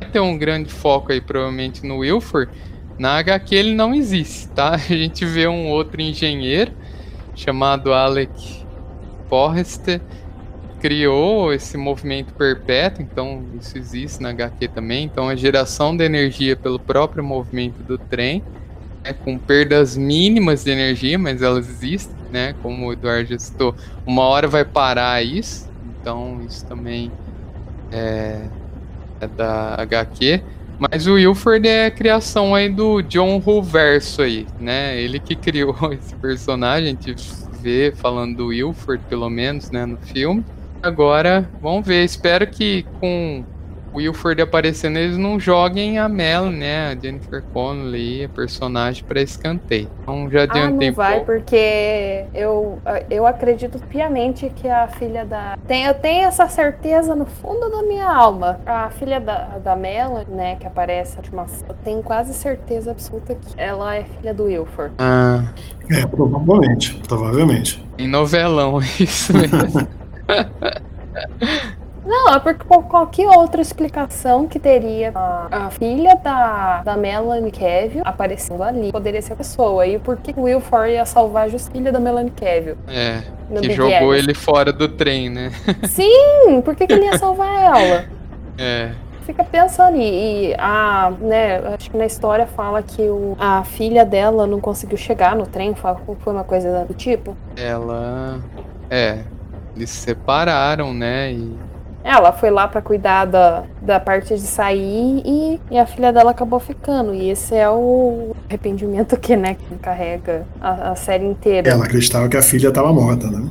vai 0.00 0.10
ter 0.10 0.20
um 0.20 0.38
grande 0.38 0.72
foco 0.72 1.12
aí, 1.12 1.20
provavelmente, 1.20 1.84
no 1.84 1.98
Wilford. 1.98 2.50
Na 2.98 3.18
HQ 3.18 3.54
ele 3.54 3.74
não 3.74 3.94
existe, 3.94 4.48
tá? 4.48 4.74
A 4.74 4.78
gente 4.78 5.24
vê 5.24 5.46
um 5.48 5.68
outro 5.68 6.00
engenheiro 6.00 6.72
chamado 7.34 7.92
Alec 7.92 8.64
Forrester 9.28 10.00
criou 10.82 11.52
esse 11.52 11.76
movimento 11.76 12.34
perpétuo, 12.34 13.02
então 13.02 13.44
isso 13.58 13.78
existe 13.78 14.20
na 14.20 14.30
HQ 14.30 14.66
também. 14.68 15.04
Então 15.04 15.28
a 15.28 15.36
geração 15.36 15.96
de 15.96 16.04
energia 16.04 16.56
pelo 16.56 16.78
próprio 16.78 17.22
movimento 17.22 17.82
do 17.84 17.96
trem 17.96 18.42
né, 19.04 19.12
com 19.12 19.38
perdas 19.38 19.96
mínimas 19.96 20.64
de 20.64 20.70
energia, 20.70 21.18
mas 21.18 21.42
elas 21.42 21.68
existem, 21.68 22.16
né? 22.30 22.54
Como 22.62 22.86
o 22.86 22.92
Eduardo 22.92 23.30
já 23.30 23.38
citou, 23.38 23.74
uma 24.06 24.22
hora 24.22 24.48
vai 24.48 24.64
parar 24.64 25.22
isso, 25.22 25.68
então 26.00 26.40
isso 26.46 26.64
também 26.66 27.10
é, 27.90 28.46
é 29.20 29.26
da 29.26 29.74
HQ. 29.78 30.42
Mas 30.78 31.06
o 31.06 31.14
Wilford 31.14 31.68
é 31.68 31.86
a 31.86 31.90
criação 31.90 32.54
aí 32.54 32.68
do 32.68 33.02
John 33.02 33.38
Ruverso 33.38 34.22
aí, 34.22 34.46
né? 34.58 35.00
Ele 35.00 35.20
que 35.20 35.36
criou 35.36 35.76
esse 35.92 36.14
personagem, 36.16 36.88
a 36.88 36.90
gente 36.90 37.14
vê 37.60 37.92
falando 37.94 38.36
do 38.38 38.46
Wilford, 38.48 39.04
pelo 39.08 39.30
menos, 39.30 39.70
né, 39.70 39.86
no 39.86 39.96
filme. 39.98 40.44
Agora, 40.82 41.48
vamos 41.60 41.86
ver, 41.86 42.04
espero 42.04 42.44
que 42.48 42.84
com 42.98 43.44
Wilford 43.94 44.40
aparecendo, 44.42 44.98
eles 44.98 45.16
não 45.16 45.38
joguem 45.38 45.98
a 45.98 46.08
Mel, 46.08 46.46
né? 46.50 46.88
A 46.88 46.94
Jennifer 46.94 47.42
Connelly, 47.52 48.24
a 48.24 48.28
personagem, 48.28 49.04
para 49.04 49.20
escanteio. 49.20 49.88
Então 50.02 50.30
já 50.30 50.42
adiantei. 50.42 50.88
Ah, 50.88 50.90
não 50.90 50.96
vai, 50.96 51.20
porque 51.20 52.24
eu, 52.34 52.80
eu 53.10 53.26
acredito 53.26 53.78
piamente 53.86 54.50
que 54.50 54.68
a 54.68 54.88
filha 54.88 55.24
da. 55.24 55.56
Tem, 55.66 55.84
eu 55.84 55.94
tenho 55.94 56.26
essa 56.26 56.48
certeza 56.48 57.14
no 57.14 57.26
fundo 57.26 57.70
da 57.70 57.82
minha 57.82 58.10
alma. 58.10 58.60
A 58.64 58.90
filha 58.90 59.20
da, 59.20 59.58
da 59.58 59.76
Mel, 59.76 60.24
né, 60.28 60.56
que 60.56 60.66
aparece 60.66 61.18
na 61.32 61.42
eu 61.68 61.74
tenho 61.84 62.02
quase 62.02 62.32
certeza 62.34 62.92
absoluta 62.92 63.34
que 63.34 63.60
ela 63.60 63.96
é 63.96 64.04
filha 64.04 64.32
do 64.32 64.44
Wilford. 64.44 64.94
Ah. 64.98 65.44
É, 65.90 66.06
provavelmente. 66.06 66.94
Provavelmente. 67.06 67.84
Em 67.98 68.08
novelão, 68.08 68.78
isso 68.98 69.32
mesmo. 69.32 69.86
Não, 72.12 72.34
é 72.34 72.38
porque 72.38 72.62
por 72.64 72.82
qualquer 72.82 73.26
outra 73.26 73.62
explicação 73.62 74.46
que 74.46 74.58
teria 74.58 75.12
a, 75.14 75.48
a 75.50 75.70
filha 75.70 76.14
da, 76.14 76.82
da 76.82 76.94
Melanie 76.94 77.50
Cavill 77.50 78.02
aparecendo 78.04 78.62
ali, 78.62 78.92
poderia 78.92 79.22
ser 79.22 79.32
a 79.32 79.36
pessoa. 79.36 79.86
E 79.86 79.98
por 79.98 80.18
que 80.18 80.34
o 80.36 80.42
Will 80.42 80.60
Ford 80.60 80.90
ia 80.90 81.06
salvar 81.06 81.48
a 81.48 81.58
filha 81.58 81.90
da 81.90 81.98
Melanie 81.98 82.30
Cavill? 82.30 82.76
É, 82.86 83.22
que 83.48 83.60
Big 83.60 83.72
jogou 83.72 84.14
ele 84.14 84.34
fora 84.34 84.70
do 84.70 84.88
trem, 84.88 85.30
né? 85.30 85.50
Sim, 85.88 86.60
por 86.62 86.76
que, 86.76 86.86
que 86.86 86.92
ele 86.92 87.06
ia 87.06 87.16
salvar 87.16 87.48
ela? 87.48 88.04
É. 88.58 88.90
Fica 89.24 89.42
pensando 89.42 89.96
e, 89.96 90.50
e 90.50 90.54
a, 90.58 91.14
né, 91.18 91.60
acho 91.74 91.90
que 91.90 91.96
na 91.96 92.04
história 92.04 92.46
fala 92.46 92.82
que 92.82 93.00
o, 93.00 93.34
a 93.40 93.64
filha 93.64 94.04
dela 94.04 94.46
não 94.46 94.60
conseguiu 94.60 94.98
chegar 94.98 95.34
no 95.34 95.46
trem, 95.46 95.74
foi 95.74 96.32
uma 96.34 96.44
coisa 96.44 96.84
do 96.84 96.92
tipo. 96.92 97.34
Ela, 97.56 98.38
é, 98.90 99.20
eles 99.74 99.88
se 99.88 100.02
separaram, 100.02 100.92
né, 100.92 101.32
e 101.32 101.71
ela 102.04 102.32
foi 102.32 102.50
lá 102.50 102.66
para 102.66 102.82
cuidar 102.82 103.26
da, 103.26 103.62
da 103.80 104.00
parte 104.00 104.34
de 104.34 104.40
sair 104.40 105.22
e, 105.24 105.60
e, 105.70 105.78
a 105.78 105.86
filha 105.86 106.12
dela 106.12 106.32
acabou 106.32 106.58
ficando. 106.58 107.14
E 107.14 107.30
esse 107.30 107.54
é 107.54 107.68
o 107.70 108.34
arrependimento 108.48 109.16
que, 109.16 109.36
né, 109.36 109.54
que 109.54 109.76
carrega 109.76 110.44
a, 110.60 110.90
a 110.90 110.94
série 110.96 111.24
inteira. 111.24 111.70
Ela 111.70 111.84
acreditava 111.84 112.28
que 112.28 112.36
a 112.36 112.42
filha 112.42 112.68
estava 112.68 112.92
morta, 112.92 113.28
né? 113.28 113.48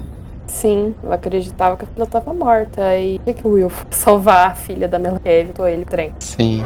Sim, 0.48 0.94
ela 1.02 1.16
acreditava 1.16 1.78
que 1.78 1.86
a 1.86 1.88
filha 1.88 2.04
estava 2.04 2.34
morta. 2.34 2.98
E 2.98 3.22
o 3.26 3.34
que 3.34 3.48
o 3.48 3.52
Will 3.52 3.70
foi 3.70 3.88
salvar 3.92 4.52
a 4.52 4.56
filha 4.56 4.88
da 4.88 5.00
Melanie 5.00 5.52
ou 5.58 5.68
ele 5.68 5.86
trem? 5.86 6.14
Sim. 6.20 6.64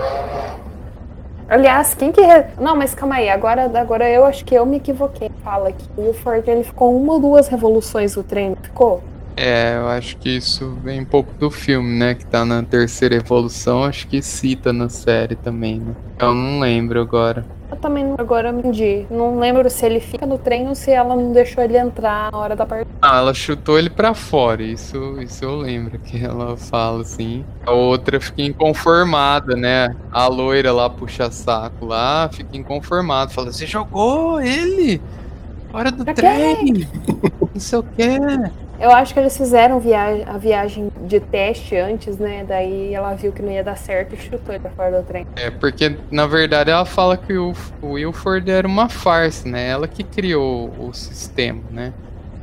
Aliás, 1.48 1.94
quem 1.94 2.12
que. 2.12 2.22
Não, 2.60 2.76
mas 2.76 2.96
calma 2.96 3.16
aí, 3.16 3.30
agora, 3.30 3.72
agora 3.80 4.10
eu 4.10 4.26
acho 4.26 4.44
que 4.44 4.56
eu 4.56 4.66
me 4.66 4.78
equivoquei. 4.78 5.30
Fala 5.44 5.72
que 5.72 5.86
o 5.96 6.08
Wilford 6.08 6.50
ele 6.50 6.64
ficou 6.64 7.00
uma 7.00 7.14
ou 7.14 7.20
duas 7.20 7.48
revoluções 7.48 8.16
no 8.16 8.24
trem, 8.24 8.58
ficou? 8.64 9.04
É, 9.38 9.76
eu 9.76 9.88
acho 9.90 10.16
que 10.18 10.30
isso 10.30 10.78
vem 10.82 11.02
um 11.02 11.06
pouco 11.06 11.34
do 11.34 11.52
filme, 11.52 11.98
né? 11.98 12.16
Que 12.16 12.26
tá 12.26 12.46
na 12.46 12.64
terceira 12.64 13.16
evolução, 13.16 13.84
acho 13.84 14.08
que 14.08 14.22
cita 14.22 14.72
na 14.72 14.88
série 14.88 15.36
também, 15.36 15.80
né? 15.80 15.94
Eu 16.20 16.34
não 16.34 16.60
lembro 16.60 17.02
agora. 17.02 17.46
Eu 17.70 17.76
também 17.78 18.14
agora 18.18 18.52
me 18.52 18.60
entendi. 18.60 19.06
Não 19.10 19.38
lembro 19.38 19.70
se 19.70 19.86
ele 19.86 20.00
fica 20.00 20.26
no 20.26 20.38
trem 20.38 20.68
ou 20.70 20.76
se 20.76 20.92
ela 20.92 21.16
não 21.16 21.34
deixou 21.34 21.64
ele 21.64 21.78
entrar 21.78 22.32
na 22.32 22.38
hora 22.38 22.56
da 22.56 22.66
partida. 22.66 22.90
Ah, 23.02 23.18
ela 23.18 23.34
chutou 23.34 23.78
ele 23.78 23.90
pra 23.90 24.14
fora, 24.14 24.64
isso, 24.64 25.20
isso 25.22 25.44
eu 25.44 25.58
lembro 25.58 26.00
que 26.00 26.24
ela 26.24 26.56
fala 26.56 27.02
assim. 27.02 27.44
A 27.66 27.72
outra 27.72 28.22
fica 28.22 28.42
inconformada, 28.42 29.56
né? 29.56 29.94
A 30.12 30.28
loira 30.28 30.72
lá 30.72 30.90
puxa 30.90 31.30
saco 31.30 31.86
lá, 31.86 32.30
fica 32.32 32.56
inconformada, 32.56 33.32
fala: 33.32 33.52
Você 33.52 33.66
jogou 33.66 34.40
ele? 34.40 35.02
Hora 35.74 35.92
do 35.92 36.06
Pra 36.06 36.14
trem! 36.14 36.88
Não 37.54 37.60
sei 37.60 37.80
o 37.80 37.84
quê. 37.84 38.18
Eu 38.80 38.92
acho 38.92 39.14
que 39.14 39.20
eles 39.20 39.38
fizeram 39.38 39.80
viagem, 39.80 40.26
a 40.28 40.38
viagem 40.38 40.92
de 41.02 41.20
teste 41.20 41.78
antes, 41.78 42.18
né? 42.18 42.44
Daí 42.48 42.94
ela 42.94 43.14
viu 43.16 43.32
que 43.32 43.42
não 43.42 43.52
ia 43.52 43.64
dar 43.64 43.78
certo 43.78 44.16
e 44.16 44.18
chutou 44.18 44.54
ele 44.54 44.62
pra 44.62 44.72
fora 44.72 45.02
do 45.02 45.08
trem. 45.08 45.26
É, 45.36 45.50
porque 45.50 45.98
na 46.12 46.28
verdade 46.28 46.72
ela 46.72 46.86
fala 46.86 47.16
que 47.16 47.38
o, 47.38 47.54
o 47.82 47.92
Wilford 47.92 48.50
era 48.52 48.68
uma 48.68 48.90
farsa, 48.90 49.48
né? 49.48 49.70
Ela 49.70 49.88
que 49.88 50.04
criou 50.04 50.70
o 50.78 50.94
sistema, 50.94 51.62
né? 51.72 51.94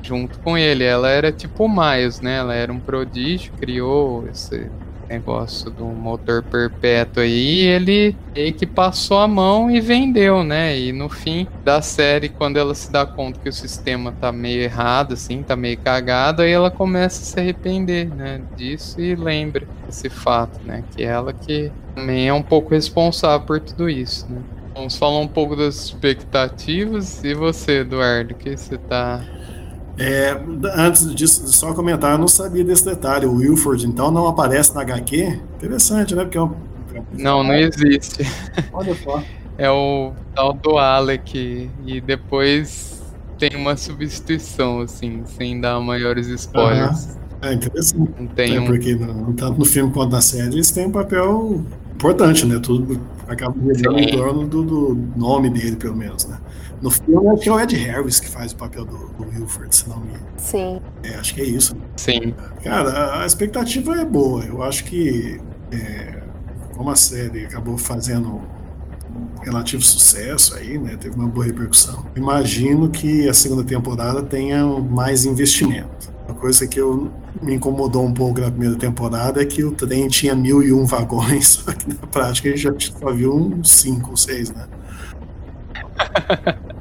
Junto 0.03 0.39
com 0.41 0.57
ele. 0.57 0.85
Ela 0.85 1.11
era 1.11 1.31
tipo 1.31 1.65
o 1.65 1.69
Miles, 1.69 2.21
né? 2.21 2.37
Ela 2.37 2.55
era 2.55 2.73
um 2.73 2.81
prodígio, 2.81 3.53
criou 3.61 4.27
esse 4.29 4.71
negócio 5.13 5.71
do 5.71 5.85
motor 5.85 6.43
perpétuo 6.43 7.23
aí. 7.23 7.61
Ele 7.61 8.17
meio 8.35 8.53
que 8.53 8.67
passou 8.67 9.19
a 9.19 9.29
mão 9.29 9.71
e 9.71 9.81
vendeu, 9.81 10.43
né? 10.43 10.79
E 10.79 10.93
no 10.93 11.09
fim 11.09 11.47
da 11.65 11.83
série, 11.83 12.29
quando 12.29 12.57
ela 12.57 12.75
se 12.75 12.91
dá 12.91 13.05
conta 13.05 13.39
que 13.41 13.49
o 13.49 13.53
sistema 13.53 14.13
tá 14.13 14.33
meio 14.33 14.63
errado, 14.63 15.15
assim, 15.15 15.43
tá 15.43 15.55
meio 15.55 15.79
cagado, 15.79 16.43
aí 16.43 16.51
ela 16.51 16.71
começa 16.71 17.23
a 17.23 17.25
se 17.25 17.39
arrepender, 17.39 18.09
né? 18.15 18.41
Disso 18.57 19.01
e 19.01 19.15
lembra 19.15 19.67
esse 19.89 20.09
fato, 20.09 20.61
né? 20.65 20.85
Que 20.95 21.03
ela 21.03 21.33
que 21.33 21.71
também 21.95 22.29
é 22.29 22.33
um 22.33 22.43
pouco 22.43 22.71
responsável 22.71 23.47
por 23.47 23.61
tudo 23.61 23.89
isso, 23.89 24.27
né? 24.31 24.41
Vamos 24.75 24.97
falar 24.97 25.19
um 25.19 25.29
pouco 25.29 25.55
das 25.55 25.77
expectativas. 25.85 27.23
E 27.23 27.35
você, 27.35 27.81
Eduardo, 27.81 28.33
o 28.33 28.37
que 28.37 28.57
você 28.57 28.79
tá. 28.79 29.23
É, 30.03 30.37
antes 30.75 31.15
disso, 31.15 31.47
só 31.47 31.73
comentar, 31.73 32.13
eu 32.13 32.19
não 32.19 32.27
sabia 32.29 32.65
desse 32.65 32.85
detalhe. 32.85 33.27
O 33.27 33.35
Wilford, 33.37 33.87
então, 33.87 34.11
não 34.11 34.27
aparece 34.27 34.75
na 34.75 34.81
HQ? 34.83 35.39
Interessante, 35.57 36.15
né? 36.15 36.25
Porque 36.25 36.39
é 36.39 36.43
um. 36.43 36.53
Não, 37.13 37.43
não 37.45 37.55
existe. 37.55 38.27
Olha 38.73 38.95
só. 38.97 39.23
É 39.57 39.71
o 39.71 40.13
tal 40.35 40.55
do 40.55 40.77
Alec. 40.79 41.71
E 41.87 42.01
depois 42.01 43.01
tem 43.39 43.51
uma 43.57 43.77
substituição, 43.77 44.81
assim, 44.81 45.23
sem 45.37 45.61
dar 45.61 45.79
maiores 45.81 46.27
spoilers. 46.27 47.17
É 47.41 47.53
interessante. 47.53 48.11
Não 48.19 48.27
tem 48.29 48.57
É, 48.57 48.61
um. 48.61 48.67
porque 48.67 48.95
no- 48.95 49.33
tanto 49.35 49.59
no 49.59 49.65
filme 49.65 49.93
quanto 49.93 50.13
na 50.13 50.21
série 50.21 50.55
eles 50.55 50.71
têm 50.71 50.87
um 50.87 50.93
papel 50.93 51.63
importante, 51.95 52.47
né? 52.47 52.59
Tudo 52.63 53.01
acaba 53.29 53.55
girando 53.75 53.99
em 53.99 54.11
torno 54.11 54.47
do, 54.47 54.63
do 54.65 54.99
nome 55.17 55.51
dele, 55.51 55.77
pelo 55.77 55.97
menos, 55.97 56.27
né? 56.27 56.39
No 56.83 56.91
filme 56.91 57.29
acho 57.29 57.43
que 57.43 57.49
é 57.49 57.53
o 57.53 57.61
Ed 57.61 57.77
Harris 57.77 58.19
que 58.21 58.29
faz 58.29 58.53
o 58.53 58.57
papel 58.57 58.85
do, 58.85 58.97
do 59.11 59.25
Wilford, 59.29 59.75
se 59.75 59.89
não 59.89 60.01
me 60.01 60.15
Sim. 60.37 60.81
é, 61.05 61.15
acho 61.15 61.33
que 61.35 61.41
é 61.41 61.45
isso. 61.45 61.77
Sim. 61.97 62.35
Cara, 62.65 62.91
a- 62.91 63.23
a 63.23 63.27
expectativa 63.27 63.95
é 64.01 64.05
boa. 64.05 64.45
Eu 64.45 64.63
acho 64.65 64.85
que 64.85 65.41
é, 65.71 66.23
como 66.75 66.91
a 66.91 66.97
série 66.97 67.45
acabou 67.47 67.79
fazendo 67.79 68.29
um 69.15 69.43
relativo 69.45 69.83
sucesso 69.83 70.57
aí, 70.57 70.77
né? 70.77 70.97
Teve 70.99 71.15
uma 71.15 71.29
boa 71.29 71.47
repercussão. 71.47 72.05
Imagino 72.17 72.91
que 72.91 73.29
a 73.29 73.35
segunda 73.35 73.63
temporada 73.63 74.21
tenha 74.23 74.67
mais 74.67 75.25
investimento. 75.25 76.11
Uma 76.27 76.35
coisa 76.35 76.67
que 76.67 76.81
eu 76.81 77.13
me 77.41 77.55
incomodou 77.55 78.05
um 78.05 78.13
pouco 78.15 78.41
na 78.41 78.51
primeira 78.51 78.75
temporada 78.77 79.41
é 79.41 79.45
que 79.45 79.63
o 79.63 79.71
trem 79.73 80.09
tinha 80.09 80.35
mil 80.35 80.63
e 80.63 80.73
um 80.73 80.85
vagões, 80.85 81.47
só 81.65 81.73
que 81.73 81.89
na 81.89 82.07
prática 82.09 82.49
a 82.49 82.57
gente 82.57 82.63
já 82.63 82.99
só 82.99 83.13
viu 83.13 83.35
uns 83.37 83.71
cinco 83.71 84.11
ou 84.11 84.17
seis, 84.17 84.51
né? 84.51 84.67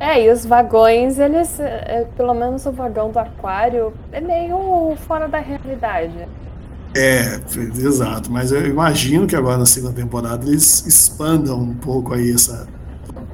É, 0.00 0.24
e 0.24 0.32
os 0.32 0.44
vagões, 0.46 1.18
eles, 1.18 1.60
é, 1.60 2.06
pelo 2.16 2.34
menos 2.34 2.64
o 2.66 2.72
vagão 2.72 3.12
do 3.12 3.18
aquário, 3.18 4.00
é 4.10 4.20
meio 4.20 4.96
fora 4.96 5.28
da 5.28 5.38
realidade. 5.40 6.28
É, 6.96 7.40
exato. 7.78 8.30
Mas 8.32 8.50
eu 8.52 8.66
imagino 8.66 9.26
que 9.26 9.36
agora 9.36 9.58
na 9.58 9.66
segunda 9.66 9.94
temporada 9.94 10.46
eles 10.46 10.84
expandam 10.86 11.60
um 11.60 11.78
pouco 11.78 12.14
aí 12.14 12.32
essa, 12.32 12.72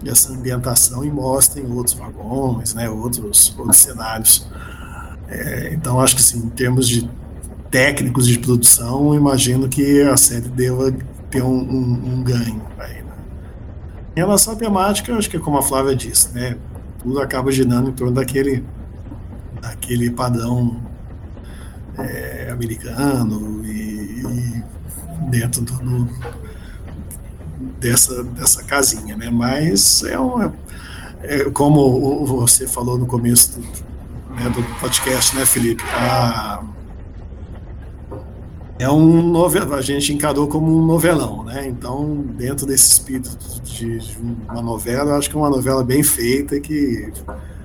essa 0.05 0.33
ambientação 0.33 1.05
e 1.05 1.11
mostrem 1.13 1.67
outros 1.71 1.97
vagões, 1.97 2.75
né, 2.75 2.91
outros, 2.91 3.55
outros 3.59 3.79
cenários. 3.81 4.51
É, 5.29 5.75
então 5.75 6.01
acho 6.01 6.17
que 6.17 6.23
assim, 6.23 6.41
em 6.47 6.51
termos 6.51 6.89
de 6.89 7.11
técnicos 7.71 8.29
de 8.29 8.39
produção, 8.41 9.15
imagino 9.15 9.69
que 9.71 10.03
a 10.03 10.17
série 10.19 10.51
deva 10.51 10.93
ter 11.31 11.43
um, 11.43 11.49
um- 11.59 12.15
um 12.21 12.25
ganho 12.25 12.75
aí. 12.79 13.06
Em 14.17 14.21
relação 14.21 14.55
à 14.55 14.57
temática, 14.57 15.15
acho 15.15 15.29
que 15.29 15.37
é 15.37 15.41
como 15.41 15.59
a 15.59 15.63
Flávia 15.63 15.95
disse, 15.95 16.33
né, 16.33 16.57
tudo 17.03 17.21
acaba 17.21 17.53
girando 17.53 17.91
em 17.91 17.93
torno 17.93 18.15
daquele, 18.15 18.65
daquele 19.61 20.11
padrão 20.11 20.81
é, 21.99 22.49
americano 22.51 23.63
e, 23.65 24.23
e 24.23 24.63
dentro 25.31 25.61
do, 25.63 25.75
do- 25.75 26.09
dessa, 27.79 28.23
dessa 28.25 28.63
casinha, 28.65 29.17
né? 29.17 29.29
Mas 29.31 30.03
é, 30.05 30.19
uma, 30.19 30.55
é 31.23 31.45
como 31.51 31.81
o- 31.81 32.23
o- 32.23 32.27
você 32.27 32.67
falou 32.67 32.97
no 32.99 33.07
começo 33.07 33.61
do, 33.61 33.67
né, 34.35 34.49
do 34.51 34.63
podcast, 34.81 35.37
né, 35.37 35.45
Felipe? 35.45 35.83
A- 35.95 36.63
é 38.79 38.91
um 38.91 39.23
novel, 39.23 39.75
a 39.75 39.81
gente 39.81 40.13
encarou 40.13 40.47
como 40.47 40.77
um 40.77 40.85
novelão, 40.85 41.43
né? 41.45 41.67
Então, 41.67 42.25
dentro 42.37 42.67
desse 42.67 42.93
espírito 42.93 43.31
de, 43.63 43.99
de 43.99 44.19
uma 44.49 44.61
novela, 44.61 45.13
eu 45.13 45.17
acho 45.17 45.31
que 45.31 45.37
é 45.37 45.39
uma 45.39 45.49
novela 45.51 45.83
bem 45.83 46.03
feita 46.03 46.61
que 46.61 47.11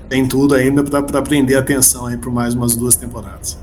tem 0.08 0.28
tudo 0.28 0.56
ainda 0.56 0.84
para 0.84 1.22
prender 1.22 1.58
a 1.58 1.60
atenção 1.60 2.06
aí 2.06 2.18
por 2.18 2.32
mais 2.32 2.54
umas 2.54 2.76
duas 2.76 2.96
temporadas. 2.96 3.60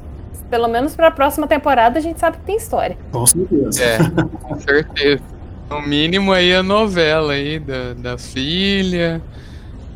Pelo 0.51 0.69
menos 0.69 0.95
pra 0.95 1.11
próxima 1.11 1.47
temporada 1.47 1.99
a 1.99 2.03
gente 2.03 2.19
sabe 2.19 2.39
que 2.39 2.45
tem 2.45 2.57
história. 2.57 2.97
Com 3.13 3.27
certeza. 3.27 3.83
É, 3.83 3.99
com 4.43 4.61
certeza. 4.61 5.23
No 5.71 5.83
mínimo 5.83 6.33
aí 6.33 6.55
a 6.55 6.63
novela 6.63 7.35
aí 7.35 7.59
da, 7.59 7.93
da 7.95 8.19
filha, 8.19 9.21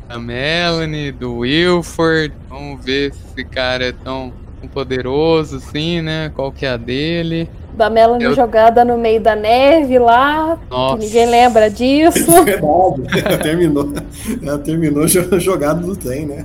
da 0.06 0.18
Melanie, 0.18 1.10
do 1.10 1.38
Wilford. 1.38 2.34
Vamos 2.48 2.84
ver 2.84 3.14
se 3.14 3.20
esse 3.32 3.44
cara 3.44 3.86
é 3.86 3.92
tão 3.92 4.32
poderoso 4.68 5.56
assim, 5.56 6.00
né? 6.02 6.30
Qual 6.34 6.50
que 6.52 6.64
é 6.66 6.70
a 6.70 6.76
dele. 6.76 7.48
Da 7.74 7.88
Melanie 7.88 8.26
Eu- 8.26 8.34
jogada 8.34 8.84
no 8.84 8.98
meio 8.98 9.18
da 9.20 9.34
neve 9.34 9.98
lá, 9.98 10.58
Nossa. 10.70 10.98
que 10.98 11.04
ninguém 11.06 11.26
lembra 11.26 11.70
disso. 11.70 12.30
Verdade. 12.44 13.24
Ela 13.24 13.38
terminou, 13.38 13.92
ela 14.42 14.58
terminou 14.58 15.06
jo- 15.06 15.40
jogado 15.40 15.86
no 15.86 15.96
trem, 15.96 16.26
né? 16.26 16.44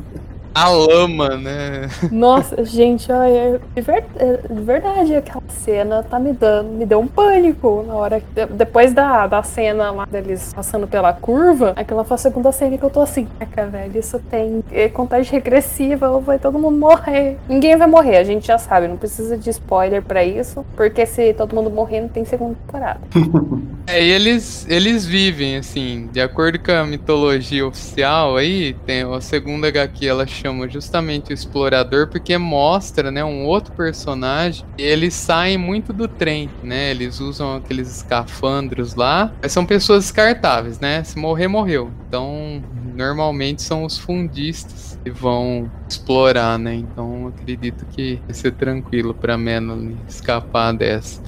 A 0.59 0.69
lama, 0.69 1.37
né? 1.37 1.87
Nossa, 2.11 2.65
gente, 2.65 3.11
olha, 3.11 3.61
de, 3.75 3.81
ver- 3.81 4.05
de 4.49 4.61
verdade, 4.63 5.15
aquela 5.15 5.43
cena 5.49 6.01
tá 6.01 6.19
me 6.19 6.33
dando, 6.33 6.69
me 6.69 6.83
deu 6.83 6.99
um 6.99 7.07
pânico 7.07 7.83
na 7.87 7.93
hora. 7.93 8.19
de- 8.33 8.45
Depois 8.47 8.91
da, 8.91 9.27
da 9.27 9.43
cena 9.43 9.91
lá 9.91 10.05
deles 10.05 10.51
passando 10.55 10.87
pela 10.87 11.13
curva, 11.13 11.73
aquela 11.75 12.03
foi 12.03 12.15
a 12.15 12.17
segunda 12.17 12.51
cena 12.51 12.75
que 12.75 12.83
eu 12.83 12.89
tô 12.89 13.01
assim, 13.01 13.27
caraca, 13.37 13.67
velho, 13.67 13.99
isso 13.99 14.17
tem 14.31 14.63
é, 14.71 14.89
contagem 14.89 15.31
regressiva, 15.31 16.09
ou 16.09 16.21
vai 16.21 16.39
todo 16.39 16.57
mundo 16.57 16.75
morrer. 16.77 17.37
Ninguém 17.47 17.75
vai 17.77 17.85
morrer, 17.87 18.17
a 18.17 18.23
gente 18.23 18.47
já 18.47 18.57
sabe, 18.57 18.87
não 18.87 18.97
precisa 18.97 19.37
de 19.37 19.51
spoiler 19.51 20.01
pra 20.01 20.23
isso, 20.25 20.65
porque 20.75 21.05
se 21.05 21.33
todo 21.35 21.55
mundo 21.55 21.69
morrer, 21.69 22.01
não 22.01 22.09
tem 22.09 22.25
segunda 22.25 22.55
temporada. 22.65 22.99
É, 23.89 24.03
e 24.03 24.11
eles, 24.11 24.67
eles 24.69 25.05
vivem, 25.05 25.55
assim, 25.55 26.09
de 26.11 26.19
acordo 26.19 26.59
com 26.59 26.73
a 26.73 26.83
mitologia 26.85 27.65
oficial 27.65 28.35
aí, 28.35 28.73
tem 28.85 29.03
a 29.03 29.21
segunda 29.21 29.69
HQ, 29.69 30.05
ela 30.05 30.27
chama 30.27 30.46
justamente 30.69 31.31
o 31.31 31.33
explorador, 31.33 32.07
porque 32.07 32.37
mostra, 32.37 33.11
né, 33.11 33.23
um 33.23 33.45
outro 33.45 33.73
personagem, 33.73 34.65
eles 34.77 35.13
saem 35.13 35.57
muito 35.57 35.93
do 35.93 36.07
trem, 36.07 36.49
né, 36.63 36.91
eles 36.91 37.19
usam 37.19 37.55
aqueles 37.55 37.89
escafandros 37.89 38.95
lá, 38.95 39.31
mas 39.41 39.51
são 39.51 39.65
pessoas 39.65 40.03
descartáveis, 40.03 40.79
né, 40.79 41.03
se 41.03 41.17
morrer, 41.17 41.47
morreu. 41.47 41.91
Então, 42.07 42.63
normalmente 42.95 43.61
são 43.61 43.83
os 43.83 43.97
fundistas 43.97 44.97
que 45.03 45.11
vão 45.11 45.69
explorar, 45.87 46.57
né, 46.57 46.75
então 46.75 47.27
acredito 47.27 47.85
que 47.85 48.21
vai 48.25 48.33
ser 48.33 48.51
tranquilo 48.51 49.13
pra 49.13 49.37
Melanie 49.37 49.97
escapar 50.07 50.71
dessa. 50.73 51.21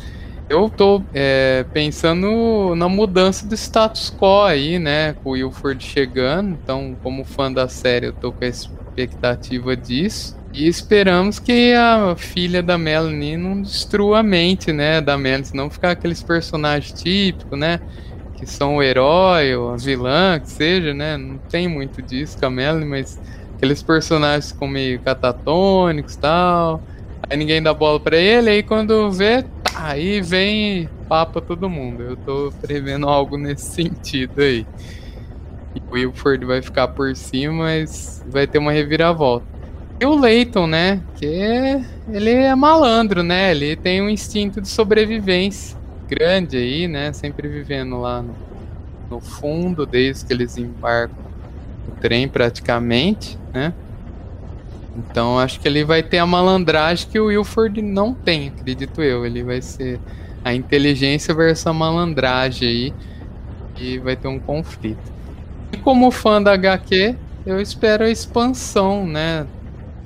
Eu 0.49 0.67
tô 0.67 1.03
é, 1.13 1.63
pensando 1.71 2.73
na 2.75 2.89
mudança 2.89 3.45
do 3.45 3.53
status 3.53 4.09
quo 4.09 4.41
aí, 4.41 4.79
né? 4.79 5.13
Com 5.13 5.29
o 5.29 5.33
Wilford 5.33 5.83
chegando. 5.83 6.57
Então, 6.63 6.97
como 7.03 7.23
fã 7.23 7.53
da 7.53 7.67
série, 7.67 8.07
eu 8.07 8.13
tô 8.13 8.31
com 8.31 8.43
a 8.43 8.47
expectativa 9.03 9.75
disso. 9.75 10.37
E 10.51 10.67
esperamos 10.67 11.37
que 11.37 11.73
a 11.73 12.15
filha 12.17 12.63
da 12.63 12.77
Melanie 12.77 13.37
não 13.37 13.61
destrua 13.61 14.19
a 14.19 14.23
mente, 14.23 14.73
né? 14.73 14.99
Da 14.99 15.17
Melanie, 15.17 15.45
senão 15.45 15.69
ficar 15.69 15.91
aqueles 15.91 16.23
personagens 16.23 16.99
típicos, 16.99 17.57
né? 17.57 17.79
Que 18.35 18.45
são 18.45 18.77
o 18.77 18.83
herói 18.83 19.55
ou 19.55 19.73
a 19.73 19.77
vilã, 19.77 20.39
que 20.39 20.49
seja, 20.49 20.93
né? 20.93 21.17
Não 21.17 21.37
tem 21.37 21.67
muito 21.67 22.01
disso 22.01 22.37
com 22.37 22.47
a 22.47 22.49
Melanie, 22.49 22.87
mas 22.87 23.19
aqueles 23.55 23.83
personagens 23.83 24.51
com 24.51 24.67
meio 24.67 24.99
catatônicos 24.99 26.15
e 26.15 26.19
tal. 26.19 26.81
Aí 27.29 27.37
ninguém 27.37 27.61
dá 27.61 27.73
bola 27.73 27.99
para 27.99 28.17
ele, 28.17 28.49
aí 28.49 28.63
quando 28.63 29.11
vê, 29.11 29.43
tá, 29.43 29.85
aí 29.89 30.19
vem 30.19 30.89
papa 31.07 31.39
todo 31.39 31.69
mundo. 31.69 32.01
Eu 32.01 32.17
tô 32.17 32.51
prevendo 32.59 33.07
algo 33.07 33.37
nesse 33.37 33.65
sentido 33.83 34.41
aí. 34.41 34.65
O 35.89 35.93
Wilford 35.93 36.45
vai 36.45 36.61
ficar 36.61 36.87
por 36.89 37.15
cima, 37.15 37.53
mas 37.53 38.23
vai 38.27 38.47
ter 38.47 38.57
uma 38.57 38.71
reviravolta. 38.71 39.45
E 39.99 40.05
o 40.05 40.17
Leighton, 40.17 40.65
né? 40.65 41.01
Que 41.15 41.25
é, 41.25 41.85
ele 42.11 42.31
é 42.31 42.55
malandro, 42.55 43.21
né? 43.21 43.51
Ele 43.51 43.75
tem 43.75 44.01
um 44.01 44.09
instinto 44.09 44.61
de 44.61 44.67
sobrevivência 44.67 45.77
grande 46.07 46.57
aí, 46.57 46.87
né? 46.87 47.11
Sempre 47.11 47.47
vivendo 47.47 47.99
lá 47.99 48.21
no, 48.21 48.35
no 49.09 49.19
fundo, 49.19 49.85
desde 49.85 50.25
que 50.25 50.33
eles 50.33 50.57
embarcam 50.57 51.17
no 51.87 51.95
trem 51.95 52.27
praticamente, 52.27 53.37
né? 53.53 53.73
Então 54.95 55.37
acho 55.37 55.59
que 55.59 55.67
ele 55.67 55.83
vai 55.83 56.01
ter 56.01 56.17
a 56.17 56.25
malandragem 56.25 57.07
que 57.09 57.19
o 57.19 57.25
Wilford 57.25 57.81
não 57.81 58.13
tem, 58.13 58.49
acredito 58.49 59.01
eu. 59.03 59.25
Ele 59.25 59.43
vai 59.43 59.61
ser 59.61 59.99
a 60.43 60.53
inteligência 60.53 61.33
versus 61.33 61.67
a 61.67 61.73
malandragem 61.73 62.67
aí. 62.67 62.93
E 63.77 63.97
vai 63.97 64.15
ter 64.15 64.27
um 64.27 64.39
conflito. 64.39 65.18
E 65.71 65.77
como 65.77 66.09
fã 66.11 66.41
da 66.41 66.53
HQ, 66.53 67.15
eu 67.45 67.59
espero 67.61 68.03
a 68.03 68.09
expansão, 68.09 69.05
né? 69.05 69.45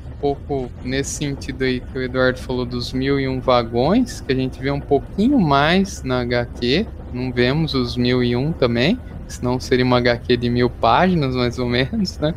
Um 0.08 0.18
pouco 0.20 0.72
nesse 0.84 1.12
sentido 1.12 1.64
aí 1.64 1.80
que 1.80 1.98
o 1.98 2.02
Eduardo 2.02 2.40
falou 2.40 2.66
dos 2.66 2.94
mil 2.94 3.20
e 3.20 3.28
um 3.28 3.40
vagões, 3.40 4.22
que 4.22 4.32
a 4.32 4.36
gente 4.36 4.60
vê 4.62 4.72
um 4.72 4.80
pouquinho 4.80 5.40
mais 5.40 6.04
na 6.04 6.22
HQ. 6.22 6.86
Não 7.14 7.32
vemos 7.32 7.74
os 7.74 7.96
mil 7.96 8.24
e 8.24 8.36
um 8.36 8.52
também, 8.52 9.00
senão 9.28 9.60
seria 9.60 9.86
uma 9.86 9.98
HQ 9.98 10.38
de 10.38 10.50
mil 10.50 10.70
páginas, 10.70 11.36
mais 11.36 11.60
ou 11.60 11.68
menos, 11.68 12.18
né? 12.20 12.34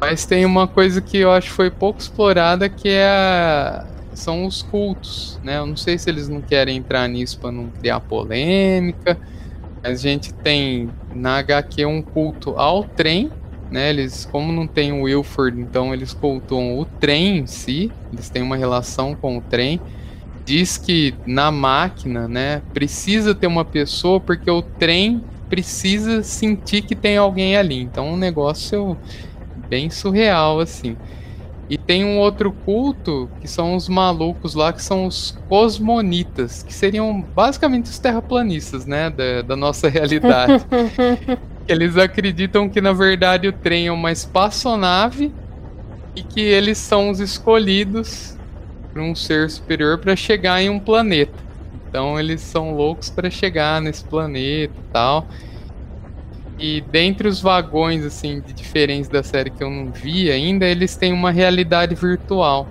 Mas 0.00 0.26
tem 0.26 0.44
uma 0.44 0.66
coisa 0.66 1.00
que 1.00 1.16
eu 1.18 1.30
acho 1.32 1.48
que 1.48 1.54
foi 1.54 1.70
pouco 1.70 2.00
explorada, 2.00 2.68
que 2.68 2.88
é 2.88 3.06
a... 3.06 3.86
são 4.14 4.44
os 4.44 4.62
cultos, 4.62 5.40
né? 5.42 5.58
Eu 5.58 5.66
não 5.66 5.76
sei 5.76 5.96
se 5.98 6.10
eles 6.10 6.28
não 6.28 6.40
querem 6.40 6.76
entrar 6.76 7.08
nisso 7.08 7.38
para 7.38 7.52
não 7.52 7.68
criar 7.68 8.00
polêmica, 8.00 9.18
a 9.82 9.94
gente 9.94 10.32
tem 10.34 10.90
na 11.14 11.38
HQ 11.38 11.86
um 11.86 12.02
culto 12.02 12.50
ao 12.56 12.84
trem, 12.84 13.30
né? 13.70 13.90
Eles, 13.90 14.24
como 14.24 14.52
não 14.52 14.66
tem 14.66 14.92
o 14.92 15.02
Wilford, 15.02 15.60
então 15.60 15.92
eles 15.92 16.12
cultuam 16.12 16.78
o 16.78 16.84
trem 16.84 17.38
em 17.38 17.46
si, 17.46 17.92
eles 18.12 18.28
têm 18.30 18.42
uma 18.42 18.56
relação 18.56 19.14
com 19.14 19.38
o 19.38 19.40
trem. 19.40 19.80
Diz 20.44 20.78
que 20.78 21.14
na 21.26 21.50
máquina, 21.50 22.28
né, 22.28 22.62
precisa 22.72 23.34
ter 23.34 23.48
uma 23.48 23.64
pessoa 23.64 24.20
porque 24.20 24.50
o 24.50 24.62
trem 24.62 25.24
precisa 25.48 26.22
sentir 26.22 26.82
que 26.82 26.94
tem 26.94 27.16
alguém 27.16 27.56
ali. 27.56 27.80
Então 27.80 28.12
o 28.12 28.16
negócio 28.16 28.96
bem 29.68 29.90
surreal, 29.90 30.60
assim. 30.60 30.96
E 31.68 31.76
tem 31.76 32.04
um 32.04 32.18
outro 32.18 32.52
culto 32.52 33.28
que 33.40 33.48
são 33.48 33.74
os 33.74 33.88
malucos 33.88 34.54
lá, 34.54 34.72
que 34.72 34.82
são 34.82 35.06
os 35.06 35.36
cosmonitas, 35.48 36.62
que 36.62 36.72
seriam 36.72 37.20
basicamente 37.20 37.86
os 37.86 37.98
terraplanistas, 37.98 38.86
né, 38.86 39.10
da, 39.10 39.42
da 39.42 39.56
nossa 39.56 39.88
realidade. 39.90 40.64
eles 41.66 41.96
acreditam 41.96 42.68
que 42.68 42.80
na 42.80 42.92
verdade 42.92 43.48
o 43.48 43.52
trem 43.52 43.88
é 43.88 43.92
uma 43.92 44.12
espaçonave 44.12 45.32
e 46.14 46.22
que 46.22 46.40
eles 46.40 46.78
são 46.78 47.10
os 47.10 47.20
escolhidos 47.20 48.36
por 48.92 49.02
um 49.02 49.14
ser 49.14 49.50
superior 49.50 49.98
para 49.98 50.14
chegar 50.14 50.62
em 50.62 50.70
um 50.70 50.78
planeta. 50.78 51.34
Então 51.88 52.18
eles 52.18 52.40
são 52.40 52.74
loucos 52.74 53.10
para 53.10 53.28
chegar 53.28 53.80
nesse 53.80 54.04
planeta 54.04 54.72
e 54.78 54.92
tal. 54.92 55.26
E 56.58 56.80
dentre 56.80 57.28
os 57.28 57.40
vagões, 57.40 58.04
assim, 58.04 58.40
de 58.40 58.52
diferentes 58.52 59.08
da 59.08 59.22
série 59.22 59.50
que 59.50 59.62
eu 59.62 59.68
não 59.68 59.90
vi 59.92 60.30
ainda, 60.30 60.64
eles 60.64 60.96
têm 60.96 61.12
uma 61.12 61.30
realidade 61.30 61.94
virtual. 61.94 62.66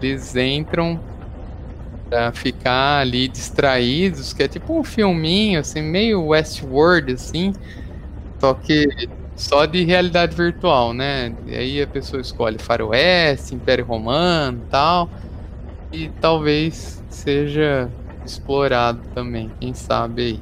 Eles 0.00 0.36
entram 0.36 1.00
pra 2.08 2.32
ficar 2.32 3.00
ali 3.00 3.26
distraídos, 3.26 4.32
que 4.32 4.44
é 4.44 4.48
tipo 4.48 4.78
um 4.78 4.84
filminho, 4.84 5.60
assim, 5.60 5.82
meio 5.82 6.26
Westworld, 6.26 7.12
assim, 7.12 7.52
só 8.38 8.54
que 8.54 8.86
só 9.34 9.66
de 9.66 9.84
realidade 9.84 10.34
virtual, 10.34 10.92
né? 10.92 11.34
E 11.46 11.54
aí 11.54 11.82
a 11.82 11.86
pessoa 11.86 12.20
escolhe 12.20 12.58
Faroeste, 12.58 13.54
Império 13.54 13.84
Romano 13.84 14.62
tal, 14.70 15.10
e 15.92 16.08
talvez 16.20 17.02
seja 17.08 17.90
explorado 18.24 19.00
também, 19.14 19.50
quem 19.60 19.74
sabe 19.74 20.22
aí. 20.22 20.40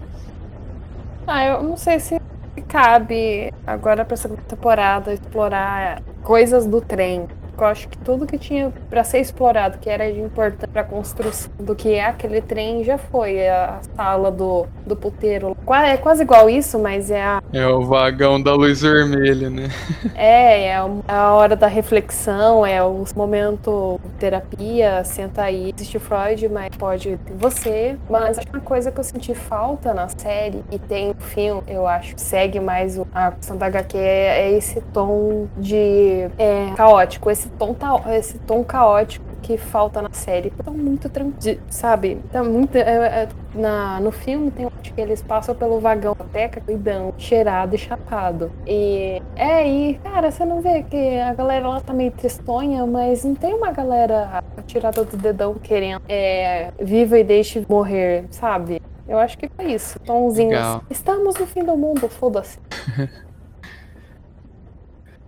Ah, 1.27 1.45
eu 1.45 1.63
não 1.63 1.77
sei 1.77 1.99
se 1.99 2.26
cabe 2.69 3.53
agora 3.67 4.05
pra 4.05 4.17
segunda 4.17 4.43
temporada 4.43 5.13
explorar 5.13 6.03
coisas 6.23 6.67
do 6.67 6.81
trem. 6.81 7.27
Eu 7.59 7.67
acho 7.67 7.89
que 7.89 7.99
tudo 7.99 8.27
que 8.27 8.39
tinha 8.39 8.73
para 8.89 9.03
ser 9.05 9.21
explorado, 9.21 9.79
que 9.79 9.89
era 9.89 10.13
de 10.13 10.21
importante 10.21 10.69
para 10.71 10.85
construção 10.85 11.51
do 11.59 11.75
que 11.75 11.95
é 11.95 12.05
aquele 12.05 12.41
trem, 12.41 12.85
já 12.85 12.99
foi. 12.99 13.47
A 13.49 13.81
sala 13.95 14.31
do, 14.31 14.67
do 14.87 14.97
puteiro. 14.97 15.57
É 15.85 15.97
quase 15.97 16.23
igual 16.23 16.49
isso, 16.49 16.79
mas 16.79 17.11
é 17.11 17.23
a. 17.23 17.43
É 17.53 17.67
o 17.67 17.85
vagão 17.85 18.41
da 18.43 18.55
luz 18.55 18.83
vermelha, 18.83 19.51
né? 19.51 19.69
É, 20.15 20.69
é 20.69 20.77
a 20.77 21.35
hora 21.35 21.55
da 21.57 21.67
reflexão, 21.67 22.65
é 22.65 22.83
o 22.83 23.05
momento 23.15 24.01
terapia, 24.19 25.05
senta 25.05 25.43
aí. 25.43 25.73
Existe 25.77 25.99
Freud, 25.99 26.49
mas 26.49 26.71
pode 26.77 27.17
ter 27.19 27.35
você. 27.35 27.97
Mas 28.09 28.39
acho 28.39 28.47
que 28.47 28.57
uma 28.57 28.63
coisa 28.63 28.91
que 28.91 29.01
eu 29.01 29.05
senti 29.05 29.35
falta 29.35 29.93
na 29.93 30.09
série, 30.09 30.65
e 30.71 30.79
tem 30.79 31.09
no 31.09 31.15
filme, 31.15 31.63
eu 31.67 31.87
acho, 31.87 32.15
segue 32.17 32.61
mais 32.61 32.99
a 33.15 33.33
questão 33.33 33.57
da 33.57 33.67
HQ, 33.67 33.97
é, 33.97 34.43
é 34.43 34.53
esse 34.53 34.81
tom 34.93 35.47
de 35.57 36.29
é, 36.39 36.73
caótico, 36.77 37.31
esse 37.31 37.46
tom, 37.51 37.75
tá, 37.75 38.03
esse 38.17 38.39
tom 38.41 38.63
caótico 38.65 39.25
que 39.43 39.57
falta 39.57 40.03
na 40.03 40.11
série. 40.11 40.51
Tá 40.51 40.71
muito 40.71 41.09
tranquilo, 41.09 41.61
sabe? 41.71 42.21
Tá 42.33 42.43
muito. 42.43 42.77
É, 42.77 42.81
é, 42.81 43.29
na, 43.55 44.01
no 44.01 44.11
filme 44.11 44.51
tem 44.51 44.69
que 44.83 45.01
eles 45.01 45.23
passam 45.23 45.55
pelo 45.55 45.79
vagão 45.79 46.17
da 46.19 46.25
teca 46.25 46.61
cuidando, 46.61 47.15
cheirado 47.19 47.75
e 47.75 47.79
chapado. 47.79 48.51
E 48.67 49.23
é 49.37 49.55
aí, 49.55 50.01
cara, 50.03 50.31
você 50.31 50.45
não 50.45 50.61
vê 50.61 50.83
que 50.83 51.19
a 51.19 51.33
galera 51.35 51.69
lá 51.69 51.81
tá 51.81 51.93
meio 51.93 52.11
tristonha, 52.11 52.85
mas 52.87 53.25
não 53.25 53.35
tem 53.35 53.55
uma 53.55 53.71
galera 53.71 54.43
tirada 54.67 55.05
do 55.05 55.17
dedão 55.17 55.55
querendo 55.55 56.03
é, 56.09 56.73
viva 56.81 57.19
e 57.19 57.25
deixe 57.25 57.65
morrer, 57.69 58.25
sabe? 58.31 58.83
Eu 59.09 59.19
acho 59.19 59.39
que 59.39 59.49
foi 59.49 59.73
isso. 59.73 60.01
Tomzinho. 60.01 60.59
Estamos 60.91 61.37
no 61.37 61.47
fim 61.47 61.63
do 61.63 61.77
mundo, 61.77 62.09
foda-se. 62.09 62.59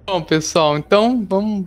Bom, 0.05 0.23
pessoal, 0.23 0.77
então 0.79 1.25
vamos 1.29 1.67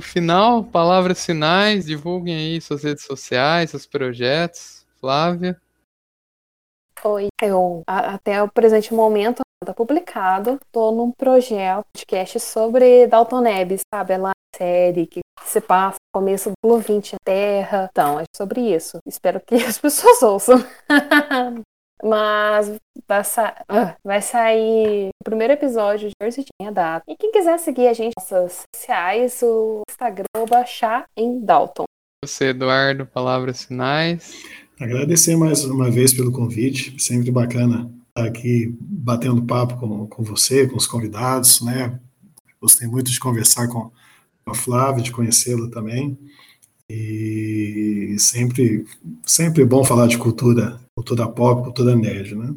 final, 0.00 0.64
palavras 0.64 1.24
finais, 1.24 1.86
divulguem 1.86 2.36
aí 2.36 2.60
suas 2.60 2.82
redes 2.84 3.04
sociais, 3.04 3.70
seus 3.70 3.86
projetos. 3.86 4.80
Flávia. 5.00 5.60
Oi, 7.02 7.28
eu 7.42 7.82
até 7.86 8.42
o 8.42 8.50
presente 8.50 8.92
momento 8.92 9.40
tá 9.64 9.72
publicado, 9.72 10.58
tô 10.70 10.92
num 10.92 11.10
projeto 11.10 11.84
podcast 11.94 12.40
sobre 12.40 13.06
Dalton 13.06 13.40
Nebbs, 13.40 13.80
sabe? 13.92 14.14
É 14.14 14.18
lá 14.18 14.32
série 14.56 15.06
que 15.06 15.20
se 15.42 15.60
passa 15.60 15.96
no 15.96 16.20
começo 16.20 16.52
do 16.62 16.78
20 16.78 17.16
Terra. 17.24 17.88
Então, 17.90 18.20
é 18.20 18.24
sobre 18.36 18.74
isso. 18.74 18.98
Espero 19.06 19.40
que 19.40 19.54
as 19.64 19.78
pessoas 19.78 20.22
ouçam. 20.22 20.58
Mas 22.02 22.76
vai, 23.06 23.24
sa 23.24 23.54
uh, 23.70 23.94
vai, 24.04 24.22
sair 24.22 25.08
o 25.20 25.24
primeiro 25.24 25.52
episódio 25.52 26.08
de 26.08 26.14
hoje 26.22 26.44
tinha 26.60 26.72
data. 26.72 27.04
E 27.08 27.16
quem 27.16 27.30
quiser 27.30 27.58
seguir 27.58 27.88
a 27.88 27.92
gente 27.92 28.14
nas 28.18 28.30
nossas 28.30 28.64
sociais, 28.74 29.42
o 29.42 29.82
Instagram 29.90 30.46
baixar 30.48 31.06
em 31.16 31.44
Dalton. 31.44 31.84
Você, 32.24 32.48
Eduardo, 32.48 33.06
palavras 33.06 33.64
finais. 33.64 34.42
Agradecer 34.78 35.36
mais 35.36 35.64
uma 35.64 35.90
vez 35.90 36.12
pelo 36.14 36.32
convite, 36.32 37.00
sempre 37.02 37.30
bacana 37.30 37.90
estar 38.08 38.24
aqui 38.26 38.74
batendo 38.80 39.44
papo 39.44 39.78
com, 39.78 40.06
com 40.06 40.22
você, 40.22 40.66
com 40.66 40.76
os 40.76 40.86
convidados, 40.86 41.60
né? 41.60 41.98
Gostei 42.60 42.86
muito 42.86 43.10
de 43.10 43.18
conversar 43.18 43.68
com 43.68 43.90
a 44.46 44.54
Flávia, 44.54 45.02
de 45.02 45.12
conhecê-la 45.12 45.70
também. 45.70 46.18
E 46.92 48.16
sempre, 48.18 48.84
sempre 49.24 49.64
bom 49.64 49.84
falar 49.84 50.08
de 50.08 50.18
cultura, 50.18 50.80
cultura 50.96 51.28
pop, 51.28 51.62
cultura 51.62 51.94
nerd, 51.94 52.34
né? 52.34 52.52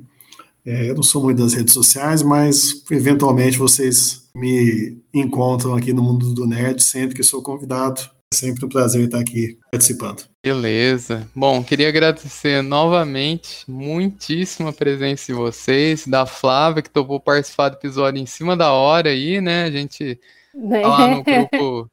É, 0.66 0.90
eu 0.90 0.96
não 0.96 1.04
sou 1.04 1.22
muito 1.22 1.44
das 1.44 1.54
redes 1.54 1.72
sociais, 1.72 2.24
mas 2.24 2.84
eventualmente 2.90 3.60
vocês 3.60 4.24
me 4.34 4.98
encontram 5.14 5.76
aqui 5.76 5.94
no 5.94 6.02
mundo 6.02 6.34
do 6.34 6.48
nerd 6.48 6.82
sempre 6.82 7.16
que 7.16 7.22
sou 7.22 7.44
convidado. 7.44 8.02
É 8.34 8.36
sempre 8.36 8.66
um 8.66 8.70
prazer 8.70 9.06
estar 9.06 9.20
aqui 9.20 9.60
participando. 9.72 10.24
Beleza. 10.44 11.30
Bom, 11.36 11.64
queria 11.64 11.90
agradecer 11.90 12.64
novamente 12.64 13.70
muitíssima 13.70 14.72
a 14.72 14.74
presença 14.74 15.28
de 15.28 15.34
vocês, 15.34 16.08
da 16.08 16.26
Flávia, 16.26 16.82
que 16.82 16.90
topou 16.90 17.20
participar 17.20 17.70
do 17.70 17.76
episódio 17.76 18.20
em 18.20 18.26
cima 18.26 18.58
da 18.58 18.72
hora 18.72 19.10
aí, 19.10 19.40
né? 19.40 19.66
A 19.66 19.72
gente 19.72 20.20
tá 20.54 20.88
lá 20.88 21.08
no 21.08 21.22
grupo 21.24 21.88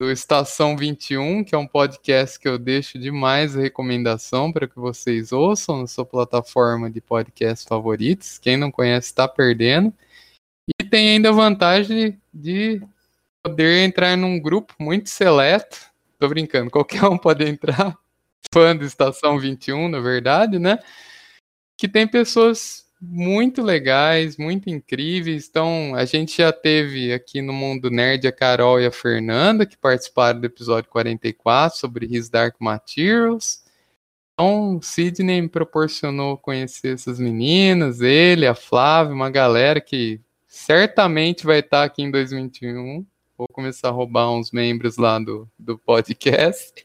do 0.00 0.10
Estação 0.10 0.76
21, 0.76 1.44
que 1.44 1.54
é 1.54 1.58
um 1.58 1.66
podcast 1.66 2.38
que 2.38 2.48
eu 2.48 2.58
deixo 2.58 2.98
demais 2.98 3.54
recomendação 3.54 4.52
para 4.52 4.66
que 4.66 4.76
vocês 4.76 5.32
ouçam 5.32 5.80
na 5.80 5.86
sua 5.86 6.04
plataforma 6.04 6.90
de 6.90 7.00
podcast 7.00 7.66
favoritos. 7.68 8.38
Quem 8.38 8.56
não 8.56 8.70
conhece 8.70 9.08
está 9.08 9.28
perdendo. 9.28 9.92
E 10.80 10.84
tem 10.84 11.10
ainda 11.10 11.28
a 11.28 11.32
vantagem 11.32 12.20
de 12.32 12.82
poder 13.42 13.84
entrar 13.84 14.16
num 14.16 14.40
grupo 14.40 14.74
muito 14.80 15.08
seleto. 15.08 15.80
Tô 16.18 16.28
brincando, 16.28 16.70
qualquer 16.70 17.04
um 17.04 17.18
pode 17.18 17.44
entrar. 17.44 17.96
Fã 18.52 18.74
do 18.74 18.84
Estação 18.84 19.38
21, 19.38 19.88
na 19.88 20.00
verdade, 20.00 20.58
né? 20.58 20.78
Que 21.78 21.88
tem 21.88 22.06
pessoas 22.06 22.83
muito 23.00 23.62
legais, 23.62 24.36
muito 24.36 24.70
incríveis. 24.70 25.48
Então, 25.48 25.94
a 25.94 26.04
gente 26.04 26.38
já 26.38 26.52
teve 26.52 27.12
aqui 27.12 27.42
no 27.42 27.52
Mundo 27.52 27.90
Nerd 27.90 28.26
a 28.26 28.32
Carol 28.32 28.80
e 28.80 28.86
a 28.86 28.90
Fernanda, 28.90 29.66
que 29.66 29.76
participaram 29.76 30.40
do 30.40 30.46
episódio 30.46 30.90
44 30.90 31.78
sobre 31.78 32.06
His 32.06 32.28
Dark 32.28 32.56
Materials. 32.60 33.62
Então, 34.34 34.80
Sidney 34.82 35.42
me 35.42 35.48
proporcionou 35.48 36.36
conhecer 36.36 36.94
essas 36.94 37.20
meninas, 37.20 38.00
ele, 38.00 38.46
a 38.46 38.54
Flávia, 38.54 39.14
uma 39.14 39.30
galera 39.30 39.80
que 39.80 40.20
certamente 40.48 41.44
vai 41.46 41.60
estar 41.60 41.84
aqui 41.84 42.02
em 42.02 42.10
2021. 42.10 43.06
Vou 43.36 43.48
começar 43.48 43.88
a 43.88 43.92
roubar 43.92 44.30
uns 44.30 44.50
membros 44.50 44.96
lá 44.96 45.18
do, 45.18 45.48
do 45.58 45.78
podcast. 45.78 46.84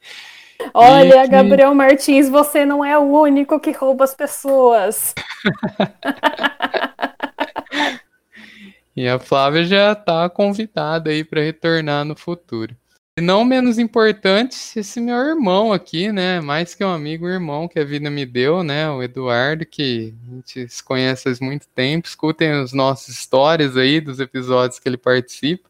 Olha, 0.74 1.24
que... 1.24 1.30
Gabriel 1.30 1.74
Martins, 1.74 2.30
você 2.30 2.66
não 2.66 2.84
é 2.84 2.98
o 2.98 3.04
único 3.04 3.60
que 3.60 3.72
rouba 3.72 4.04
as 4.04 4.14
pessoas. 4.14 5.14
e 8.96 9.08
a 9.08 9.20
Flávia 9.20 9.64
já 9.64 9.94
está 9.94 10.30
convidada 10.30 11.10
aí 11.10 11.24
para 11.24 11.42
retornar 11.42 12.06
no 12.06 12.16
futuro. 12.16 12.76
E 13.20 13.22
não 13.22 13.44
menos 13.44 13.78
importante, 13.78 14.80
esse 14.80 15.02
meu 15.02 15.18
irmão 15.18 15.74
aqui, 15.74 16.10
né? 16.10 16.40
Mais 16.40 16.74
que 16.74 16.86
um 16.86 16.90
amigo, 16.90 17.26
um 17.26 17.30
irmão 17.30 17.68
que 17.68 17.78
a 17.78 17.84
vida 17.84 18.10
me 18.10 18.26
deu, 18.26 18.64
né? 18.64 18.90
O 18.90 19.04
Eduardo, 19.04 19.66
que 19.66 20.14
a 20.26 20.36
gente 20.36 20.70
se 20.70 20.82
conhece 20.82 21.28
há 21.28 21.44
muito 21.44 21.68
tempo. 21.68 22.08
Escutem 22.08 22.50
as 22.50 22.72
nossas 22.72 23.10
histórias 23.10 23.76
aí 23.76 24.00
dos 24.00 24.22
episódios 24.22 24.80
que 24.80 24.88
ele 24.88 24.98
participa. 24.98 25.68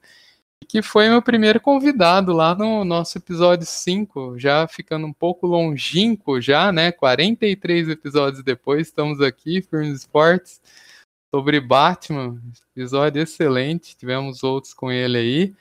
Que 0.70 0.84
foi 0.84 1.10
meu 1.10 1.20
primeiro 1.20 1.60
convidado 1.60 2.32
lá 2.32 2.54
no 2.54 2.86
nosso 2.86 3.18
episódio 3.18 3.66
5, 3.66 4.38
já 4.38 4.68
ficando 4.68 5.08
um 5.08 5.12
pouco 5.12 5.48
longínquo 5.48 6.40
já, 6.40 6.72
né? 6.72 6.92
43 6.92 7.90
episódios 7.90 8.44
depois, 8.44 8.86
estamos 8.86 9.20
aqui, 9.20 9.64
Firmes 9.64 10.02
Esportes, 10.02 10.62
sobre 11.34 11.60
Batman. 11.60 12.40
Episódio 12.76 13.20
excelente, 13.20 13.98
tivemos 13.98 14.44
outros 14.44 14.72
com 14.72 14.92
ele 14.92 15.18
aí. 15.18 15.56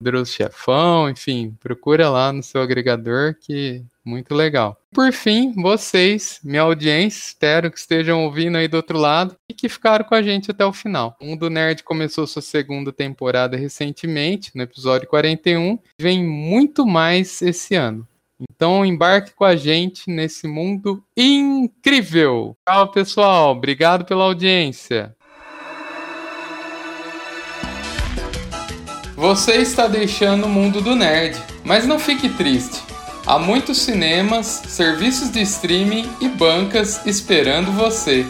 Poderoso 0.00 0.32
Chefão, 0.32 1.08
enfim, 1.08 1.56
procura 1.60 2.10
lá 2.10 2.32
no 2.32 2.42
seu 2.42 2.60
agregador 2.60 3.36
que 3.36 3.84
muito 4.06 4.34
legal. 4.34 4.80
Por 4.94 5.12
fim, 5.12 5.52
vocês, 5.52 6.38
minha 6.42 6.62
audiência, 6.62 7.18
espero 7.18 7.70
que 7.70 7.78
estejam 7.78 8.24
ouvindo 8.24 8.56
aí 8.56 8.68
do 8.68 8.76
outro 8.76 8.96
lado 8.96 9.36
e 9.50 9.52
que 9.52 9.68
ficaram 9.68 10.04
com 10.04 10.14
a 10.14 10.22
gente 10.22 10.50
até 10.50 10.64
o 10.64 10.72
final. 10.72 11.16
O 11.20 11.26
Mundo 11.26 11.50
Nerd 11.50 11.82
começou 11.82 12.26
sua 12.26 12.40
segunda 12.40 12.92
temporada 12.92 13.56
recentemente, 13.56 14.52
no 14.54 14.62
episódio 14.62 15.08
41, 15.08 15.78
vem 16.00 16.24
muito 16.24 16.86
mais 16.86 17.42
esse 17.42 17.74
ano. 17.74 18.06
Então 18.40 18.84
embarque 18.84 19.34
com 19.34 19.44
a 19.44 19.56
gente 19.56 20.10
nesse 20.10 20.46
mundo 20.46 21.02
incrível. 21.16 22.56
Tchau, 22.68 22.90
pessoal. 22.90 23.52
Obrigado 23.52 24.04
pela 24.04 24.24
audiência. 24.24 25.16
Você 29.16 29.54
está 29.56 29.88
deixando 29.88 30.44
o 30.44 30.48
mundo 30.48 30.82
do 30.82 30.94
nerd, 30.94 31.42
mas 31.64 31.86
não 31.86 31.98
fique 31.98 32.28
triste. 32.28 32.85
Há 33.26 33.40
muitos 33.40 33.78
cinemas, 33.78 34.62
serviços 34.68 35.32
de 35.32 35.40
streaming 35.42 36.08
e 36.20 36.28
bancas 36.28 37.04
esperando 37.04 37.72
você. 37.72 38.24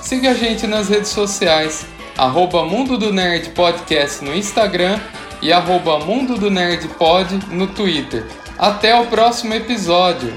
Siga 0.00 0.30
a 0.30 0.34
gente 0.34 0.66
nas 0.66 0.88
redes 0.88 1.10
sociais, 1.10 1.84
arroba 2.16 2.64
Mundo 2.64 2.96
do 2.96 3.12
Nerd 3.12 3.50
Podcast 3.50 4.24
no 4.24 4.34
Instagram 4.34 4.98
e 5.42 5.52
arroba 5.52 5.98
Mundo 5.98 6.38
do 6.38 6.50
Nerd 6.50 6.88
Pod 6.88 7.38
no 7.50 7.66
Twitter. 7.66 8.26
Até 8.58 8.98
o 8.98 9.06
próximo 9.08 9.52
episódio! 9.52 10.32